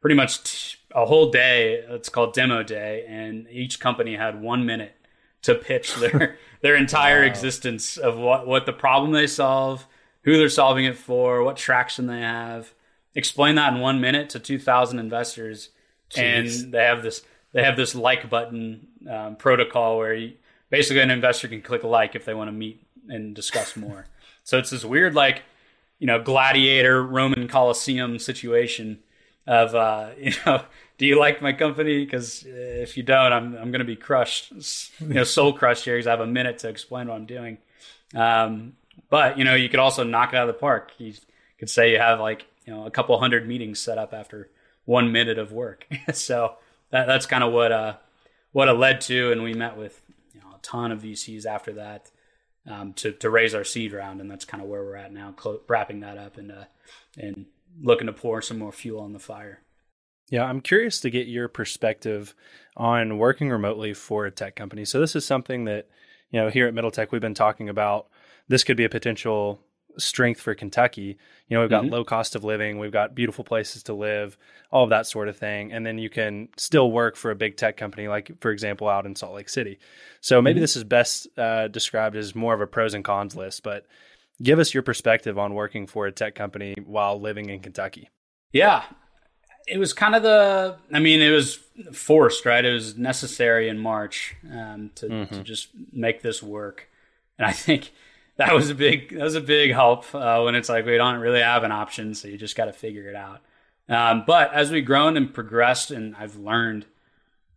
pretty 0.00 0.16
much 0.16 0.42
t- 0.42 0.78
a 0.94 1.06
whole 1.06 1.30
day. 1.30 1.84
It's 1.88 2.08
called 2.08 2.34
demo 2.34 2.62
day, 2.62 3.04
and 3.08 3.46
each 3.50 3.80
company 3.80 4.16
had 4.16 4.42
one 4.42 4.66
minute 4.66 4.94
to 5.42 5.54
pitch 5.54 5.94
their 5.96 6.36
their 6.62 6.76
entire 6.76 7.20
wow. 7.20 7.26
existence 7.26 7.96
of 7.96 8.16
what 8.16 8.46
what 8.46 8.66
the 8.66 8.72
problem 8.72 9.12
they 9.12 9.26
solve, 9.26 9.86
who 10.22 10.36
they're 10.36 10.48
solving 10.48 10.84
it 10.84 10.96
for, 10.96 11.42
what 11.42 11.56
traction 11.56 12.06
they 12.06 12.20
have. 12.20 12.72
Explain 13.14 13.56
that 13.56 13.74
in 13.74 13.80
one 13.80 14.00
minute 14.00 14.30
to 14.30 14.38
two 14.38 14.58
thousand 14.58 14.98
investors, 14.98 15.70
Jeez. 16.10 16.62
and 16.62 16.72
they 16.72 16.84
have 16.84 17.02
this 17.02 17.22
they 17.52 17.62
have 17.62 17.76
this 17.76 17.94
like 17.94 18.30
button 18.30 18.86
um, 19.10 19.36
protocol 19.36 19.98
where 19.98 20.14
you, 20.14 20.32
basically 20.70 21.02
an 21.02 21.10
investor 21.10 21.48
can 21.48 21.60
click 21.60 21.84
like 21.84 22.14
if 22.14 22.24
they 22.24 22.34
want 22.34 22.48
to 22.48 22.52
meet 22.52 22.84
and 23.08 23.34
discuss 23.34 23.76
more. 23.76 24.06
so 24.44 24.58
it's 24.58 24.70
this 24.70 24.84
weird 24.84 25.14
like 25.14 25.42
you 25.98 26.06
know 26.06 26.22
gladiator 26.22 27.02
Roman 27.02 27.48
Colosseum 27.48 28.18
situation 28.18 29.00
of 29.46 29.74
uh, 29.74 30.10
you 30.18 30.32
know 30.46 30.64
do 31.02 31.08
you 31.08 31.18
like 31.18 31.42
my 31.42 31.52
company? 31.52 32.04
Because 32.04 32.44
if 32.46 32.96
you 32.96 33.02
don't, 33.02 33.32
I'm 33.32 33.56
I'm 33.56 33.72
going 33.72 33.80
to 33.80 33.84
be 33.84 33.96
crushed, 33.96 34.52
you 35.00 35.14
know, 35.14 35.24
soul 35.24 35.52
crushed 35.52 35.84
here 35.84 35.96
because 35.96 36.06
I 36.06 36.12
have 36.12 36.20
a 36.20 36.28
minute 36.28 36.58
to 36.58 36.68
explain 36.68 37.08
what 37.08 37.16
I'm 37.16 37.26
doing. 37.26 37.58
Um, 38.14 38.74
but 39.10 39.36
you 39.36 39.42
know, 39.42 39.56
you 39.56 39.68
could 39.68 39.80
also 39.80 40.04
knock 40.04 40.32
it 40.32 40.36
out 40.36 40.48
of 40.48 40.54
the 40.54 40.60
park. 40.60 40.92
You 40.98 41.12
could 41.58 41.68
say 41.68 41.90
you 41.90 41.98
have 41.98 42.20
like 42.20 42.46
you 42.66 42.72
know 42.72 42.86
a 42.86 42.90
couple 42.92 43.18
hundred 43.18 43.48
meetings 43.48 43.80
set 43.80 43.98
up 43.98 44.14
after 44.14 44.48
one 44.84 45.10
minute 45.10 45.38
of 45.38 45.50
work. 45.50 45.88
so 46.12 46.54
that, 46.90 47.08
that's 47.08 47.26
kind 47.26 47.42
of 47.42 47.52
what 47.52 47.72
uh, 47.72 47.94
what 48.52 48.68
it 48.68 48.74
led 48.74 49.00
to, 49.00 49.32
and 49.32 49.42
we 49.42 49.54
met 49.54 49.76
with 49.76 50.00
you 50.32 50.40
know 50.40 50.54
a 50.54 50.58
ton 50.62 50.92
of 50.92 51.02
VCs 51.02 51.46
after 51.46 51.72
that 51.72 52.12
um, 52.70 52.92
to 52.92 53.10
to 53.10 53.28
raise 53.28 53.56
our 53.56 53.64
seed 53.64 53.92
round, 53.92 54.20
and 54.20 54.30
that's 54.30 54.44
kind 54.44 54.62
of 54.62 54.68
where 54.68 54.84
we're 54.84 54.94
at 54.94 55.12
now, 55.12 55.34
cl- 55.36 55.62
wrapping 55.66 55.98
that 55.98 56.16
up 56.16 56.36
and 56.38 56.52
uh, 56.52 56.64
and 57.18 57.46
looking 57.82 58.06
to 58.06 58.12
pour 58.12 58.40
some 58.40 58.60
more 58.60 58.70
fuel 58.70 59.00
on 59.00 59.12
the 59.12 59.18
fire. 59.18 59.62
Yeah, 60.32 60.44
I'm 60.44 60.62
curious 60.62 60.98
to 61.00 61.10
get 61.10 61.26
your 61.26 61.46
perspective 61.46 62.34
on 62.74 63.18
working 63.18 63.50
remotely 63.50 63.92
for 63.92 64.24
a 64.24 64.30
tech 64.30 64.56
company. 64.56 64.86
So 64.86 64.98
this 64.98 65.14
is 65.14 65.26
something 65.26 65.66
that 65.66 65.88
you 66.30 66.40
know 66.40 66.48
here 66.48 66.66
at 66.66 66.72
Middle 66.72 66.90
Tech 66.90 67.12
we've 67.12 67.20
been 67.20 67.34
talking 67.34 67.68
about. 67.68 68.08
This 68.48 68.64
could 68.64 68.78
be 68.78 68.84
a 68.84 68.88
potential 68.88 69.60
strength 69.98 70.40
for 70.40 70.54
Kentucky. 70.54 71.18
You 71.48 71.56
know, 71.56 71.60
we've 71.60 71.68
got 71.68 71.84
mm-hmm. 71.84 71.92
low 71.92 72.04
cost 72.04 72.34
of 72.34 72.44
living, 72.44 72.78
we've 72.78 72.90
got 72.90 73.14
beautiful 73.14 73.44
places 73.44 73.82
to 73.82 73.92
live, 73.92 74.38
all 74.70 74.84
of 74.84 74.88
that 74.88 75.06
sort 75.06 75.28
of 75.28 75.36
thing. 75.36 75.70
And 75.70 75.84
then 75.84 75.98
you 75.98 76.08
can 76.08 76.48
still 76.56 76.90
work 76.90 77.16
for 77.16 77.30
a 77.30 77.36
big 77.36 77.58
tech 77.58 77.76
company, 77.76 78.08
like, 78.08 78.32
for 78.40 78.52
example, 78.52 78.88
out 78.88 79.04
in 79.04 79.14
Salt 79.14 79.34
Lake 79.34 79.50
City. 79.50 79.78
So 80.22 80.40
maybe 80.40 80.54
mm-hmm. 80.54 80.62
this 80.62 80.76
is 80.76 80.84
best 80.84 81.28
uh, 81.36 81.68
described 81.68 82.16
as 82.16 82.34
more 82.34 82.54
of 82.54 82.62
a 82.62 82.66
pros 82.66 82.94
and 82.94 83.04
cons 83.04 83.36
list, 83.36 83.62
but 83.62 83.84
give 84.42 84.58
us 84.58 84.72
your 84.72 84.82
perspective 84.82 85.38
on 85.38 85.52
working 85.52 85.86
for 85.86 86.06
a 86.06 86.12
tech 86.12 86.34
company 86.34 86.74
while 86.86 87.20
living 87.20 87.50
in 87.50 87.60
Kentucky. 87.60 88.08
Yeah. 88.50 88.84
It 89.66 89.78
was 89.78 89.92
kind 89.92 90.14
of 90.14 90.22
the, 90.22 90.76
I 90.92 90.98
mean, 90.98 91.22
it 91.22 91.30
was 91.30 91.60
forced, 91.92 92.44
right? 92.44 92.64
It 92.64 92.72
was 92.72 92.96
necessary 92.96 93.68
in 93.68 93.78
March 93.78 94.34
um, 94.50 94.90
to, 94.96 95.06
mm-hmm. 95.06 95.34
to 95.34 95.42
just 95.42 95.68
make 95.92 96.22
this 96.22 96.42
work. 96.42 96.88
And 97.38 97.46
I 97.46 97.52
think 97.52 97.92
that 98.36 98.54
was 98.54 98.70
a 98.70 98.74
big 98.74 99.10
that 99.10 99.22
was 99.22 99.34
a 99.34 99.40
big 99.40 99.72
help 99.72 100.14
uh, 100.14 100.42
when 100.42 100.54
it's 100.54 100.68
like 100.68 100.86
we 100.86 100.96
don't 100.96 101.20
really 101.20 101.40
have 101.40 101.64
an 101.64 101.72
option, 101.72 102.14
so 102.14 102.28
you 102.28 102.38
just 102.38 102.56
got 102.56 102.66
to 102.66 102.72
figure 102.72 103.08
it 103.08 103.16
out. 103.16 103.40
Um, 103.88 104.24
but 104.26 104.52
as 104.54 104.70
we've 104.70 104.84
grown 104.84 105.16
and 105.16 105.32
progressed, 105.32 105.90
and 105.90 106.14
I've 106.16 106.36
learned, 106.36 106.86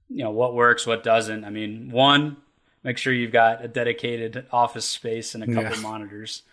you 0.10 0.24
know, 0.24 0.32
what 0.32 0.53
works, 0.53 0.86
what 0.86 1.03
doesn't. 1.03 1.45
I 1.45 1.49
mean, 1.49 1.91
one, 1.91 2.38
make 2.84 2.97
sure 2.97 3.14
you've 3.14 3.32
got 3.32 3.64
a 3.64 3.68
dedicated 3.68 4.45
office 4.51 4.86
space 4.86 5.36
and 5.36 5.43
a 5.43 5.47
couple 5.47 5.76
yeah. 5.76 5.82
monitors, 5.82 6.43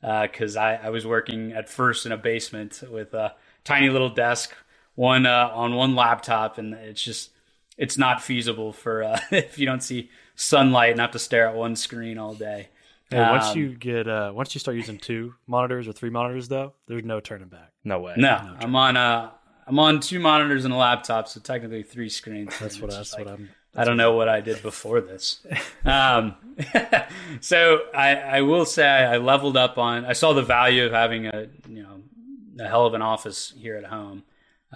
because 0.00 0.56
uh, 0.56 0.60
I, 0.60 0.80
I 0.84 0.90
was 0.90 1.06
working 1.06 1.52
at 1.52 1.68
first 1.68 2.06
in 2.06 2.12
a 2.12 2.16
basement 2.16 2.82
with 2.90 3.14
a 3.14 3.34
tiny 3.64 3.90
little 3.90 4.10
desk, 4.10 4.54
one 4.98 5.26
uh, 5.26 5.50
on 5.54 5.76
one 5.76 5.94
laptop, 5.94 6.58
and 6.58 6.74
it's 6.74 7.02
just 7.02 7.30
it's 7.76 7.96
not 7.96 8.20
feasible 8.20 8.72
for 8.72 9.04
uh, 9.04 9.20
if 9.30 9.56
you 9.56 9.64
don't 9.64 9.82
see 9.82 10.10
sunlight 10.34 10.90
and 10.90 11.00
have 11.00 11.12
to 11.12 11.20
stare 11.20 11.46
at 11.46 11.54
one 11.54 11.76
screen 11.76 12.18
all 12.18 12.34
day. 12.34 12.68
Hey, 13.08 13.18
um, 13.18 13.38
once 13.38 13.54
you 13.54 13.74
get 13.76 14.08
uh, 14.08 14.32
once 14.34 14.54
you 14.54 14.58
start 14.58 14.76
using 14.76 14.98
two 14.98 15.34
monitors 15.46 15.86
or 15.86 15.92
three 15.92 16.10
monitors, 16.10 16.48
though, 16.48 16.74
there's 16.88 17.04
no 17.04 17.20
turning 17.20 17.46
back. 17.46 17.70
No 17.84 18.00
way. 18.00 18.14
No, 18.16 18.42
no 18.42 18.56
I'm 18.58 18.74
on 18.74 18.96
uh, 18.96 19.30
I'm 19.68 19.78
on 19.78 20.00
two 20.00 20.18
monitors 20.18 20.64
and 20.64 20.74
a 20.74 20.76
laptop, 20.76 21.28
so 21.28 21.38
technically 21.38 21.84
three 21.84 22.08
screens. 22.08 22.58
That's 22.58 22.80
what 22.80 22.90
that's 22.90 23.12
like, 23.12 23.24
what 23.24 23.34
I'm. 23.34 23.50
That's 23.74 23.86
I 23.86 23.88
don't 23.88 23.98
know 23.98 24.16
what 24.16 24.28
I 24.28 24.40
did 24.40 24.60
before 24.62 25.00
this. 25.00 25.46
um, 25.84 26.34
so 27.40 27.82
I, 27.94 28.16
I 28.16 28.40
will 28.40 28.64
say 28.64 28.84
I 28.84 29.18
leveled 29.18 29.56
up 29.56 29.78
on. 29.78 30.04
I 30.04 30.14
saw 30.14 30.32
the 30.32 30.42
value 30.42 30.86
of 30.86 30.92
having 30.92 31.26
a 31.26 31.46
you 31.68 31.84
know 31.84 32.00
a 32.58 32.66
hell 32.66 32.84
of 32.84 32.94
an 32.94 33.02
office 33.02 33.54
here 33.56 33.76
at 33.76 33.84
home 33.84 34.24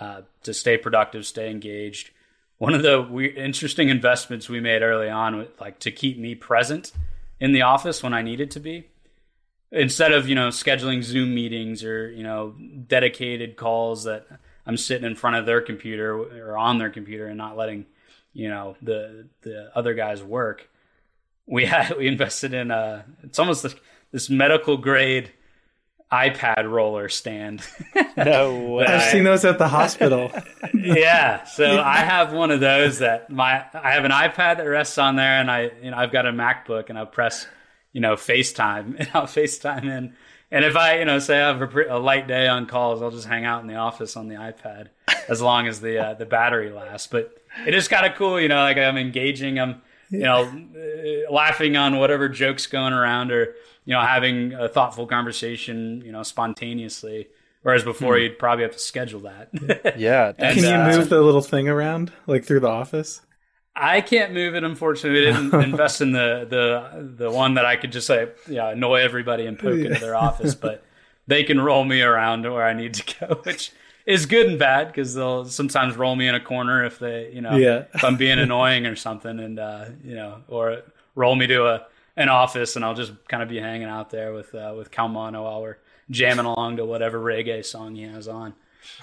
uh, 0.00 0.22
to 0.42 0.54
stay 0.54 0.76
productive, 0.76 1.26
stay 1.26 1.50
engaged. 1.50 2.10
One 2.58 2.74
of 2.74 2.82
the 2.82 3.02
we, 3.02 3.28
interesting 3.28 3.88
investments 3.88 4.48
we 4.48 4.60
made 4.60 4.82
early 4.82 5.08
on, 5.08 5.36
with, 5.36 5.60
like 5.60 5.78
to 5.80 5.90
keep 5.90 6.18
me 6.18 6.34
present 6.34 6.92
in 7.40 7.52
the 7.52 7.62
office 7.62 8.02
when 8.02 8.14
I 8.14 8.22
needed 8.22 8.50
to 8.52 8.60
be. 8.60 8.88
Instead 9.72 10.12
of, 10.12 10.28
you 10.28 10.34
know, 10.34 10.48
scheduling 10.48 11.02
Zoom 11.02 11.34
meetings 11.34 11.82
or, 11.82 12.10
you 12.10 12.22
know, 12.22 12.54
dedicated 12.86 13.56
calls 13.56 14.04
that 14.04 14.26
I'm 14.66 14.76
sitting 14.76 15.06
in 15.06 15.16
front 15.16 15.36
of 15.36 15.46
their 15.46 15.60
computer 15.60 16.14
or 16.14 16.56
on 16.56 16.78
their 16.78 16.90
computer 16.90 17.26
and 17.26 17.38
not 17.38 17.56
letting, 17.56 17.86
you 18.32 18.48
know, 18.48 18.76
the 18.80 19.28
the 19.40 19.76
other 19.76 19.94
guys 19.94 20.22
work. 20.22 20.68
We 21.46 21.64
had 21.66 21.96
we 21.96 22.06
invested 22.06 22.54
in 22.54 22.70
a 22.70 23.04
it's 23.22 23.38
almost 23.38 23.66
this 24.12 24.30
medical 24.30 24.76
grade 24.76 25.32
iPad 26.12 26.70
roller 26.70 27.08
stand. 27.08 27.62
no 28.16 28.60
way. 28.74 28.84
I've 28.84 29.10
seen 29.10 29.24
those 29.24 29.46
at 29.46 29.58
the 29.58 29.68
hospital. 29.68 30.30
yeah. 30.74 31.44
So 31.44 31.80
I 31.80 31.96
have 31.96 32.34
one 32.34 32.50
of 32.50 32.60
those 32.60 32.98
that 32.98 33.30
my 33.30 33.64
I 33.72 33.92
have 33.92 34.04
an 34.04 34.10
iPad 34.10 34.58
that 34.58 34.64
rests 34.64 34.98
on 34.98 35.16
there 35.16 35.40
and 35.40 35.50
I 35.50 35.70
you 35.82 35.90
know 35.90 35.96
I've 35.96 36.12
got 36.12 36.26
a 36.26 36.32
MacBook 36.32 36.90
and 36.90 36.98
I 36.98 37.06
press, 37.06 37.46
you 37.92 38.02
know, 38.02 38.14
FaceTime 38.14 38.96
and 38.98 39.08
I'll 39.14 39.22
FaceTime 39.22 39.84
in. 39.84 40.14
And 40.50 40.66
if 40.66 40.76
I, 40.76 40.98
you 40.98 41.06
know, 41.06 41.18
say 41.18 41.40
I 41.40 41.48
have 41.48 41.62
a, 41.62 41.96
a, 41.96 41.98
light 41.98 42.28
day 42.28 42.46
on 42.46 42.66
calls, 42.66 43.00
I'll 43.00 43.10
just 43.10 43.26
hang 43.26 43.46
out 43.46 43.62
in 43.62 43.68
the 43.68 43.76
office 43.76 44.18
on 44.18 44.28
the 44.28 44.34
iPad 44.34 44.88
as 45.26 45.40
long 45.40 45.66
as 45.66 45.80
the 45.80 45.98
uh, 45.98 46.14
the 46.14 46.26
battery 46.26 46.70
lasts. 46.70 47.06
But 47.06 47.38
it 47.66 47.74
is 47.74 47.88
kind 47.88 48.04
of 48.04 48.16
cool, 48.16 48.38
you 48.38 48.48
know, 48.48 48.56
like 48.56 48.76
I'm 48.76 48.98
engaging, 48.98 49.58
I'm 49.58 49.80
you 50.12 50.20
know, 50.20 50.42
uh, 50.44 51.32
laughing 51.32 51.76
on 51.76 51.98
whatever 51.98 52.28
jokes 52.28 52.66
going 52.66 52.92
around 52.92 53.32
or 53.32 53.54
you 53.84 53.94
know, 53.94 54.00
having 54.00 54.52
a 54.52 54.68
thoughtful 54.68 55.06
conversation, 55.06 56.02
you 56.04 56.12
know, 56.12 56.22
spontaneously. 56.22 57.28
Whereas 57.62 57.84
before, 57.84 58.16
hmm. 58.16 58.22
you'd 58.22 58.38
probably 58.38 58.64
have 58.64 58.72
to 58.72 58.78
schedule 58.78 59.20
that. 59.20 59.50
yeah. 59.96 60.32
and, 60.38 60.58
Can 60.58 60.64
you 60.64 60.70
uh, 60.70 60.96
move 60.96 61.08
the 61.08 61.20
little 61.20 61.40
thing 61.40 61.68
around, 61.68 62.12
like 62.26 62.44
through 62.44 62.60
the 62.60 62.68
office? 62.68 63.20
I 63.74 64.00
can't 64.00 64.34
move 64.34 64.54
it. 64.54 64.64
Unfortunately, 64.64 65.20
we 65.20 65.26
didn't 65.26 65.54
invest 65.62 66.00
in 66.00 66.12
the 66.12 66.46
the 66.48 67.14
the 67.16 67.30
one 67.30 67.54
that 67.54 67.64
I 67.64 67.76
could 67.76 67.92
just 67.92 68.06
say, 68.06 68.28
yeah, 68.48 68.70
annoy 68.70 68.96
everybody 68.96 69.46
and 69.46 69.58
poke 69.58 69.78
yeah. 69.78 69.86
into 69.86 70.00
their 70.00 70.16
office. 70.16 70.54
But 70.54 70.84
they 71.26 71.44
can 71.44 71.60
roll 71.60 71.84
me 71.84 72.02
around 72.02 72.42
where 72.42 72.64
I 72.64 72.74
need 72.74 72.94
to 72.94 73.14
go, 73.20 73.40
which 73.44 73.72
is 74.04 74.26
good 74.26 74.48
and 74.48 74.58
bad 74.58 74.88
because 74.88 75.14
they'll 75.14 75.46
sometimes 75.46 75.96
roll 75.96 76.16
me 76.16 76.26
in 76.26 76.34
a 76.34 76.40
corner 76.40 76.84
if 76.84 76.98
they, 76.98 77.30
you 77.32 77.40
know, 77.40 77.56
yeah. 77.56 77.84
if 77.94 78.04
I'm 78.04 78.16
being 78.16 78.38
annoying 78.38 78.86
or 78.86 78.96
something, 78.96 79.38
and 79.38 79.58
uh, 79.58 79.86
you 80.04 80.16
know, 80.16 80.42
or 80.48 80.82
roll 81.14 81.34
me 81.34 81.46
to 81.46 81.66
a 81.66 81.86
an 82.16 82.28
office, 82.28 82.76
and 82.76 82.84
I'll 82.84 82.94
just 82.94 83.12
kind 83.28 83.42
of 83.42 83.48
be 83.48 83.58
hanging 83.58 83.88
out 83.88 84.10
there 84.10 84.32
with 84.32 84.54
uh, 84.54 84.74
with 84.76 84.90
Calmano 84.90 85.44
while 85.44 85.62
we're 85.62 85.78
jamming 86.10 86.46
along 86.46 86.76
to 86.76 86.84
whatever 86.84 87.18
reggae 87.18 87.64
song 87.64 87.94
he 87.94 88.02
has 88.02 88.28
on. 88.28 88.46
Um, 88.46 88.54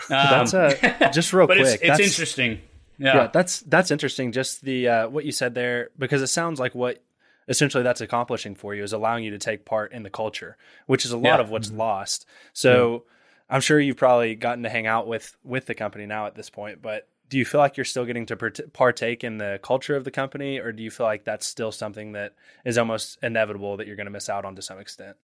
that's 0.10 0.54
uh, 0.54 1.10
just 1.14 1.34
real 1.34 1.48
but 1.48 1.58
quick. 1.58 1.80
It's, 1.82 2.00
it's 2.00 2.12
interesting. 2.12 2.62
Yeah. 2.98 3.16
yeah. 3.16 3.28
that's 3.28 3.62
that's 3.62 3.92
interesting. 3.92 4.32
Just 4.32 4.62
the 4.62 4.88
uh, 4.88 5.10
what 5.10 5.26
you 5.26 5.32
said 5.32 5.56
there, 5.56 5.90
because 5.98 6.22
it 6.22 6.28
sounds 6.28 6.60
like 6.60 6.76
what 6.76 7.02
essentially 7.48 7.84
that's 7.84 8.02
accomplishing 8.02 8.56
for 8.56 8.76
you 8.76 8.84
is 8.84 8.94
allowing 8.94 9.24
you 9.24 9.32
to 9.32 9.40
take 9.40 9.66
part 9.66 9.92
in 9.92 10.04
the 10.04 10.10
culture, 10.10 10.58
which 10.86 11.06
is 11.06 11.12
a 11.12 11.18
lot 11.18 11.24
yeah. 11.24 11.40
of 11.40 11.50
what's 11.50 11.70
mm-hmm. 11.70 11.80
lost. 11.80 12.26
So. 12.54 12.92
Yeah. 12.92 13.14
I'm 13.52 13.62
sure 13.62 13.80
you've 13.80 13.98
probably 13.98 14.36
gotten 14.36 14.62
to 14.62 14.70
hang 14.70 14.86
out 14.86 15.08
with 15.08 15.36
with 15.44 15.66
the 15.66 15.74
company 15.74 16.06
now 16.06 16.28
at 16.28 16.36
this 16.36 16.52
point, 16.52 16.84
but 16.84 17.08
do 17.30 17.38
you 17.38 17.46
feel 17.46 17.62
like 17.62 17.78
you're 17.78 17.86
still 17.86 18.06
getting 18.06 18.26
to 18.26 18.36
partake 18.74 19.24
in 19.24 19.38
the 19.38 19.60
culture 19.62 19.96
of 19.96 20.04
the 20.04 20.12
company 20.12 20.60
or 20.60 20.72
do 20.72 20.84
you 20.84 20.92
feel 20.92 21.06
like 21.06 21.24
that's 21.24 21.46
still 21.46 21.72
something 21.72 22.14
that 22.14 22.36
is 22.66 22.78
almost 22.78 23.18
inevitable 23.22 23.78
that 23.78 23.88
you're 23.88 23.96
going 23.96 24.06
to 24.06 24.12
miss 24.12 24.30
out 24.30 24.46
on 24.46 24.56
to 24.56 24.62
some 24.62 24.80
extent? 24.80 25.16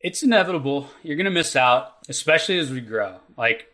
It's 0.00 0.22
inevitable. 0.22 0.88
You're 1.02 1.16
going 1.16 1.26
to 1.26 1.30
miss 1.30 1.56
out 1.56 1.96
especially 2.08 2.58
as 2.58 2.70
we 2.70 2.80
grow. 2.80 3.16
Like 3.36 3.66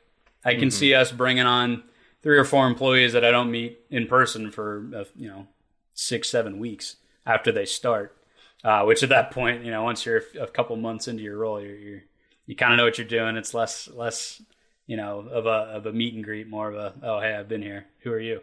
i 0.45 0.53
can 0.53 0.63
mm-hmm. 0.63 0.71
see 0.71 0.95
us 0.95 1.11
bringing 1.13 1.47
on 1.47 1.83
three 2.23 2.39
or 2.39 2.45
four 2.45 2.67
employees 2.67 3.15
that 3.15 3.25
i 3.25 3.31
don't 3.31 3.51
meet 3.51 3.81
in 3.91 4.07
person 4.07 4.51
for 4.51 4.89
uh, 4.95 5.05
you 5.17 5.29
know 5.29 5.47
six 5.95 6.29
seven 6.29 6.61
weeks 6.61 6.97
after 7.25 7.51
they 7.51 7.65
start 7.65 8.17
uh, 8.63 8.83
which 8.85 9.03
at 9.03 9.09
that 9.09 9.33
point 9.33 9.65
you 9.65 9.71
know 9.73 9.83
once 9.83 10.07
you're 10.07 10.23
a 10.41 10.47
couple 10.47 10.77
months 10.77 11.09
into 11.09 11.23
your 11.23 11.39
role 11.39 11.61
you're, 11.61 11.75
you're 11.75 12.03
you 12.47 12.55
kind 12.55 12.73
of 12.73 12.79
know 12.79 12.85
what 12.85 12.97
you're 12.97 13.07
doing. 13.07 13.37
It's 13.37 13.53
less 13.53 13.89
less 13.89 14.41
you 14.87 14.97
know, 14.97 15.21
of 15.31 15.47
a 15.47 15.49
of 15.49 15.87
a 15.87 15.93
meet 15.93 16.15
and 16.15 16.23
greet, 16.23 16.49
more 16.49 16.71
of 16.71 16.77
a 16.77 16.95
oh 17.03 17.21
hey, 17.21 17.35
I've 17.35 17.49
been 17.49 17.63
here. 17.63 17.87
Who 18.01 18.13
are 18.13 18.21
you? 18.21 18.41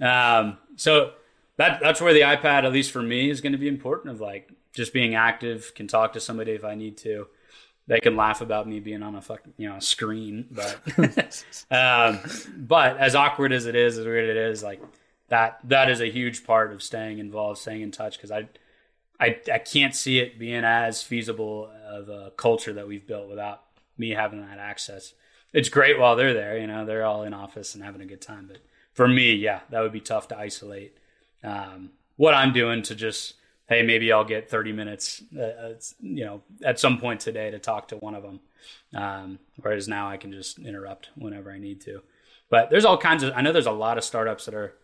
Um, 0.00 0.58
so 0.76 1.12
that 1.56 1.80
that's 1.80 2.00
where 2.00 2.12
the 2.12 2.20
iPad, 2.20 2.64
at 2.64 2.72
least 2.72 2.92
for 2.92 3.02
me, 3.02 3.28
is 3.28 3.40
going 3.40 3.52
to 3.52 3.58
be 3.58 3.68
important. 3.68 4.14
Of 4.14 4.20
like 4.20 4.50
just 4.72 4.92
being 4.92 5.14
active, 5.14 5.72
can 5.74 5.88
talk 5.88 6.12
to 6.12 6.20
somebody 6.20 6.52
if 6.52 6.64
I 6.64 6.74
need 6.74 6.96
to. 6.98 7.26
They 7.86 7.98
can 7.98 8.16
laugh 8.16 8.40
about 8.40 8.68
me 8.68 8.78
being 8.78 9.02
on 9.02 9.16
a 9.16 9.20
fucking 9.20 9.54
you 9.56 9.68
know 9.68 9.80
screen, 9.80 10.46
but 10.50 10.78
um, 11.70 12.20
but 12.56 12.98
as 12.98 13.16
awkward 13.16 13.52
as 13.52 13.66
it 13.66 13.74
is, 13.74 13.98
as 13.98 14.06
weird 14.06 14.28
it 14.28 14.36
is, 14.36 14.62
like 14.62 14.80
that 15.28 15.58
that 15.64 15.90
is 15.90 16.00
a 16.00 16.10
huge 16.10 16.46
part 16.46 16.72
of 16.72 16.84
staying 16.84 17.18
involved, 17.18 17.58
staying 17.58 17.82
in 17.82 17.90
touch. 17.90 18.16
Because 18.16 18.30
I 18.30 18.48
I 19.18 19.40
I 19.52 19.58
can't 19.58 19.94
see 19.96 20.20
it 20.20 20.38
being 20.38 20.62
as 20.62 21.02
feasible 21.02 21.68
of 21.84 22.08
a 22.08 22.30
culture 22.36 22.74
that 22.74 22.86
we've 22.86 23.06
built 23.06 23.28
without 23.28 23.64
me 23.98 24.10
having 24.10 24.40
that 24.40 24.58
access 24.58 25.14
it's 25.52 25.68
great 25.68 25.98
while 25.98 26.16
they're 26.16 26.34
there. 26.34 26.58
You 26.58 26.66
know, 26.66 26.84
they're 26.84 27.04
all 27.04 27.22
in 27.22 27.34
office 27.34 27.74
and 27.74 27.84
having 27.84 28.00
a 28.00 28.06
good 28.06 28.20
time. 28.20 28.46
But 28.48 28.58
for 28.92 29.08
me, 29.08 29.34
yeah, 29.34 29.60
that 29.70 29.80
would 29.80 29.92
be 29.92 30.00
tough 30.00 30.28
to 30.28 30.38
isolate. 30.38 30.96
Um, 31.42 31.90
what 32.16 32.34
I'm 32.34 32.52
doing 32.52 32.82
to 32.82 32.94
just 32.94 33.34
hey, 33.70 33.82
maybe 33.82 34.12
I'll 34.12 34.24
get 34.24 34.50
30 34.50 34.72
minutes, 34.72 35.22
uh, 35.34 35.42
uh, 35.42 35.74
you 36.00 36.24
know, 36.24 36.42
at 36.64 36.80
some 36.80 36.98
point 36.98 37.20
today 37.20 37.52
to 37.52 37.58
talk 37.60 37.88
to 37.88 37.96
one 37.96 38.16
of 38.16 38.24
them. 38.24 38.40
Um, 38.92 39.38
whereas 39.62 39.86
now 39.86 40.10
I 40.10 40.16
can 40.16 40.32
just 40.32 40.58
interrupt 40.58 41.08
whenever 41.14 41.52
I 41.52 41.58
need 41.58 41.80
to. 41.82 42.02
But 42.50 42.68
there's 42.68 42.84
all 42.84 42.98
kinds 42.98 43.22
of. 43.22 43.32
I 43.34 43.40
know 43.40 43.52
there's 43.52 43.66
a 43.66 43.72
lot 43.72 43.96
of 43.96 44.02
startups 44.02 44.44
that 44.46 44.54
are 44.54 44.74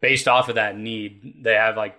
based 0.00 0.28
off 0.28 0.50
of 0.50 0.56
that 0.56 0.78
need. 0.78 1.42
They 1.42 1.54
have 1.54 1.76
like 1.76 1.98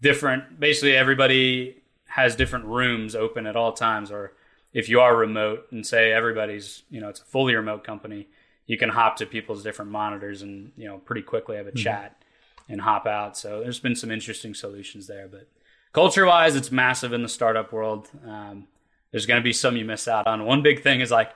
different. 0.00 0.58
Basically, 0.58 0.96
everybody 0.96 1.80
has 2.06 2.34
different 2.34 2.64
rooms 2.64 3.14
open 3.14 3.46
at 3.46 3.54
all 3.54 3.72
times, 3.72 4.10
or 4.10 4.32
if 4.74 4.88
you 4.88 5.00
are 5.00 5.16
remote 5.16 5.68
and 5.70 5.86
say 5.86 6.12
everybody's, 6.12 6.82
you 6.90 7.00
know, 7.00 7.08
it's 7.08 7.20
a 7.20 7.24
fully 7.24 7.54
remote 7.54 7.84
company, 7.84 8.28
you 8.66 8.76
can 8.76 8.90
hop 8.90 9.16
to 9.16 9.26
people's 9.26 9.62
different 9.62 9.90
monitors 9.90 10.42
and, 10.42 10.72
you 10.76 10.86
know, 10.86 10.98
pretty 10.98 11.22
quickly 11.22 11.56
have 11.56 11.66
a 11.66 11.70
mm-hmm. 11.70 11.78
chat 11.78 12.22
and 12.68 12.80
hop 12.80 13.06
out. 13.06 13.36
So 13.36 13.60
there's 13.60 13.80
been 13.80 13.96
some 13.96 14.10
interesting 14.10 14.52
solutions 14.52 15.06
there, 15.06 15.28
but 15.28 15.48
culture 15.92 16.26
wise, 16.26 16.56
it's 16.56 16.72
massive 16.72 17.12
in 17.12 17.22
the 17.22 17.28
startup 17.28 17.72
world. 17.72 18.10
Um, 18.26 18.66
there's 19.12 19.26
going 19.26 19.40
to 19.40 19.44
be 19.44 19.52
some 19.52 19.76
you 19.76 19.84
miss 19.84 20.08
out 20.08 20.26
on. 20.26 20.44
One 20.44 20.62
big 20.62 20.82
thing 20.82 21.00
is 21.00 21.10
like 21.10 21.30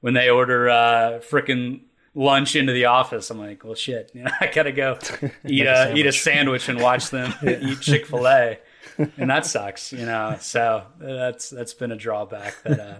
when 0.00 0.14
they 0.14 0.28
order 0.28 0.68
uh, 0.68 1.20
freaking 1.20 1.80
lunch 2.14 2.56
into 2.56 2.72
the 2.72 2.86
office. 2.86 3.30
I'm 3.30 3.38
like, 3.38 3.64
well, 3.64 3.74
shit, 3.74 4.10
you 4.14 4.22
know, 4.24 4.30
I 4.40 4.46
gotta 4.46 4.72
go 4.72 4.98
eat 5.46 5.66
a, 5.66 5.92
a 5.92 5.94
eat 5.94 6.06
a 6.06 6.12
sandwich 6.12 6.68
and 6.68 6.80
watch 6.80 7.10
them 7.10 7.34
eat 7.42 7.80
Chick 7.80 8.06
Fil 8.06 8.26
A, 8.26 8.58
and 8.98 9.30
that 9.30 9.46
sucks, 9.46 9.92
you 9.92 10.06
know. 10.06 10.36
So 10.40 10.84
that's 10.98 11.50
that's 11.50 11.74
been 11.74 11.92
a 11.92 11.96
drawback 11.96 12.62
that 12.62 12.80
uh, 12.80 12.96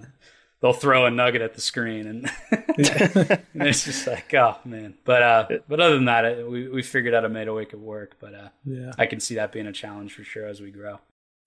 they'll 0.61 0.73
throw 0.73 1.07
a 1.07 1.11
nugget 1.11 1.43
at 1.43 1.55
the 1.55 1.61
screen, 1.61 2.07
and, 2.07 2.31
and 2.51 3.43
it's 3.55 3.85
just 3.85 4.07
like, 4.07 4.33
oh 4.35 4.57
man. 4.65 4.95
But 5.05 5.23
uh, 5.23 5.49
but 5.69 5.81
other 5.81 5.95
than 5.95 6.07
that, 6.07 6.49
we 6.49 6.69
we 6.69 6.83
figured 6.83 7.15
out 7.15 7.25
a 7.25 7.29
way 7.29 7.45
to 7.45 7.55
make 7.55 7.73
it 7.73 7.79
work. 7.81 8.17
But 8.21 8.35
uh, 8.35 8.49
Yeah. 8.65 8.93
I 8.99 9.07
can 9.07 9.21
see 9.21 9.35
that 9.37 9.53
being 9.53 9.67
a 9.67 9.73
challenge 9.73 10.15
for 10.15 10.25
sure 10.25 10.47
as 10.47 10.61
we 10.61 10.71
grow. 10.71 11.01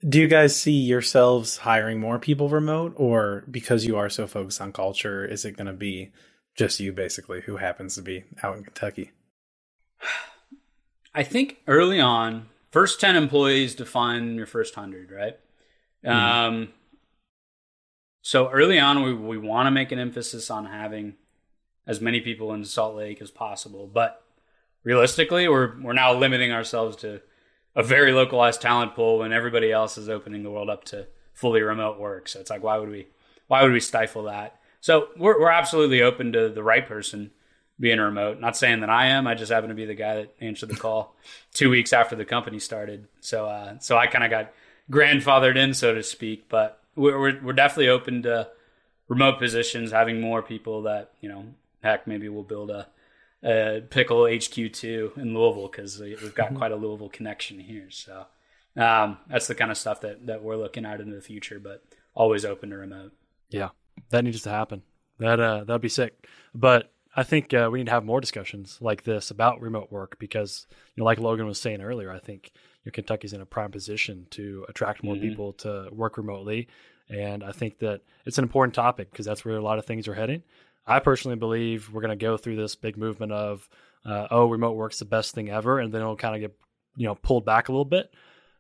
Do 0.08 0.20
you 0.20 0.28
guys 0.28 0.56
see 0.56 0.74
yourselves 0.74 1.58
hiring 1.58 2.00
more 2.00 2.20
people 2.20 2.50
remote, 2.50 2.94
or 2.98 3.44
because 3.50 3.86
you 3.86 3.98
are 3.98 4.10
so 4.10 4.28
focused 4.28 4.62
on 4.62 4.72
culture, 4.72 5.26
is 5.26 5.44
it 5.44 5.58
going 5.58 5.68
to 5.68 5.74
be 5.74 6.12
just 6.56 6.80
you 6.80 6.92
basically 6.94 7.42
who 7.42 7.58
happens 7.58 7.96
to 7.96 8.04
be 8.04 8.24
out 8.44 8.58
in 8.58 8.64
Kentucky? 8.64 9.12
I 11.16 11.24
think 11.24 11.58
early 11.68 12.00
on, 12.00 12.48
first 12.72 13.00
10 13.00 13.16
employees 13.16 13.76
define 13.76 14.36
your 14.36 14.46
first 14.46 14.76
100, 14.76 15.12
right? 15.12 15.38
Um, 16.46 16.70
so 18.22 18.50
early 18.50 18.80
on, 18.80 19.04
we, 19.04 19.14
we 19.14 19.38
want 19.38 19.68
to 19.68 19.72
make 19.72 19.92
an 19.92 20.00
emphasis 20.00 20.50
on 20.50 20.66
having 20.66 21.16
as 21.86 22.02
many 22.02 22.20
people 22.20 22.54
in 22.54 22.66
Salt 22.66 22.96
Lake 22.96 23.22
as 23.22 23.32
possible. 23.32 23.88
But 23.88 24.22
realistically, 24.84 25.48
we're, 25.48 25.80
we're 25.82 25.94
now 25.94 26.14
limiting 26.14 26.52
ourselves 26.52 26.98
to 26.98 27.22
a 27.76 27.84
very 27.84 28.12
localized 28.12 28.62
talent 28.62 28.96
pool 28.96 29.20
when 29.20 29.32
everybody 29.32 29.72
else 29.72 29.98
is 29.98 30.10
opening 30.10 30.44
the 30.44 30.52
world 30.52 30.70
up 30.70 30.84
to 30.86 31.08
fully 31.34 31.62
remote 31.62 32.00
work. 32.00 32.28
So 32.28 32.40
it's 32.40 32.50
like, 32.50 32.64
why 32.64 32.78
would 32.78 32.90
we, 32.90 33.08
why 33.48 33.64
would 33.64 33.72
we 33.72 33.80
stifle 33.80 34.24
that? 34.24 34.60
So 34.82 35.10
we're, 35.18 35.40
we're 35.40 35.52
absolutely 35.52 36.02
open 36.02 36.34
to 36.34 36.50
the 36.50 36.64
right 36.64 36.88
person 36.88 37.32
being 37.80 38.00
remote. 38.00 38.40
Not 38.40 38.58
saying 38.58 38.82
that 38.82 38.90
I 38.90 39.08
am. 39.08 39.28
I 39.28 39.36
just 39.36 39.52
happen 39.52 39.70
to 39.70 39.76
be 39.76 39.86
the 39.86 39.96
guy 39.96 40.16
that 40.16 40.36
answered 40.42 40.70
the 40.70 40.76
call 40.76 41.16
two 41.54 41.70
weeks 41.70 41.94
after 41.94 42.16
the 42.16 42.26
company 42.26 42.60
started. 42.60 43.08
So 43.22 43.46
uh, 43.46 43.80
so 43.80 43.98
I 43.98 44.08
kind 44.08 44.24
of 44.24 44.30
got 44.30 44.54
grandfathered 44.92 45.58
in, 45.58 45.74
so 45.74 45.94
to 45.94 46.04
speak. 46.04 46.50
But 46.50 46.82
we're, 46.96 47.20
we're 47.20 47.42
we're 47.42 47.54
definitely 47.54 47.90
open 47.90 48.24
to 48.24 48.50
remote 49.08 49.40
positions, 49.40 49.92
having 49.92 50.22
more 50.22 50.42
people 50.42 50.84
that 50.84 51.12
you 51.22 51.30
know. 51.30 51.46
Heck, 51.84 52.08
maybe 52.08 52.28
we'll 52.28 52.44
build 52.44 52.72
a, 52.72 52.88
a 53.44 53.82
pickle 53.88 54.26
HQ 54.28 54.74
two 54.74 55.12
in 55.16 55.36
Louisville 55.36 55.68
because 55.68 56.00
we've 56.00 56.34
got 56.34 56.56
quite 56.56 56.72
a 56.72 56.76
Louisville 56.76 57.08
connection 57.08 57.60
here. 57.60 57.92
So 57.92 58.26
um, 58.76 59.20
that's 59.30 59.48
the 59.48 59.56
kind 59.56 59.70
of 59.70 59.78
stuff 59.78 60.02
that 60.02 60.26
that 60.26 60.42
we're 60.42 60.58
looking 60.58 60.86
at 60.86 61.00
in 61.00 61.12
the 61.12 61.22
future. 61.22 61.60
But 61.60 61.84
always 62.16 62.44
open 62.44 62.72
to 62.72 62.78
remote. 62.78 63.14
Yeah, 63.50 63.70
that 64.10 64.24
needs 64.24 64.42
to 64.42 64.50
happen. 64.50 64.82
That 65.20 65.40
uh, 65.40 65.64
that'd 65.66 65.82
be 65.82 65.90
sick. 65.90 66.28
But 66.56 66.92
I 67.18 67.24
think 67.24 67.54
uh, 67.54 67.68
we 67.72 67.80
need 67.80 67.86
to 67.88 67.92
have 67.92 68.06
more 68.06 68.22
discussions 68.22 68.78
like 68.80 69.04
this 69.04 69.32
about 69.32 69.60
remote 69.60 69.92
work 69.92 70.18
because, 70.20 70.68
you 70.96 71.02
know, 71.02 71.06
like 71.06 71.20
Logan 71.20 71.48
was 71.48 71.60
saying 71.60 71.82
earlier, 71.82 72.12
I 72.12 72.20
think 72.20 72.52
you 72.54 72.90
know, 72.90 72.92
Kentucky's 72.94 73.34
in 73.34 73.42
a 73.42 73.46
prime 73.46 73.72
position 73.72 74.28
to 74.32 74.66
attract 74.70 75.04
more 75.04 75.16
Mhm. 75.16 75.22
people 75.22 75.54
to 75.54 75.90
work 75.92 76.16
remotely, 76.18 76.68
and 77.10 77.44
I 77.44 77.52
think 77.52 77.80
that 77.80 78.02
it's 78.26 78.38
an 78.38 78.44
important 78.44 78.76
topic 78.76 79.10
because 79.12 79.26
that's 79.26 79.44
where 79.44 79.58
a 79.58 79.62
lot 79.62 79.80
of 79.80 79.86
things 79.86 80.08
are 80.08 80.14
heading. 80.14 80.44
I 80.86 81.00
personally 81.00 81.36
believe 81.38 81.90
we're 81.92 82.02
going 82.02 82.18
to 82.18 82.24
go 82.26 82.38
through 82.38 82.56
this 82.56 82.76
big 82.76 82.96
movement 82.98 83.32
of, 83.34 83.68
uh, 84.06 84.28
oh, 84.32 84.46
remote 84.48 84.74
work's 84.78 85.00
the 85.00 85.06
best 85.06 85.34
thing 85.36 85.50
ever, 85.50 85.80
and 85.80 85.94
then 85.94 86.02
it'll 86.02 86.16
kind 86.16 86.36
of 86.36 86.40
get, 86.40 86.58
you 86.96 87.08
know, 87.08 87.16
pulled 87.16 87.44
back 87.46 87.68
a 87.68 87.72
little 87.74 87.84
bit. 87.84 88.14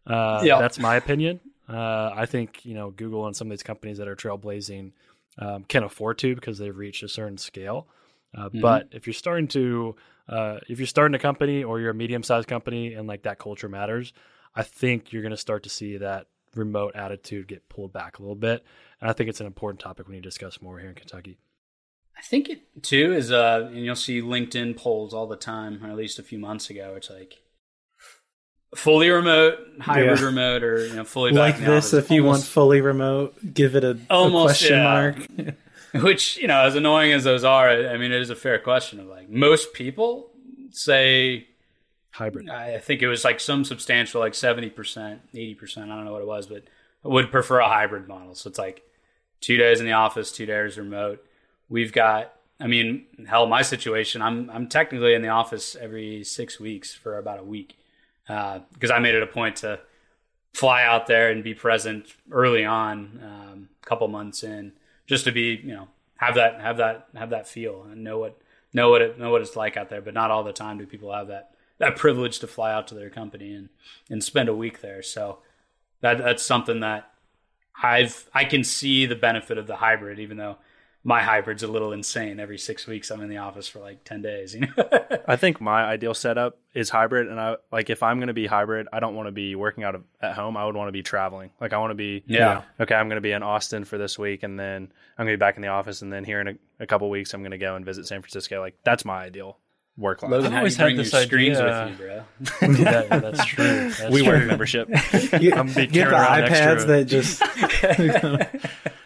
Uh, 0.05 0.41
Yeah. 0.43 0.59
That's 0.59 0.79
my 0.79 0.95
opinion. 0.97 1.39
Uh, 1.69 2.11
I 2.15 2.25
think 2.25 2.65
you 2.65 2.73
know 2.73 2.89
Google 2.91 3.27
and 3.27 3.35
some 3.35 3.47
of 3.47 3.51
these 3.51 3.63
companies 3.63 3.97
that 3.99 4.07
are 4.07 4.15
trailblazing 4.15 4.93
um, 5.37 5.63
can 5.65 5.83
afford 5.83 6.17
to 6.19 6.33
because 6.33 6.57
they've 6.57 6.75
reached 6.75 7.03
a 7.03 7.07
certain 7.09 7.37
scale. 7.37 7.87
Uh, 8.35 8.49
Mhm. 8.49 8.61
But 8.61 8.87
if 8.91 9.07
you're 9.07 9.13
starting 9.13 9.47
to, 9.49 9.95
uh, 10.27 10.59
if 10.67 10.79
you're 10.79 10.87
starting 10.87 11.15
a 11.15 11.19
company 11.19 11.63
or 11.63 11.79
you're 11.79 11.91
a 11.91 11.95
medium-sized 11.95 12.47
company 12.47 12.93
and 12.93 13.07
like 13.07 13.23
that 13.23 13.39
culture 13.39 13.69
matters, 13.69 14.13
I 14.55 14.63
think 14.63 15.11
you're 15.13 15.21
going 15.21 15.31
to 15.31 15.37
start 15.37 15.63
to 15.63 15.69
see 15.69 15.97
that 15.97 16.27
remote 16.55 16.95
attitude 16.95 17.47
get 17.47 17.67
pulled 17.69 17.93
back 17.93 18.19
a 18.19 18.21
little 18.21 18.35
bit. 18.35 18.63
And 18.99 19.09
I 19.09 19.13
think 19.13 19.29
it's 19.29 19.39
an 19.41 19.47
important 19.47 19.79
topic 19.79 20.07
we 20.07 20.15
need 20.15 20.23
to 20.23 20.29
discuss 20.29 20.61
more 20.61 20.79
here 20.79 20.89
in 20.89 20.95
Kentucky. 20.95 21.37
I 22.17 22.21
think 22.21 22.49
it 22.49 22.61
too 22.81 23.13
is 23.13 23.31
uh 23.31 23.69
and 23.71 23.85
you'll 23.85 23.95
see 23.95 24.21
LinkedIn 24.23 24.75
polls 24.75 25.13
all 25.13 25.27
the 25.27 25.35
time, 25.35 25.85
or 25.85 25.89
at 25.91 25.95
least 25.95 26.17
a 26.17 26.23
few 26.23 26.39
months 26.39 26.69
ago. 26.71 26.95
It's 26.97 27.11
like 27.11 27.35
fully 28.75 29.09
remote, 29.09 29.59
hybrid 29.79 30.19
Yeah. 30.19 30.25
remote, 30.25 30.63
or 30.63 30.85
you 30.85 30.95
know, 30.95 31.03
fully 31.03 31.31
like 31.31 31.57
in 31.59 31.65
this, 31.65 31.93
office. 31.93 32.05
if 32.05 32.11
you 32.11 32.23
want 32.23 32.43
fully 32.43 32.81
remote, 32.81 33.35
give 33.53 33.75
it 33.75 33.83
a, 33.83 33.91
a 33.91 33.97
Almost, 34.09 34.45
question 34.59 34.77
yeah. 34.77 34.83
mark. 34.83 35.55
which 36.03 36.37
you 36.37 36.47
know, 36.47 36.61
as 36.61 36.75
annoying 36.75 37.11
as 37.13 37.23
those 37.23 37.43
are, 37.43 37.69
I 37.69 37.97
mean, 37.97 38.11
it 38.11 38.21
is 38.21 38.29
a 38.29 38.35
fair 38.35 38.59
question 38.59 38.99
of 38.99 39.07
like 39.07 39.29
most 39.29 39.73
people 39.73 40.31
say. 40.71 41.47
Hybrid. 42.11 42.49
I 42.49 42.79
think 42.79 43.03
it 43.03 43.07
was 43.07 43.23
like 43.23 43.39
some 43.39 43.63
substantial, 43.63 44.19
like 44.19 44.33
seventy 44.33 44.69
percent, 44.69 45.21
eighty 45.33 45.53
percent. 45.53 45.91
I 45.91 45.95
don't 45.95 46.05
know 46.05 46.13
what 46.13 46.21
it 46.21 46.27
was, 46.27 46.47
but 46.47 46.63
I 47.05 47.09
would 47.09 47.31
prefer 47.31 47.59
a 47.59 47.67
hybrid 47.67 48.07
model. 48.07 48.33
So 48.33 48.49
it's 48.49 48.57
like 48.57 48.83
two 49.39 49.57
days 49.57 49.79
in 49.79 49.85
the 49.85 49.91
office, 49.93 50.31
two 50.31 50.45
days 50.45 50.77
remote. 50.77 51.23
We've 51.69 51.91
got, 51.93 52.33
I 52.59 52.67
mean, 52.67 53.05
hell, 53.27 53.45
my 53.45 53.61
situation, 53.61 54.21
I'm 54.21 54.49
I'm 54.49 54.67
technically 54.67 55.13
in 55.13 55.21
the 55.21 55.27
office 55.29 55.75
every 55.75 56.23
six 56.23 56.59
weeks 56.59 56.93
for 56.93 57.17
about 57.17 57.39
a 57.39 57.43
week 57.43 57.77
because 58.25 58.91
I 58.91 58.99
made 58.99 59.15
it 59.15 59.23
a 59.23 59.27
point 59.27 59.57
to 59.57 59.79
fly 60.53 60.83
out 60.83 61.07
there 61.07 61.29
and 61.29 61.43
be 61.43 61.53
present 61.53 62.07
early 62.31 62.65
on, 62.65 63.19
um, 63.23 63.69
a 63.81 63.85
couple 63.85 64.07
months 64.07 64.43
in, 64.43 64.73
just 65.07 65.25
to 65.25 65.31
be, 65.31 65.59
you 65.63 65.73
know, 65.73 65.87
have 66.17 66.35
that 66.35 66.61
have 66.61 66.77
that 66.77 67.07
have 67.15 67.31
that 67.31 67.47
feel 67.47 67.83
and 67.83 68.03
know 68.03 68.19
what 68.19 68.37
know 68.73 68.89
what 68.89 69.01
it 69.01 69.19
know 69.19 69.31
what 69.31 69.41
it's 69.41 69.55
like 69.55 69.77
out 69.77 69.89
there. 69.89 70.01
But 70.01 70.13
not 70.13 70.31
all 70.31 70.43
the 70.43 70.53
time 70.53 70.77
do 70.77 70.85
people 70.85 71.13
have 71.13 71.27
that 71.27 71.51
that 71.79 71.95
privilege 71.95 72.39
to 72.39 72.47
fly 72.47 72.73
out 72.73 72.87
to 72.89 72.95
their 72.95 73.09
company 73.09 73.53
and 73.53 73.69
and 74.09 74.23
spend 74.23 74.49
a 74.49 74.55
week 74.55 74.81
there. 74.81 75.01
So 75.01 75.39
that 76.01 76.17
that's 76.17 76.43
something 76.43 76.81
that 76.81 77.11
I've 77.81 78.29
I 78.33 78.45
can 78.45 78.63
see 78.63 79.05
the 79.05 79.15
benefit 79.15 79.57
of 79.57 79.67
the 79.67 79.77
hybrid, 79.77 80.19
even 80.19 80.37
though 80.37 80.57
my 81.07 81.23
hybrid's 81.23 81.63
a 81.63 81.67
little 81.67 81.93
insane. 81.93 82.37
Every 82.37 82.57
six 82.57 82.85
weeks, 82.85 83.09
I'm 83.11 83.21
in 83.21 83.29
the 83.29 83.37
office 83.37 83.65
for 83.65 83.79
like 83.79 84.03
ten 84.03 84.21
days. 84.21 84.53
You 84.53 84.67
know, 84.67 84.89
I 85.27 85.37
think 85.37 85.61
my 85.61 85.85
ideal 85.85 86.13
setup 86.13 86.59
is 86.73 86.89
hybrid, 86.89 87.29
and 87.29 87.39
I 87.39 87.55
like 87.71 87.89
if 87.89 88.03
I'm 88.03 88.17
going 88.17 88.27
to 88.27 88.33
be 88.33 88.45
hybrid, 88.45 88.89
I 88.91 88.99
don't 88.99 89.15
want 89.15 89.27
to 89.27 89.31
be 89.31 89.55
working 89.55 89.85
out 89.85 89.95
of 89.95 90.03
at 90.21 90.33
home. 90.35 90.57
I 90.57 90.65
would 90.65 90.75
want 90.75 90.89
to 90.89 90.91
be 90.91 91.03
traveling. 91.03 91.51
Like 91.61 91.71
I 91.71 91.77
want 91.77 91.91
to 91.91 91.95
be 91.95 92.23
Yeah. 92.27 92.63
Okay, 92.77 92.93
I'm 92.93 93.07
going 93.07 93.15
to 93.15 93.21
be 93.21 93.31
in 93.31 93.41
Austin 93.41 93.85
for 93.85 93.97
this 93.97 94.19
week, 94.19 94.43
and 94.43 94.59
then 94.59 94.91
I'm 95.17 95.25
going 95.25 95.33
to 95.33 95.37
be 95.37 95.39
back 95.39 95.55
in 95.55 95.61
the 95.61 95.69
office, 95.69 96.01
and 96.01 96.11
then 96.11 96.25
here 96.25 96.41
in 96.41 96.47
a, 96.49 96.53
a 96.81 96.85
couple 96.85 97.09
weeks, 97.09 97.33
I'm 97.33 97.39
going 97.41 97.51
to 97.51 97.57
go 97.57 97.77
and 97.77 97.85
visit 97.85 98.05
San 98.05 98.21
Francisco. 98.21 98.59
Like 98.59 98.75
that's 98.83 99.05
my 99.05 99.23
ideal 99.23 99.59
work 99.97 100.21
life. 100.21 100.29
Logan, 100.31 100.51
I've 100.51 100.57
always 100.57 100.77
you 100.77 100.83
bring 100.83 100.97
had 100.97 101.05
this 101.05 101.13
your 101.13 101.21
screens 101.23 101.57
idea- 101.57 101.85
with 101.85 101.99
you, 102.01 102.05
bro. 102.67 102.83
Yeah, 102.83 103.19
that's 103.19 103.45
true. 103.45 103.63
That's 103.91 104.09
we 104.11 104.23
true. 104.23 104.33
work 104.33 104.45
membership. 104.45 104.89
You- 105.41 105.53
I'm 105.53 105.67
be 105.67 105.87
Get 105.87 105.91
the 105.91 105.99
carrying 105.99 106.13
around 106.13 106.43
iPads 106.49 106.51
extra- 106.51 106.85
that 106.85 107.05
just 107.05 107.41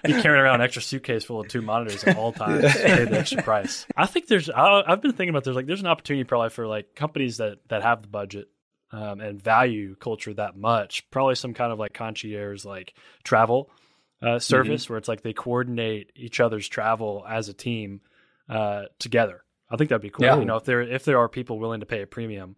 You're 0.06 0.22
carrying 0.22 0.42
around 0.42 0.56
an 0.56 0.62
extra 0.62 0.82
suitcase 0.82 1.24
full 1.24 1.42
of 1.42 1.48
two 1.48 1.62
monitors 1.62 2.04
at 2.04 2.18
all 2.18 2.32
times. 2.32 2.62
to 2.64 2.70
Pay 2.80 3.06
the 3.06 3.20
extra 3.20 3.42
price. 3.44 3.86
I 3.96 4.06
think 4.06 4.28
there's. 4.28 4.50
I, 4.50 4.82
I've 4.86 5.02
been 5.02 5.12
thinking 5.12 5.30
about 5.30 5.44
there's 5.44 5.56
like 5.56 5.68
there's 5.68 5.82
an 5.82 5.88
opportunity 5.88 6.24
probably 6.24 6.50
for 6.50 6.68
like 6.68 6.96
companies 6.96 7.38
that 7.38 7.60
that 7.70 7.84
have 7.84 8.02
the 8.02 8.08
budget 8.08 8.48
um, 8.92 9.20
and 9.22 9.42
value 9.42 9.96
culture 9.96 10.34
that 10.34 10.58
much. 10.58 11.10
Probably 11.12 11.36
some 11.36 11.54
kind 11.54 11.72
of 11.72 11.80
like 11.80 11.94
concierge 11.94 12.66
like 12.66 12.94
travel 13.24 13.70
uh, 14.22 14.40
service 14.40 14.90
where 14.90 14.98
it's 14.98 15.08
like 15.08 15.22
they 15.22 15.34
coordinate 15.34 16.12
each 16.16 16.40
other's 16.40 16.68
travel 16.68 17.26
as 17.28 17.50
a 17.50 17.54
team 17.54 18.02
uh, 18.50 18.84
together. 19.00 19.44
I 19.70 19.78
think 19.78 19.90
that'd 19.90 20.02
be 20.02 20.10
cool. 20.10 20.26
Yeah. 20.26 20.38
You 20.40 20.46
know, 20.46 20.58
if 20.58 20.66
there 20.66 20.82
if 20.82 21.06
there 21.06 21.20
are 21.20 21.30
people 21.30 21.60
willing 21.60 21.80
to 21.80 21.86
pay 21.86 22.02
a 22.02 22.08
premium 22.08 22.56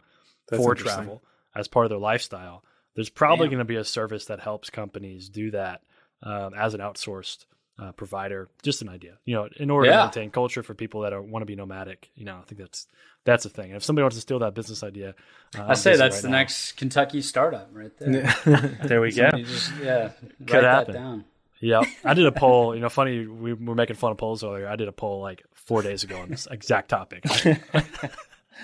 That's 0.48 0.62
for 0.62 0.74
travel 0.74 1.22
as 1.54 1.68
part 1.68 1.86
of 1.86 1.90
their 1.90 1.98
lifestyle. 1.98 2.64
There's 2.96 3.10
probably 3.10 3.46
Yeah. 3.46 3.50
going 3.50 3.58
to 3.58 3.64
be 3.64 3.76
a 3.76 3.84
service 3.84 4.26
that 4.26 4.40
helps 4.40 4.70
companies 4.70 5.28
do 5.28 5.50
that 5.52 5.82
um, 6.24 6.52
as 6.54 6.74
an 6.74 6.80
outsourced 6.80 7.44
uh, 7.78 7.92
provider. 7.92 8.48
Just 8.62 8.82
an 8.82 8.88
idea, 8.88 9.18
you 9.24 9.34
know, 9.34 9.48
in 9.56 9.70
order 9.70 9.88
Yeah. 9.88 9.96
to 9.98 10.02
maintain 10.04 10.30
culture 10.30 10.62
for 10.62 10.74
people 10.74 11.02
that 11.02 11.12
want 11.24 11.42
to 11.42 11.46
be 11.46 11.54
nomadic. 11.56 12.10
You 12.16 12.24
know, 12.24 12.36
I 12.36 12.42
think 12.42 12.60
that's 12.60 12.86
that's 13.24 13.44
a 13.44 13.48
thing. 13.48 13.66
And 13.66 13.76
if 13.76 13.82
somebody 13.84 14.02
wants 14.04 14.16
to 14.16 14.20
steal 14.20 14.38
that 14.40 14.54
business 14.54 14.82
idea, 14.82 15.14
uh, 15.58 15.64
I 15.68 15.74
say 15.74 15.96
that's 15.96 16.16
right 16.16 16.22
the 16.22 16.28
now. 16.28 16.38
next 16.38 16.72
Kentucky 16.72 17.20
startup 17.22 17.68
right 17.72 17.90
there. 17.98 18.34
there 18.84 19.00
we 19.00 19.12
go. 19.12 19.30
Just 19.30 19.72
yeah, 19.82 20.10
Could 20.46 20.52
write 20.56 20.64
happen. 20.64 20.92
that 20.94 20.98
down. 20.98 21.24
Yeah, 21.60 21.82
I 22.04 22.14
did 22.14 22.26
a 22.26 22.32
poll. 22.44 22.74
You 22.74 22.80
know, 22.82 22.88
funny 22.90 23.26
we 23.26 23.54
were 23.54 23.74
making 23.74 23.96
fun 23.96 24.12
of 24.12 24.18
polls 24.18 24.44
earlier. 24.44 24.68
I 24.68 24.76
did 24.76 24.88
a 24.88 24.92
poll 24.92 25.20
like 25.20 25.42
four 25.54 25.80
days 25.82 26.04
ago 26.04 26.18
on 26.20 26.28
this 26.28 26.46
exact 26.50 26.88
topic. 26.90 27.24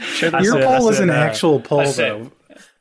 Sure, 0.03 0.31
Your 0.41 0.53
said- 0.53 0.63
I 0.63 0.77
poll 0.79 0.87
was 0.87 1.01
an 1.01 1.11
uh, 1.11 1.15
actual 1.15 1.61
poll, 1.61 1.85
said- 1.87 2.25
though. 2.27 2.33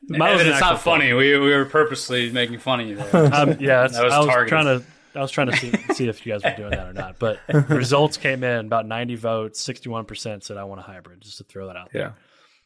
Mine 0.09 0.37
was 0.37 0.47
it's 0.47 0.59
not 0.59 0.81
funny. 0.81 1.13
We 1.13 1.37
we 1.37 1.53
were 1.53 1.65
purposely 1.65 2.31
making 2.31 2.59
fun 2.59 2.79
of 2.81 2.87
you 2.87 2.95
there. 2.95 3.33
um, 3.33 3.57
yeah, 3.59 3.85
it's, 3.85 3.95
That 3.95 4.05
was 4.05 4.13
I 4.13 4.19
was 4.19 4.27
targeted. 4.27 4.49
trying 4.49 4.79
to. 4.79 4.85
I 5.15 5.21
was 5.21 5.31
trying 5.31 5.47
to 5.49 5.57
see, 5.57 5.71
see 5.95 6.07
if 6.07 6.23
you 6.25 6.33
guys 6.33 6.43
were 6.43 6.55
doing 6.55 6.69
that 6.69 6.87
or 6.87 6.93
not. 6.93 7.17
But 7.17 7.39
results 7.69 8.17
came 8.17 8.43
in 8.43 8.67
about 8.67 8.85
90 8.85 9.15
votes, 9.15 9.67
61% 9.67 10.43
said 10.43 10.55
I 10.55 10.65
want 10.65 10.79
a 10.81 10.83
hybrid, 10.83 11.21
just 11.21 11.39
to 11.39 11.43
throw 11.43 11.65
that 11.67 11.75
out 11.75 11.89
there. 11.91 12.15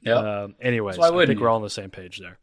Yeah. 0.01 0.13
yeah. 0.21 0.41
Um, 0.43 0.55
anyways, 0.61 0.95
So 0.95 1.01
why 1.01 1.07
I 1.07 1.11
wouldn't 1.11 1.29
think 1.29 1.39
we're 1.39 1.47
all 1.47 1.55
on 1.55 1.61
the 1.61 1.69
same 1.69 1.89
page 1.89 2.19
there. 2.19 2.37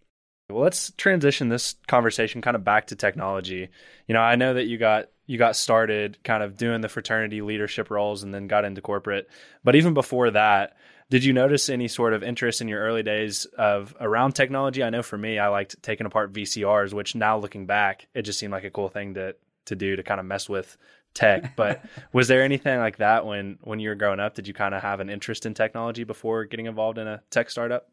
Well, 0.48 0.62
let's 0.62 0.90
transition 0.96 1.50
this 1.50 1.74
conversation 1.86 2.40
kind 2.40 2.56
of 2.56 2.64
back 2.64 2.88
to 2.88 2.96
technology. 2.96 3.68
You 4.08 4.14
know, 4.14 4.20
I 4.22 4.36
know 4.36 4.54
that 4.54 4.66
you 4.66 4.78
got 4.78 5.08
you 5.26 5.36
got 5.38 5.54
started 5.54 6.18
kind 6.24 6.42
of 6.42 6.56
doing 6.56 6.80
the 6.80 6.88
fraternity 6.88 7.42
leadership 7.42 7.90
roles 7.90 8.22
and 8.22 8.34
then 8.34 8.48
got 8.48 8.64
into 8.64 8.80
corporate. 8.80 9.28
But 9.62 9.76
even 9.76 9.92
before 9.94 10.30
that, 10.30 10.76
did 11.10 11.24
you 11.24 11.32
notice 11.32 11.68
any 11.68 11.88
sort 11.88 12.14
of 12.14 12.22
interest 12.22 12.60
in 12.60 12.68
your 12.68 12.80
early 12.80 13.02
days 13.02 13.44
of 13.58 13.94
around 14.00 14.32
technology? 14.32 14.82
I 14.82 14.90
know 14.90 15.02
for 15.02 15.18
me, 15.18 15.38
I 15.38 15.48
liked 15.48 15.82
taking 15.82 16.06
apart 16.06 16.32
VCRs, 16.32 16.92
which 16.92 17.16
now 17.16 17.36
looking 17.36 17.66
back, 17.66 18.06
it 18.14 18.22
just 18.22 18.38
seemed 18.38 18.52
like 18.52 18.64
a 18.64 18.70
cool 18.70 18.88
thing 18.88 19.14
to 19.14 19.34
to 19.66 19.76
do 19.76 19.96
to 19.96 20.02
kind 20.02 20.20
of 20.20 20.26
mess 20.26 20.48
with 20.48 20.76
tech. 21.12 21.54
But 21.56 21.84
was 22.12 22.28
there 22.28 22.42
anything 22.42 22.78
like 22.78 22.98
that 22.98 23.26
when 23.26 23.58
when 23.62 23.80
you 23.80 23.88
were 23.88 23.96
growing 23.96 24.20
up? 24.20 24.34
Did 24.34 24.46
you 24.46 24.54
kind 24.54 24.74
of 24.74 24.82
have 24.82 25.00
an 25.00 25.10
interest 25.10 25.46
in 25.46 25.54
technology 25.54 26.04
before 26.04 26.44
getting 26.44 26.66
involved 26.66 26.96
in 26.96 27.08
a 27.08 27.22
tech 27.30 27.50
startup? 27.50 27.90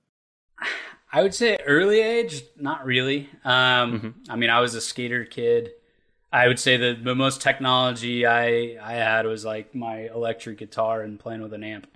I 1.12 1.24
would 1.24 1.34
say 1.34 1.58
early 1.66 2.02
age, 2.02 2.44
not 2.56 2.86
really. 2.86 3.30
Um, 3.44 4.00
mm-hmm. 4.00 4.10
I 4.32 4.36
mean, 4.36 4.50
I 4.52 4.60
was 4.60 4.76
a 4.76 4.82
skater 4.82 5.26
kid. 5.26 5.72
I 6.32 6.48
would 6.48 6.60
say 6.60 6.78
that 6.78 7.04
the 7.04 7.16
most 7.16 7.42
technology 7.42 8.28
I 8.28 8.78
I 8.80 8.94
had 8.94 9.26
was 9.26 9.44
like 9.44 9.74
my 9.74 10.02
electric 10.02 10.60
guitar 10.60 11.02
and 11.02 11.20
playing 11.20 11.42
with 11.42 11.54
an 11.54 11.64
amp. 11.64 11.88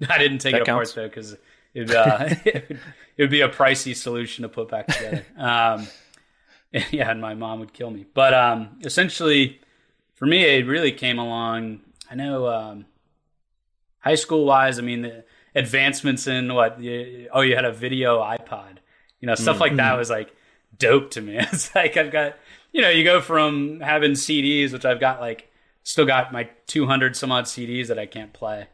I 0.08 0.18
didn't 0.18 0.38
take 0.38 0.52
that 0.52 0.62
it 0.62 0.66
counts. 0.66 0.92
apart 0.92 1.04
though 1.04 1.08
because 1.08 1.36
it, 1.74 1.90
uh, 1.90 2.28
it, 2.44 2.44
would, 2.68 2.80
it 3.16 3.22
would 3.22 3.30
be 3.30 3.40
a 3.40 3.48
pricey 3.48 3.94
solution 3.94 4.42
to 4.42 4.48
put 4.48 4.68
back 4.68 4.86
together. 4.88 5.24
Um, 5.36 5.86
yeah, 6.90 7.10
and 7.10 7.20
my 7.20 7.34
mom 7.34 7.60
would 7.60 7.72
kill 7.72 7.90
me. 7.90 8.06
But 8.12 8.34
um, 8.34 8.78
essentially, 8.82 9.60
for 10.14 10.26
me, 10.26 10.44
it 10.44 10.66
really 10.66 10.92
came 10.92 11.18
along. 11.18 11.80
I 12.10 12.14
know 12.14 12.48
um, 12.48 12.86
high 14.00 14.14
school 14.14 14.44
wise. 14.44 14.78
I 14.78 14.82
mean, 14.82 15.02
the 15.02 15.24
advancements 15.54 16.26
in 16.26 16.52
what? 16.54 16.80
You, 16.80 17.28
oh, 17.32 17.42
you 17.42 17.54
had 17.54 17.64
a 17.64 17.72
video 17.72 18.20
iPod. 18.20 18.78
You 19.20 19.26
know, 19.26 19.34
stuff 19.34 19.54
mm-hmm. 19.54 19.62
like 19.62 19.76
that 19.76 19.96
was 19.96 20.10
like 20.10 20.34
dope 20.78 21.10
to 21.12 21.20
me. 21.20 21.38
It's 21.38 21.74
like 21.74 21.96
I've 21.96 22.10
got 22.10 22.36
you 22.72 22.80
know, 22.80 22.88
you 22.88 23.04
go 23.04 23.20
from 23.20 23.80
having 23.80 24.12
CDs, 24.12 24.72
which 24.72 24.84
I've 24.84 25.00
got 25.00 25.20
like 25.20 25.50
still 25.84 26.06
got 26.06 26.32
my 26.32 26.48
200 26.66 27.16
some 27.16 27.30
odd 27.30 27.44
CDs 27.44 27.88
that 27.88 27.98
I 27.98 28.06
can't 28.06 28.32
play, 28.32 28.68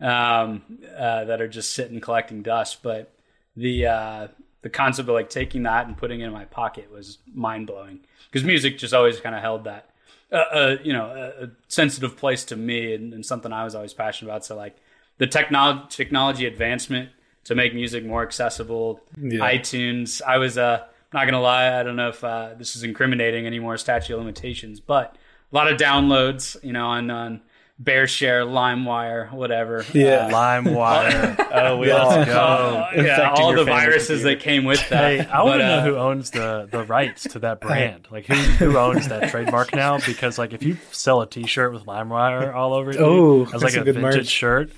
um, 0.00 0.62
uh, 0.96 1.24
that 1.24 1.40
are 1.40 1.48
just 1.48 1.74
sitting 1.74 2.00
collecting 2.00 2.42
dust. 2.42 2.82
But 2.82 3.12
the 3.56 3.86
uh, 3.86 4.28
the 4.62 4.70
concept 4.70 5.08
of 5.08 5.14
like 5.14 5.30
taking 5.30 5.62
that 5.64 5.86
and 5.86 5.96
putting 5.96 6.20
it 6.20 6.26
in 6.26 6.32
my 6.32 6.44
pocket 6.44 6.90
was 6.90 7.18
mind 7.32 7.66
blowing 7.66 8.00
because 8.30 8.44
music 8.44 8.78
just 8.78 8.94
always 8.94 9.20
kind 9.20 9.34
of 9.34 9.40
held 9.40 9.64
that, 9.64 9.90
uh, 10.32 10.36
uh, 10.36 10.76
you 10.82 10.92
know, 10.92 11.06
a, 11.06 11.44
a, 11.44 11.50
sensitive 11.68 12.16
place 12.16 12.44
to 12.44 12.56
me 12.56 12.94
and, 12.94 13.12
and, 13.12 13.24
something 13.24 13.52
I 13.52 13.64
was 13.64 13.74
always 13.74 13.94
passionate 13.94 14.30
about. 14.30 14.44
So 14.44 14.56
like 14.56 14.76
the 15.18 15.26
technology 15.26 15.86
technology 15.88 16.46
advancement 16.46 17.10
to 17.44 17.54
make 17.54 17.74
music 17.74 18.04
more 18.04 18.22
accessible, 18.22 19.00
yeah. 19.20 19.40
iTunes. 19.40 20.20
I 20.22 20.38
was 20.38 20.58
uh 20.58 20.84
not 21.12 21.24
gonna 21.24 21.40
lie, 21.40 21.78
I 21.78 21.82
don't 21.82 21.96
know 21.96 22.10
if 22.10 22.22
uh, 22.22 22.54
this 22.56 22.76
is 22.76 22.82
incriminating 22.84 23.46
anymore 23.46 23.76
statute 23.76 24.14
of 24.14 24.20
limitations, 24.20 24.78
but 24.78 25.16
a 25.52 25.56
lot 25.56 25.70
of 25.70 25.78
downloads, 25.78 26.62
you 26.62 26.72
know, 26.72 26.86
on 26.86 27.10
on 27.10 27.40
BearShare, 27.82 28.46
LimeWire, 28.46 29.32
whatever. 29.32 29.84
Yeah, 29.94 30.26
uh, 30.26 30.30
LimeWire. 30.30 31.48
oh, 31.52 31.78
we 31.78 31.90
all 31.90 32.24
go. 32.24 32.88
yeah, 32.94 33.30
all 33.34 33.54
the 33.54 33.64
viruses 33.64 34.22
that 34.24 34.40
came 34.40 34.64
with 34.64 34.86
that. 34.90 35.20
Hey, 35.20 35.26
I 35.26 35.42
want 35.42 35.60
to 35.60 35.66
know 35.66 35.78
uh, 35.78 35.84
who 35.84 35.96
owns 35.96 36.30
the 36.30 36.68
the 36.70 36.84
rights 36.84 37.22
to 37.24 37.38
that 37.38 37.60
brand. 37.60 38.06
Like 38.10 38.26
who 38.26 38.34
who 38.34 38.76
owns 38.76 39.08
that 39.08 39.30
trademark 39.30 39.74
now? 39.74 39.98
Because 39.98 40.38
like 40.38 40.52
if 40.52 40.62
you 40.62 40.76
sell 40.92 41.22
a 41.22 41.26
T-shirt 41.26 41.72
with 41.72 41.86
LimeWire 41.86 42.54
all 42.54 42.74
over 42.74 42.90
it, 42.90 42.96
oh, 42.98 43.46
as 43.54 43.62
like 43.62 43.74
a 43.74 43.84
vintage 43.84 44.02
merch. 44.02 44.26
shirt, 44.26 44.70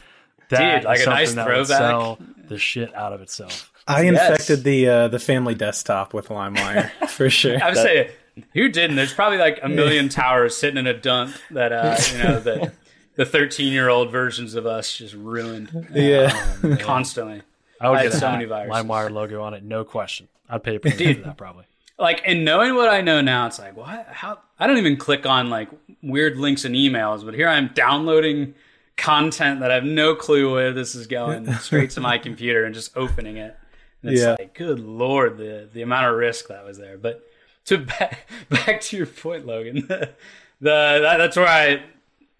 that 0.50 0.82
Dude, 0.82 0.84
like 0.84 1.00
a 1.00 1.06
nice 1.06 1.32
throwback. 1.32 1.56
Would 1.56 1.66
sell 1.66 2.18
the 2.46 2.58
shit 2.58 2.94
out 2.94 3.12
of 3.12 3.20
itself. 3.20 3.72
I 3.88 4.02
yes. 4.02 4.30
infected 4.30 4.62
the 4.62 4.88
uh, 4.88 5.08
the 5.08 5.18
family 5.18 5.56
desktop 5.56 6.14
with 6.14 6.28
LimeWire 6.28 6.90
for 7.08 7.28
sure. 7.28 7.60
I 7.60 7.68
would 7.68 7.76
that, 7.76 7.82
say 7.82 8.10
who 8.54 8.68
didn't? 8.68 8.96
There's 8.96 9.12
probably 9.12 9.38
like 9.38 9.58
a 9.62 9.68
million 9.68 10.08
towers 10.08 10.56
sitting 10.56 10.78
in 10.78 10.86
a 10.86 10.94
dump 10.94 11.34
that 11.50 11.72
uh, 11.72 11.96
you 12.12 12.22
know 12.22 12.40
that 12.40 12.72
the 13.16 13.24
13 13.24 13.72
year 13.72 13.88
old 13.88 14.10
versions 14.10 14.54
of 14.54 14.66
us 14.66 14.96
just 14.96 15.14
ruined. 15.14 15.88
Yeah, 15.92 16.56
um, 16.62 16.76
constantly. 16.78 17.42
I 17.80 17.90
would 17.90 17.98
I 17.98 18.04
get 18.04 18.12
so 18.12 18.30
many 18.30 18.44
viruses. 18.44 18.84
LimeWire 18.84 19.10
logo 19.10 19.42
on 19.42 19.54
it, 19.54 19.64
no 19.64 19.84
question. 19.84 20.28
I'd 20.48 20.62
pay 20.62 20.76
a 20.76 20.80
premium 20.80 21.16
for 21.16 21.22
that 21.22 21.36
probably. 21.36 21.64
Like, 21.98 22.22
and 22.24 22.44
knowing 22.44 22.74
what 22.74 22.88
I 22.88 23.00
know 23.00 23.20
now, 23.20 23.46
it's 23.46 23.58
like, 23.58 23.76
what? 23.76 24.06
How? 24.10 24.38
I 24.58 24.66
don't 24.66 24.78
even 24.78 24.96
click 24.96 25.26
on 25.26 25.50
like 25.50 25.68
weird 26.02 26.36
links 26.36 26.64
and 26.64 26.74
emails, 26.74 27.24
but 27.24 27.34
here 27.34 27.48
I'm 27.48 27.68
downloading 27.74 28.54
content 28.96 29.60
that 29.60 29.70
I 29.70 29.74
have 29.74 29.84
no 29.84 30.14
clue 30.14 30.52
where 30.52 30.72
this 30.72 30.94
is 30.94 31.06
going 31.06 31.52
straight 31.60 31.90
to 31.90 32.00
my 32.00 32.18
computer 32.18 32.64
and 32.64 32.74
just 32.74 32.96
opening 32.96 33.36
it. 33.36 33.56
And 34.02 34.12
it's 34.12 34.20
yeah. 34.20 34.36
like, 34.38 34.54
good 34.54 34.80
lord, 34.80 35.38
the 35.38 35.68
the 35.72 35.82
amount 35.82 36.06
of 36.06 36.16
risk 36.16 36.48
that 36.48 36.64
was 36.64 36.78
there. 36.78 36.98
But 36.98 37.24
to 37.66 37.78
back 37.78 38.28
back 38.48 38.80
to 38.82 38.96
your 38.96 39.06
point, 39.06 39.46
Logan, 39.46 39.86
the, 39.86 40.10
the 40.60 40.98
that, 41.02 41.16
that's 41.18 41.36
where 41.36 41.48
I 41.48 41.82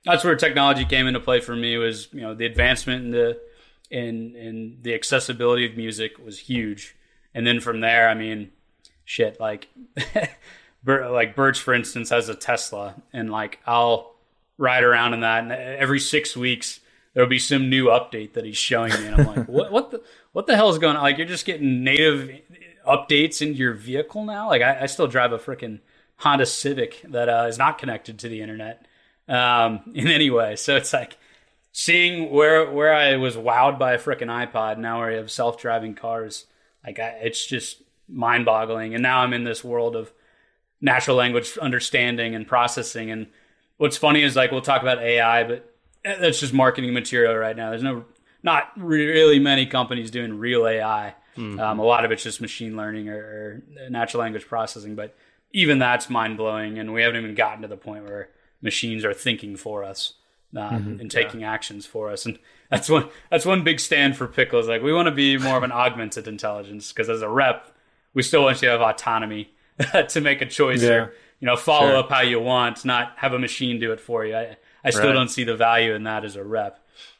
that's 0.05 0.25
where 0.25 0.35
technology 0.37 0.85
came 0.85 1.07
into 1.07 1.21
play 1.21 1.41
for 1.41 1.55
me 1.55 1.77
was 1.77 2.09
you 2.13 2.21
know 2.21 2.35
the 2.35 2.47
advancement 2.47 3.05
in 3.05 3.11
the 3.11 3.41
in 3.91 4.37
in 4.37 4.79
the 4.83 4.95
accessibility 4.95 5.67
of 5.67 5.77
music 5.77 6.13
was 6.25 6.39
huge, 6.39 6.97
and 7.35 7.47
then 7.47 7.61
from 7.61 7.81
there, 7.81 8.09
I 8.09 8.15
mean, 8.15 8.51
shit, 9.05 9.41
like. 9.41 9.69
like 10.85 11.37
Birch, 11.37 11.61
for 11.61 11.75
instance, 11.75 12.11
has 12.11 12.29
a 12.29 12.35
Tesla, 12.35 12.97
and 13.13 13.31
like 13.31 13.61
I'll 13.67 14.15
ride 14.59 14.85
around 14.85 15.15
in 15.15 15.21
that, 15.21 15.45
and 15.45 15.53
every 15.53 16.01
six 16.01 16.37
weeks 16.37 16.81
there'll 17.15 17.29
be 17.29 17.39
some 17.39 17.69
new 17.69 17.87
update 17.87 18.33
that 18.33 18.45
he's 18.45 18.57
showing 18.57 18.93
me, 18.93 19.07
and 19.07 19.15
I'm 19.15 19.27
like, 19.27 19.49
what, 19.49 19.71
what 19.71 19.91
the, 19.91 20.03
what 20.33 20.47
the 20.47 20.57
hell 20.57 20.71
is 20.71 20.79
going 20.79 20.97
on? 20.97 21.03
Like, 21.03 21.19
you're 21.19 21.27
just 21.27 21.45
getting 21.45 21.85
native 21.85 22.41
updates 22.89 23.43
into 23.43 23.59
your 23.59 23.75
vehicle 23.75 24.25
now. 24.25 24.49
Like, 24.49 24.63
I, 24.63 24.83
I 24.83 24.87
still 24.87 25.07
drive 25.07 25.33
a 25.33 25.39
freaking 25.39 25.81
Honda 26.17 26.47
Civic 26.47 27.03
that 27.03 27.29
uh, 27.29 27.47
is 27.49 27.59
not 27.59 27.79
connected 27.79 28.19
to 28.21 28.29
the 28.29 28.41
internet 28.41 28.87
um, 29.29 29.81
in 29.95 30.09
any 30.09 30.31
way. 30.31 30.57
So 30.57 30.77
it's 30.77 30.93
like 30.93 31.17
seeing 31.73 32.31
where 32.31 32.71
where 32.71 32.95
I 32.95 33.17
was 33.17 33.37
wowed 33.37 33.79
by 33.79 33.93
a 33.93 33.99
freaking 33.99 34.29
iPod. 34.29 34.79
Now 34.79 34.99
where 35.01 35.11
I 35.11 35.15
have 35.17 35.31
self 35.31 35.59
driving 35.59 35.95
cars, 35.95 36.47
like 36.85 36.99
I, 36.99 37.09
it's 37.23 37.47
just 37.47 37.83
mind 38.09 38.45
boggling. 38.45 38.95
And 38.95 39.03
now 39.03 39.21
I'm 39.21 39.33
in 39.33 39.45
this 39.45 39.65
world 39.65 39.97
of 39.97 40.13
natural 40.81 41.17
language 41.17 41.57
understanding 41.59 42.35
and 42.35 42.47
processing. 42.47 43.11
And 43.11 43.29
what's 43.77 43.97
funny 43.97 44.23
is 44.23 44.37
like 44.37 44.51
we'll 44.51 44.61
talk 44.61 44.83
about 44.83 44.99
AI, 44.99 45.45
but 45.45 45.75
that's 46.05 46.41
just 46.41 46.53
marketing 46.53 46.93
material 46.93 47.35
right 47.35 47.57
now. 47.57 47.71
There's 47.71 47.83
no 47.83 48.05
not 48.43 48.73
really 48.77 49.39
many 49.39 49.67
companies 49.67 50.11
doing 50.11 50.39
real 50.39 50.67
AI. 50.67 51.15
Mm-hmm. 51.37 51.61
Um, 51.61 51.79
a 51.79 51.85
lot 51.85 52.05
of 52.05 52.11
it's 52.11 52.23
just 52.23 52.41
machine 52.41 52.77
learning 52.77 53.09
or, 53.09 53.17
or, 53.17 53.63
natural 53.89 54.21
language 54.21 54.47
processing, 54.47 54.95
but 54.95 55.17
even 55.53 55.79
that's 55.79 56.11
mind 56.11 56.37
blowing, 56.37 56.79
and 56.79 56.93
we 56.93 57.03
haven't 57.03 57.23
even 57.23 57.35
gotten 57.35 57.63
to 57.63 57.69
the 57.69 57.77
point 57.77 58.05
where 58.05 58.29
machines 58.63 59.05
are 59.05 59.13
thinking 59.13 59.57
for 59.57 59.85
us 59.85 60.15
um, 60.57 60.63
mm-hmm. 60.63 61.01
and 61.01 61.11
taking 61.11 61.41
yeah. 61.41 61.53
actions 61.53 61.87
for 61.87 62.11
us. 62.11 62.27
And 62.27 62.39
that's 62.71 62.89
one 62.89 63.09
that's 63.31 63.45
one 63.45 63.65
big 63.65 63.81
stand 63.81 64.17
for 64.17 64.27
pickles. 64.27 64.69
Like 64.69 64.83
we 64.83 64.93
want 64.93 65.07
to 65.07 65.13
be 65.13 65.39
more 65.39 65.57
of 65.57 65.63
an 65.63 65.73
augmented 65.73 66.29
intelligence 66.29 66.93
because 66.93 67.09
as 67.09 67.23
a 67.23 67.29
rep, 67.29 67.75
we 68.15 68.23
still 68.23 68.45
want 68.45 68.63
you 68.63 68.69
to 68.69 68.73
have 68.73 68.81
autonomy 68.81 69.53
to 70.09 70.21
make 70.21 70.41
a 70.41 70.47
choice 70.47 70.83
yeah. 70.83 70.91
or 70.91 71.15
you 71.41 71.47
know 71.47 71.57
follow 71.57 71.89
sure. 71.89 71.97
up 71.99 72.11
how 72.11 72.23
you 72.23 72.41
want, 72.41 72.85
not 72.85 73.13
have 73.17 73.33
a 73.33 73.39
machine 73.39 73.79
do 73.79 73.93
it 73.93 74.01
for 74.01 74.25
you. 74.25 74.37
I, 74.37 74.57
I 74.85 74.91
still 74.91 75.07
right. 75.07 75.13
don't 75.13 75.29
see 75.29 75.45
the 75.45 75.57
value 75.57 75.95
in 75.95 76.05
that 76.05 76.25
as 76.25 76.37
a 76.37 76.45
rep. 76.45 76.79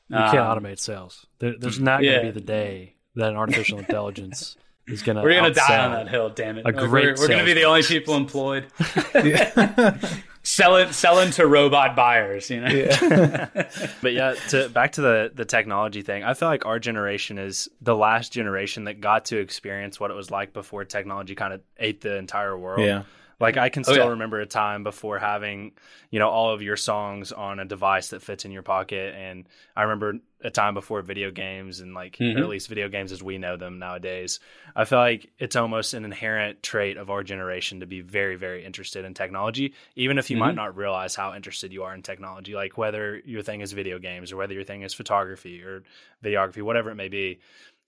You 0.09 0.17
can't 0.17 0.39
um, 0.39 0.59
automate 0.59 0.79
sales. 0.79 1.27
There, 1.39 1.55
there's 1.59 1.81
not 1.81 2.03
yeah. 2.03 2.13
going 2.13 2.27
to 2.27 2.33
be 2.33 2.41
the 2.41 2.47
day 2.47 2.95
that 3.15 3.31
an 3.31 3.37
artificial 3.37 3.79
intelligence 3.79 4.57
is 4.87 5.03
going 5.03 5.17
to. 5.17 5.23
We're 5.23 5.41
going 5.41 5.53
to 5.53 5.59
die 5.59 5.85
on 5.85 5.93
that 5.93 6.09
hill. 6.09 6.29
Damn 6.29 6.59
it! 6.59 6.67
A 6.67 6.73
great. 6.73 7.17
We're, 7.17 7.23
we're 7.23 7.29
going 7.29 7.39
to 7.39 7.45
be 7.45 7.55
the 7.55 7.65
only 7.65 7.83
people 7.83 8.15
employed. 8.15 8.67
selling 10.43 10.93
selling 10.93 11.31
to 11.33 11.47
robot 11.47 11.95
buyers, 11.97 12.51
you 12.51 12.61
know. 12.61 12.69
Yeah. 12.69 13.69
but 14.03 14.13
yeah, 14.13 14.35
to 14.51 14.69
back 14.69 14.93
to 14.93 15.01
the 15.01 15.31
the 15.35 15.45
technology 15.45 16.03
thing. 16.03 16.25
I 16.25 16.35
feel 16.35 16.49
like 16.49 16.67
our 16.67 16.79
generation 16.79 17.39
is 17.39 17.69
the 17.81 17.97
last 17.97 18.33
generation 18.33 18.85
that 18.85 19.01
got 19.01 19.27
to 19.27 19.39
experience 19.39 20.01
what 20.01 20.11
it 20.11 20.15
was 20.15 20.31
like 20.31 20.53
before 20.53 20.85
technology 20.85 21.35
kind 21.35 21.55
of 21.55 21.61
ate 21.79 22.01
the 22.01 22.17
entire 22.17 22.57
world. 22.57 22.81
Yeah. 22.81 23.03
Like 23.43 23.57
I 23.57 23.69
can 23.71 23.81
oh, 23.81 23.91
still 23.91 24.03
oh, 24.03 24.07
yeah. 24.07 24.11
remember 24.11 24.41
a 24.41 24.47
time 24.47 24.85
before 24.85 25.19
having, 25.19 25.73
you 26.11 26.21
know, 26.21 26.29
all 26.29 26.55
of 26.55 26.63
your 26.63 26.77
songs 26.77 27.33
on 27.33 27.59
a 27.59 27.65
device 27.65 28.09
that 28.11 28.23
fits 28.23 28.45
in 28.45 28.53
your 28.53 28.63
pocket 28.63 29.15
and 29.17 29.49
I 29.77 29.83
remember 29.83 30.21
a 30.45 30.51
time 30.51 30.75
before 30.75 31.03
video 31.03 31.31
games 31.31 31.81
and 31.81 31.93
like 31.93 32.17
mm-hmm. 32.17 32.39
or 32.39 32.45
at 32.45 32.49
least 32.49 32.69
video 32.69 32.89
games 32.89 33.11
as 33.11 33.21
we 33.21 33.39
know 33.39 33.57
them 33.57 33.81
nowadays. 33.81 34.39
I 34.77 34.85
feel 34.85 35.01
like 35.01 35.31
it's 35.41 35.57
almost 35.57 35.93
an 35.93 36.05
inherent 36.05 36.63
trait 36.63 36.97
of 36.97 37.11
our 37.11 37.25
generation 37.25 37.81
to 37.81 37.87
be 37.87 38.01
very 38.01 38.37
very 38.37 38.65
interested 38.65 39.05
in 39.05 39.13
technology 39.15 39.75
even 39.97 40.19
if 40.19 40.31
you 40.31 40.37
mm-hmm. 40.37 40.47
might 40.47 40.55
not 40.55 40.77
realize 40.77 41.17
how 41.17 41.35
interested 41.35 41.73
you 41.73 41.83
are 41.83 41.95
in 41.95 42.03
technology 42.03 42.55
like 42.55 42.79
whether 42.79 43.21
your 43.25 43.43
thing 43.43 43.61
is 43.61 43.73
video 43.73 43.99
games 43.99 44.31
or 44.31 44.37
whether 44.37 44.55
your 44.55 44.65
thing 44.65 44.83
is 44.83 44.95
photography 44.95 45.63
or 45.63 45.83
videography 46.23 46.63
whatever 46.63 46.91
it 46.91 46.95
may 46.95 47.09
be 47.09 47.41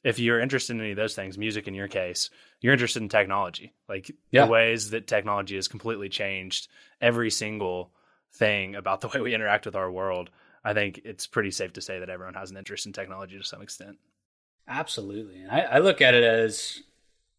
if 0.04 0.18
you're 0.18 0.38
interested 0.38 0.74
in 0.74 0.80
any 0.80 0.90
of 0.90 0.96
those 0.96 1.14
things, 1.14 1.38
music 1.38 1.66
in 1.66 1.74
your 1.74 1.88
case, 1.88 2.30
you're 2.60 2.74
interested 2.74 3.02
in 3.02 3.08
technology, 3.08 3.72
like 3.88 4.14
yeah. 4.30 4.44
the 4.44 4.52
ways 4.52 4.90
that 4.90 5.06
technology 5.06 5.56
has 5.56 5.66
completely 5.66 6.10
changed 6.10 6.68
every 7.00 7.30
single 7.30 7.90
thing 8.34 8.74
about 8.76 9.00
the 9.00 9.08
way 9.14 9.20
we 9.20 9.34
interact 9.34 9.64
with 9.64 9.74
our 9.74 9.90
world. 9.90 10.30
I 10.62 10.74
think 10.74 11.00
it's 11.04 11.26
pretty 11.26 11.50
safe 11.50 11.72
to 11.74 11.80
say 11.80 11.98
that 11.98 12.10
everyone 12.10 12.34
has 12.34 12.50
an 12.50 12.56
interest 12.56 12.86
in 12.86 12.92
technology 12.92 13.36
to 13.38 13.44
some 13.44 13.62
extent. 13.62 13.96
Absolutely. 14.68 15.42
And 15.42 15.50
I, 15.50 15.60
I 15.60 15.78
look 15.78 16.00
at 16.00 16.14
it 16.14 16.22
as 16.22 16.82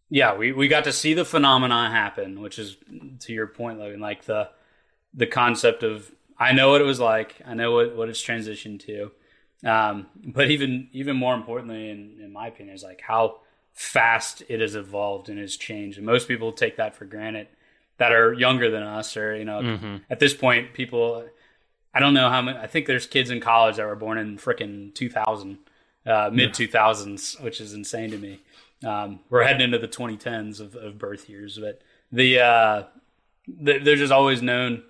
yeah, 0.09 0.35
we, 0.35 0.51
we 0.51 0.67
got 0.67 0.83
to 0.83 0.93
see 0.93 1.13
the 1.13 1.25
phenomenon 1.25 1.91
happen, 1.91 2.41
which 2.41 2.59
is 2.59 2.77
to 3.21 3.33
your 3.33 3.47
point, 3.47 3.79
Logan, 3.79 3.99
like 3.99 4.25
the 4.25 4.49
the 5.13 5.25
concept 5.25 5.83
of 5.83 6.11
I 6.37 6.51
know 6.51 6.71
what 6.71 6.81
it 6.81 6.85
was 6.85 6.99
like, 6.99 7.35
I 7.45 7.53
know 7.53 7.71
what, 7.71 7.95
what 7.95 8.09
it's 8.09 8.23
transitioned 8.23 8.85
to. 8.85 9.11
Um, 9.65 10.05
but 10.23 10.51
even 10.51 10.89
even 10.93 11.17
more 11.17 11.33
importantly, 11.33 11.89
in, 11.89 12.17
in 12.23 12.31
my 12.31 12.47
opinion, 12.47 12.75
is 12.75 12.83
like 12.83 13.01
how 13.01 13.39
fast 13.73 14.43
it 14.47 14.61
has 14.61 14.75
evolved 14.75 15.27
and 15.27 15.39
has 15.39 15.57
changed. 15.57 15.97
And 15.97 16.05
most 16.05 16.27
people 16.27 16.51
take 16.53 16.77
that 16.77 16.95
for 16.95 17.05
granted 17.05 17.47
that 17.97 18.11
are 18.11 18.33
younger 18.33 18.69
than 18.69 18.83
us, 18.83 19.17
or 19.17 19.35
you 19.35 19.45
know, 19.45 19.61
mm-hmm. 19.61 19.97
at 20.09 20.19
this 20.19 20.33
point, 20.33 20.73
people. 20.73 21.27
I 21.93 21.99
don't 21.99 22.13
know 22.13 22.29
how 22.29 22.41
many. 22.41 22.57
I 22.57 22.67
think 22.67 22.87
there's 22.87 23.07
kids 23.07 23.29
in 23.29 23.39
college 23.39 23.77
that 23.77 23.85
were 23.85 23.95
born 23.95 24.17
in 24.17 24.37
fricking 24.37 24.93
2000, 24.93 25.57
uh, 26.05 26.29
mid 26.31 26.51
2000s, 26.51 27.41
which 27.41 27.61
is 27.61 27.73
insane 27.73 28.11
to 28.11 28.17
me. 28.17 28.41
Um, 28.85 29.21
we're 29.29 29.43
heading 29.43 29.61
into 29.61 29.79
the 29.79 29.87
2010s 29.87 30.59
of, 30.59 30.75
of 30.75 30.97
birth 30.99 31.29
years, 31.29 31.57
but 31.57 31.81
the, 32.11 32.39
uh, 32.41 32.83
the 33.47 33.79
they're 33.79 33.95
just 33.95 34.11
always 34.11 34.41
known, 34.41 34.83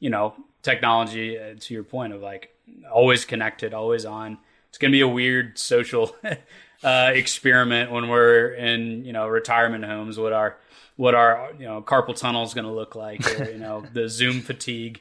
you 0.00 0.10
know, 0.10 0.34
technology. 0.62 1.38
Uh, 1.38 1.54
to 1.58 1.74
your 1.74 1.82
point 1.82 2.12
of 2.12 2.20
like 2.20 2.54
always 2.92 3.24
connected, 3.24 3.74
always 3.74 4.04
on. 4.04 4.38
It's 4.68 4.78
gonna 4.78 4.92
be 4.92 5.00
a 5.00 5.08
weird 5.08 5.58
social 5.58 6.14
uh, 6.84 7.10
experiment 7.12 7.90
when 7.90 8.08
we're 8.08 8.54
in 8.54 9.04
you 9.04 9.12
know 9.12 9.26
retirement 9.28 9.84
homes. 9.84 10.18
What 10.18 10.32
our 10.32 10.56
what 10.96 11.14
our 11.14 11.52
you 11.58 11.66
know 11.66 11.82
carpal 11.82 12.16
tunnel 12.16 12.44
is 12.44 12.54
gonna 12.54 12.72
look 12.72 12.94
like, 12.94 13.26
or 13.38 13.50
you 13.50 13.58
know 13.58 13.84
the 13.92 14.08
Zoom 14.08 14.40
fatigue 14.40 15.00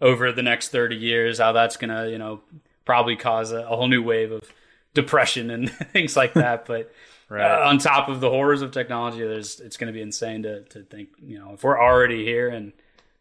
over 0.00 0.32
the 0.32 0.42
next 0.42 0.68
30 0.68 0.96
years. 0.96 1.38
How 1.38 1.52
that's 1.52 1.76
gonna 1.76 2.08
you 2.08 2.18
know 2.18 2.40
probably 2.84 3.16
cause 3.16 3.52
a, 3.52 3.58
a 3.60 3.76
whole 3.76 3.88
new 3.88 4.02
wave 4.02 4.32
of 4.32 4.50
depression 4.94 5.50
and 5.50 5.70
things 5.92 6.16
like 6.16 6.34
that. 6.34 6.66
But 6.66 6.92
right. 7.28 7.62
uh, 7.62 7.68
on 7.68 7.78
top 7.78 8.08
of 8.08 8.20
the 8.20 8.30
horrors 8.30 8.62
of 8.62 8.72
technology, 8.72 9.20
there's 9.20 9.60
it's 9.60 9.76
going 9.76 9.92
to 9.92 9.92
be 9.92 10.02
insane 10.02 10.42
to 10.42 10.62
to 10.64 10.82
think 10.82 11.10
you 11.22 11.38
know 11.38 11.52
if 11.54 11.64
we're 11.64 11.80
already 11.80 12.24
here 12.24 12.48
and 12.48 12.72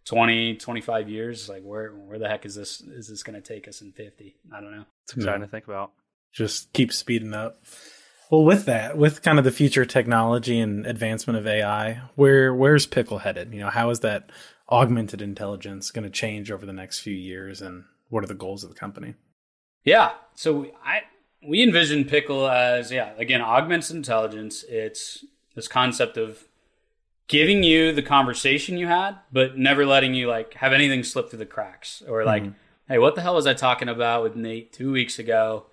20 0.09 0.55
25 0.55 1.07
years 1.07 1.47
like 1.47 1.61
where 1.61 1.91
where 1.91 2.17
the 2.17 2.27
heck 2.27 2.45
is 2.45 2.55
this 2.55 2.81
is 2.81 3.07
this 3.07 3.21
going 3.21 3.39
to 3.39 3.47
take 3.47 3.67
us 3.67 3.81
in 3.81 3.91
50 3.91 4.35
i 4.51 4.59
don't 4.59 4.75
know. 4.75 4.85
It's 5.03 5.13
exciting 5.13 5.41
yeah. 5.41 5.45
to 5.45 5.51
think 5.51 5.67
about. 5.67 5.91
Just 6.33 6.73
keep 6.73 6.91
speeding 6.91 7.33
up. 7.33 7.63
Well 8.31 8.43
with 8.43 8.65
that 8.65 8.97
with 8.97 9.21
kind 9.21 9.37
of 9.37 9.45
the 9.45 9.51
future 9.51 9.85
technology 9.85 10.59
and 10.59 10.85
advancement 10.85 11.37
of 11.37 11.45
ai 11.45 12.01
where 12.15 12.53
where's 12.53 12.87
pickle 12.87 13.19
headed? 13.19 13.53
You 13.53 13.59
know 13.59 13.69
how 13.69 13.91
is 13.91 13.99
that 13.99 14.31
augmented 14.69 15.21
intelligence 15.21 15.91
going 15.91 16.03
to 16.03 16.09
change 16.09 16.51
over 16.51 16.65
the 16.65 16.73
next 16.73 16.99
few 16.99 17.15
years 17.15 17.61
and 17.61 17.85
what 18.09 18.23
are 18.23 18.27
the 18.27 18.33
goals 18.33 18.63
of 18.63 18.69
the 18.69 18.75
company? 18.75 19.13
Yeah 19.83 20.13
so 20.33 20.67
i 20.83 21.01
we 21.47 21.63
envision 21.63 22.05
Pickle 22.05 22.49
as 22.49 22.91
yeah, 22.91 23.13
again, 23.17 23.41
augmented 23.41 23.95
intelligence. 23.95 24.65
It's 24.67 25.23
this 25.55 25.67
concept 25.67 26.17
of 26.17 26.48
giving 27.29 27.63
you 27.63 27.93
the 27.93 28.01
conversation 28.01 28.77
you 28.77 28.87
had, 28.87 29.15
but 29.31 29.57
never 29.57 29.85
letting 29.85 30.13
you 30.13 30.27
like 30.27 30.55
have 30.55 30.73
anything 30.73 31.03
slip 31.03 31.29
through 31.29 31.39
the 31.39 31.45
cracks 31.45 32.03
or 32.07 32.25
like, 32.25 32.43
mm-hmm. 32.43 32.53
hey, 32.89 32.97
what 32.97 33.15
the 33.15 33.21
hell 33.21 33.35
was 33.35 33.47
I 33.47 33.53
talking 33.53 33.87
about 33.87 34.23
with 34.23 34.35
Nate 34.35 34.73
two 34.73 34.91
weeks 34.91 35.19
ago? 35.19 35.67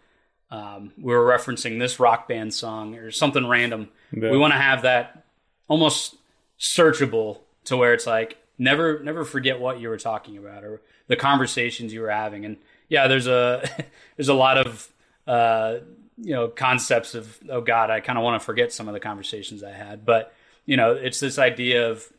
Um, 0.50 0.92
we 0.96 1.12
were 1.12 1.26
referencing 1.26 1.80
this 1.80 1.98
rock 1.98 2.28
band 2.28 2.54
song 2.54 2.94
or 2.94 3.10
something 3.10 3.48
random. 3.48 3.88
Yeah. 4.12 4.30
We 4.30 4.38
want 4.38 4.52
to 4.52 4.58
have 4.58 4.82
that 4.82 5.24
almost 5.66 6.14
searchable 6.60 7.40
to 7.64 7.76
where 7.76 7.94
it's 7.94 8.06
like 8.06 8.38
never 8.58 9.02
never 9.02 9.24
forget 9.24 9.58
what 9.58 9.80
you 9.80 9.88
were 9.88 9.98
talking 9.98 10.36
about 10.36 10.62
or 10.62 10.82
the 11.08 11.16
conversations 11.16 11.92
you 11.92 12.02
were 12.02 12.10
having. 12.10 12.44
And 12.44 12.58
yeah, 12.88 13.08
there's 13.08 13.26
a 13.26 13.68
there's 14.16 14.28
a 14.28 14.34
lot 14.34 14.58
of 14.58 14.88
uh, 15.26 15.78
you 16.18 16.34
know 16.34 16.48
concepts 16.48 17.14
of 17.14 17.38
oh 17.50 17.60
god 17.60 17.90
i 17.90 18.00
kind 18.00 18.18
of 18.18 18.24
want 18.24 18.40
to 18.40 18.44
forget 18.44 18.72
some 18.72 18.88
of 18.88 18.94
the 18.94 19.00
conversations 19.00 19.62
i 19.62 19.70
had 19.70 20.06
but 20.06 20.34
you 20.66 20.76
know 20.76 20.92
it's 20.92 21.20
this 21.20 21.38
idea 21.38 21.90
of 21.90 22.12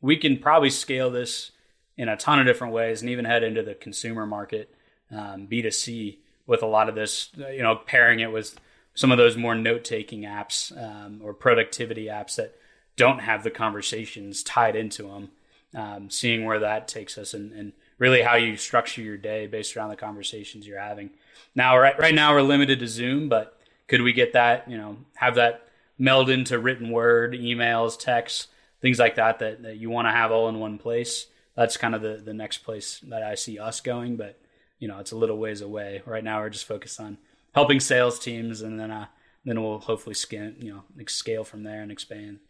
we 0.00 0.16
can 0.16 0.38
probably 0.38 0.70
scale 0.70 1.10
this 1.10 1.50
in 1.96 2.08
a 2.08 2.16
ton 2.16 2.38
of 2.38 2.46
different 2.46 2.72
ways 2.72 3.00
and 3.00 3.10
even 3.10 3.24
head 3.24 3.42
into 3.42 3.62
the 3.62 3.74
consumer 3.74 4.26
market 4.26 4.74
um, 5.10 5.46
b2c 5.46 6.18
with 6.46 6.62
a 6.62 6.66
lot 6.66 6.88
of 6.88 6.94
this 6.94 7.30
you 7.36 7.62
know 7.62 7.76
pairing 7.76 8.20
it 8.20 8.32
with 8.32 8.58
some 8.94 9.10
of 9.10 9.18
those 9.18 9.36
more 9.36 9.56
note-taking 9.56 10.22
apps 10.22 10.70
um, 10.80 11.20
or 11.22 11.34
productivity 11.34 12.06
apps 12.06 12.36
that 12.36 12.54
don't 12.96 13.20
have 13.20 13.42
the 13.42 13.50
conversations 13.50 14.42
tied 14.44 14.76
into 14.76 15.04
them 15.04 15.30
um, 15.74 16.08
seeing 16.10 16.44
where 16.44 16.60
that 16.60 16.88
takes 16.88 17.18
us 17.18 17.34
and, 17.34 17.52
and 17.52 17.72
really 17.98 18.22
how 18.22 18.36
you 18.36 18.56
structure 18.56 19.02
your 19.02 19.16
day 19.16 19.46
based 19.46 19.76
around 19.76 19.90
the 19.90 19.96
conversations 19.96 20.66
you're 20.66 20.80
having. 20.80 21.10
Now, 21.54 21.78
right, 21.78 21.98
right 21.98 22.14
now 22.14 22.34
we're 22.34 22.42
limited 22.42 22.78
to 22.80 22.86
Zoom, 22.86 23.28
but 23.28 23.58
could 23.88 24.02
we 24.02 24.12
get 24.12 24.32
that, 24.32 24.70
you 24.70 24.76
know, 24.76 24.96
have 25.14 25.34
that 25.36 25.63
meld 25.98 26.30
into 26.30 26.58
written 26.58 26.90
word, 26.90 27.32
emails, 27.32 27.98
texts, 27.98 28.48
things 28.80 28.98
like 28.98 29.16
that, 29.16 29.38
that, 29.38 29.62
that 29.62 29.76
you 29.76 29.90
want 29.90 30.06
to 30.06 30.12
have 30.12 30.30
all 30.32 30.48
in 30.48 30.58
one 30.58 30.78
place? 30.78 31.26
That's 31.56 31.76
kind 31.76 31.94
of 31.94 32.02
the, 32.02 32.20
the 32.24 32.34
next 32.34 32.58
place 32.58 33.00
that 33.08 33.22
I 33.22 33.34
see 33.34 33.58
us 33.58 33.80
going, 33.80 34.16
but 34.16 34.38
you 34.78 34.88
know, 34.88 34.98
it's 34.98 35.12
a 35.12 35.16
little 35.16 35.38
ways 35.38 35.60
away. 35.60 36.02
Right 36.04 36.24
now 36.24 36.40
we're 36.40 36.50
just 36.50 36.66
focused 36.66 37.00
on 37.00 37.18
helping 37.54 37.80
sales 37.80 38.18
teams 38.18 38.60
and 38.60 38.78
then, 38.78 38.90
uh, 38.90 39.06
then 39.44 39.62
we'll 39.62 39.78
hopefully 39.78 40.14
scan, 40.14 40.56
you 40.58 40.72
know, 40.74 41.04
scale 41.06 41.44
from 41.44 41.62
there 41.62 41.80
and 41.80 41.92
expand. 41.92 42.40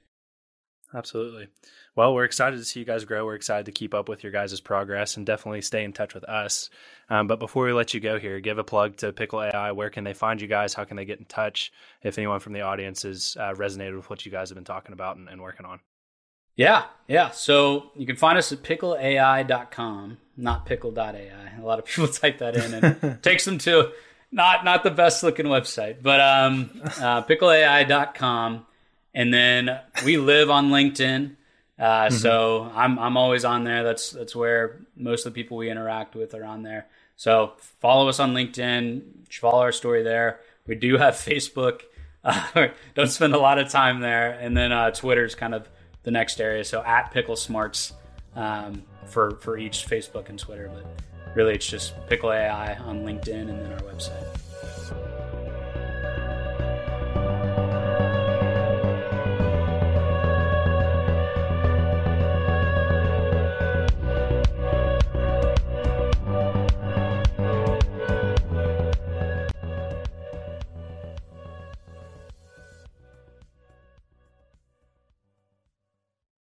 Absolutely. 0.95 1.49
Well, 1.97 2.15
we're 2.15 2.25
excited 2.25 2.57
to 2.57 2.65
see 2.65 2.81
you 2.81 2.87
guys 2.87 3.05
grow. 3.05 3.25
We're 3.25 3.35
excited 3.35 3.67
to 3.67 3.73
keep 3.73 3.95
up 3.95 4.09
with 4.09 4.23
your 4.23 4.33
guys' 4.33 4.61
progress 4.61 5.17
and 5.17 5.27
definitely 5.27 5.61
stay 5.61 5.83
in 5.83 5.93
touch 5.93 6.15
with 6.15 6.25
us. 6.25 6.71
Um, 7.11 7.27
but 7.27 7.41
before 7.41 7.65
we 7.65 7.73
let 7.73 7.95
you 7.95 8.01
go 8.01 8.19
here, 8.19 8.39
give 8.41 8.59
a 8.59 8.65
plug 8.65 8.97
to 8.99 9.13
Pickle 9.13 9.43
AI. 9.43 9.73
Where 9.73 9.91
can 9.91 10.05
they 10.05 10.15
find 10.15 10.41
you 10.41 10.47
guys? 10.47 10.73
How 10.75 10.85
can 10.85 10.97
they 10.97 11.05
get 11.05 11.19
in 11.19 11.25
touch 11.25 11.73
if 12.03 12.17
anyone 12.17 12.41
from 12.41 12.53
the 12.53 12.61
audience 12.61 13.03
has 13.03 13.37
uh, 13.39 13.55
resonated 13.55 13.97
with 13.97 14.09
what 14.09 14.25
you 14.25 14.31
guys 14.31 14.51
have 14.51 14.57
been 14.57 14.65
talking 14.65 14.93
about 14.93 15.17
and, 15.17 15.29
and 15.29 15.43
working 15.43 15.67
on? 15.67 15.81
Yeah, 16.57 16.85
yeah. 17.09 17.31
So 17.31 17.91
you 17.97 18.07
can 18.07 18.17
find 18.17 18.39
us 18.39 18.53
at 18.53 18.63
pickleai.com, 18.63 20.19
not 20.37 20.67
pickle.ai. 20.67 21.59
A 21.61 21.65
lot 21.65 21.81
of 21.81 21.85
people 21.87 22.09
type 22.09 22.39
that 22.39 22.57
in 22.57 22.75
and 22.75 23.21
takes 23.23 23.45
them 23.45 23.59
to 23.59 23.91
not 24.31 24.65
not 24.65 24.85
the 24.85 24.91
best 24.91 25.23
looking 25.23 25.47
website, 25.47 26.03
but 26.03 26.21
um, 26.21 26.71
uh, 27.01 27.23
pickleai.com. 27.23 28.67
And 29.15 29.33
then 29.33 29.79
we 30.05 30.17
live 30.17 30.51
on 30.51 30.71
LinkedIn. 30.71 31.37
Uh, 31.79 31.83
mm-hmm. 31.85 32.15
So 32.15 32.71
I'm 32.75 32.99
I'm 32.99 33.17
always 33.17 33.45
on 33.45 33.65
there. 33.65 33.83
That's 33.83 34.11
that's 34.11 34.35
where 34.35 34.81
most 34.97 35.27
of 35.27 35.33
the 35.33 35.43
people 35.43 35.57
we 35.57 35.71
interact 35.71 36.15
with 36.15 36.35
are 36.35 36.45
on 36.45 36.63
there. 36.63 36.87
So 37.17 37.53
follow 37.81 38.09
us 38.09 38.21
on 38.21 38.35
LinkedIn. 38.35 39.03
Follow 39.31 39.61
our 39.61 39.73
story 39.73 40.03
there. 40.03 40.41
We 40.67 40.75
do 40.75 40.97
have 40.99 41.15
Facebook. 41.15 41.83
Uh, 42.23 42.69
don't 42.95 43.09
spend 43.09 43.35
a 43.35 43.39
lot 43.39 43.59
of 43.59 43.69
time 43.69 44.01
there. 44.01 44.33
And 44.33 44.57
then 44.57 44.73
uh, 44.73 44.91
Twitter 44.91 45.25
is 45.25 45.35
kind 45.35 45.55
of 45.55 45.69
the 46.03 46.11
next 46.11 46.41
area. 46.41 46.65
So 46.65 46.83
at 46.83 47.11
Pickle 47.11 47.37
Smarts 47.37 47.93
um, 48.37 48.83
for 49.07 49.37
for 49.37 49.57
each 49.59 49.87
Facebook 49.87 50.29
and 50.29 50.39
Twitter. 50.39 50.71
But 50.73 50.87
really, 51.35 51.55
it's 51.55 51.67
just 51.67 51.95
Pickle 52.09 52.33
AI 52.33 52.75
on 52.77 53.05
LinkedIn 53.05 53.49
and 53.49 53.61
then 53.61 53.73
our 53.73 53.81
website. 53.81 54.44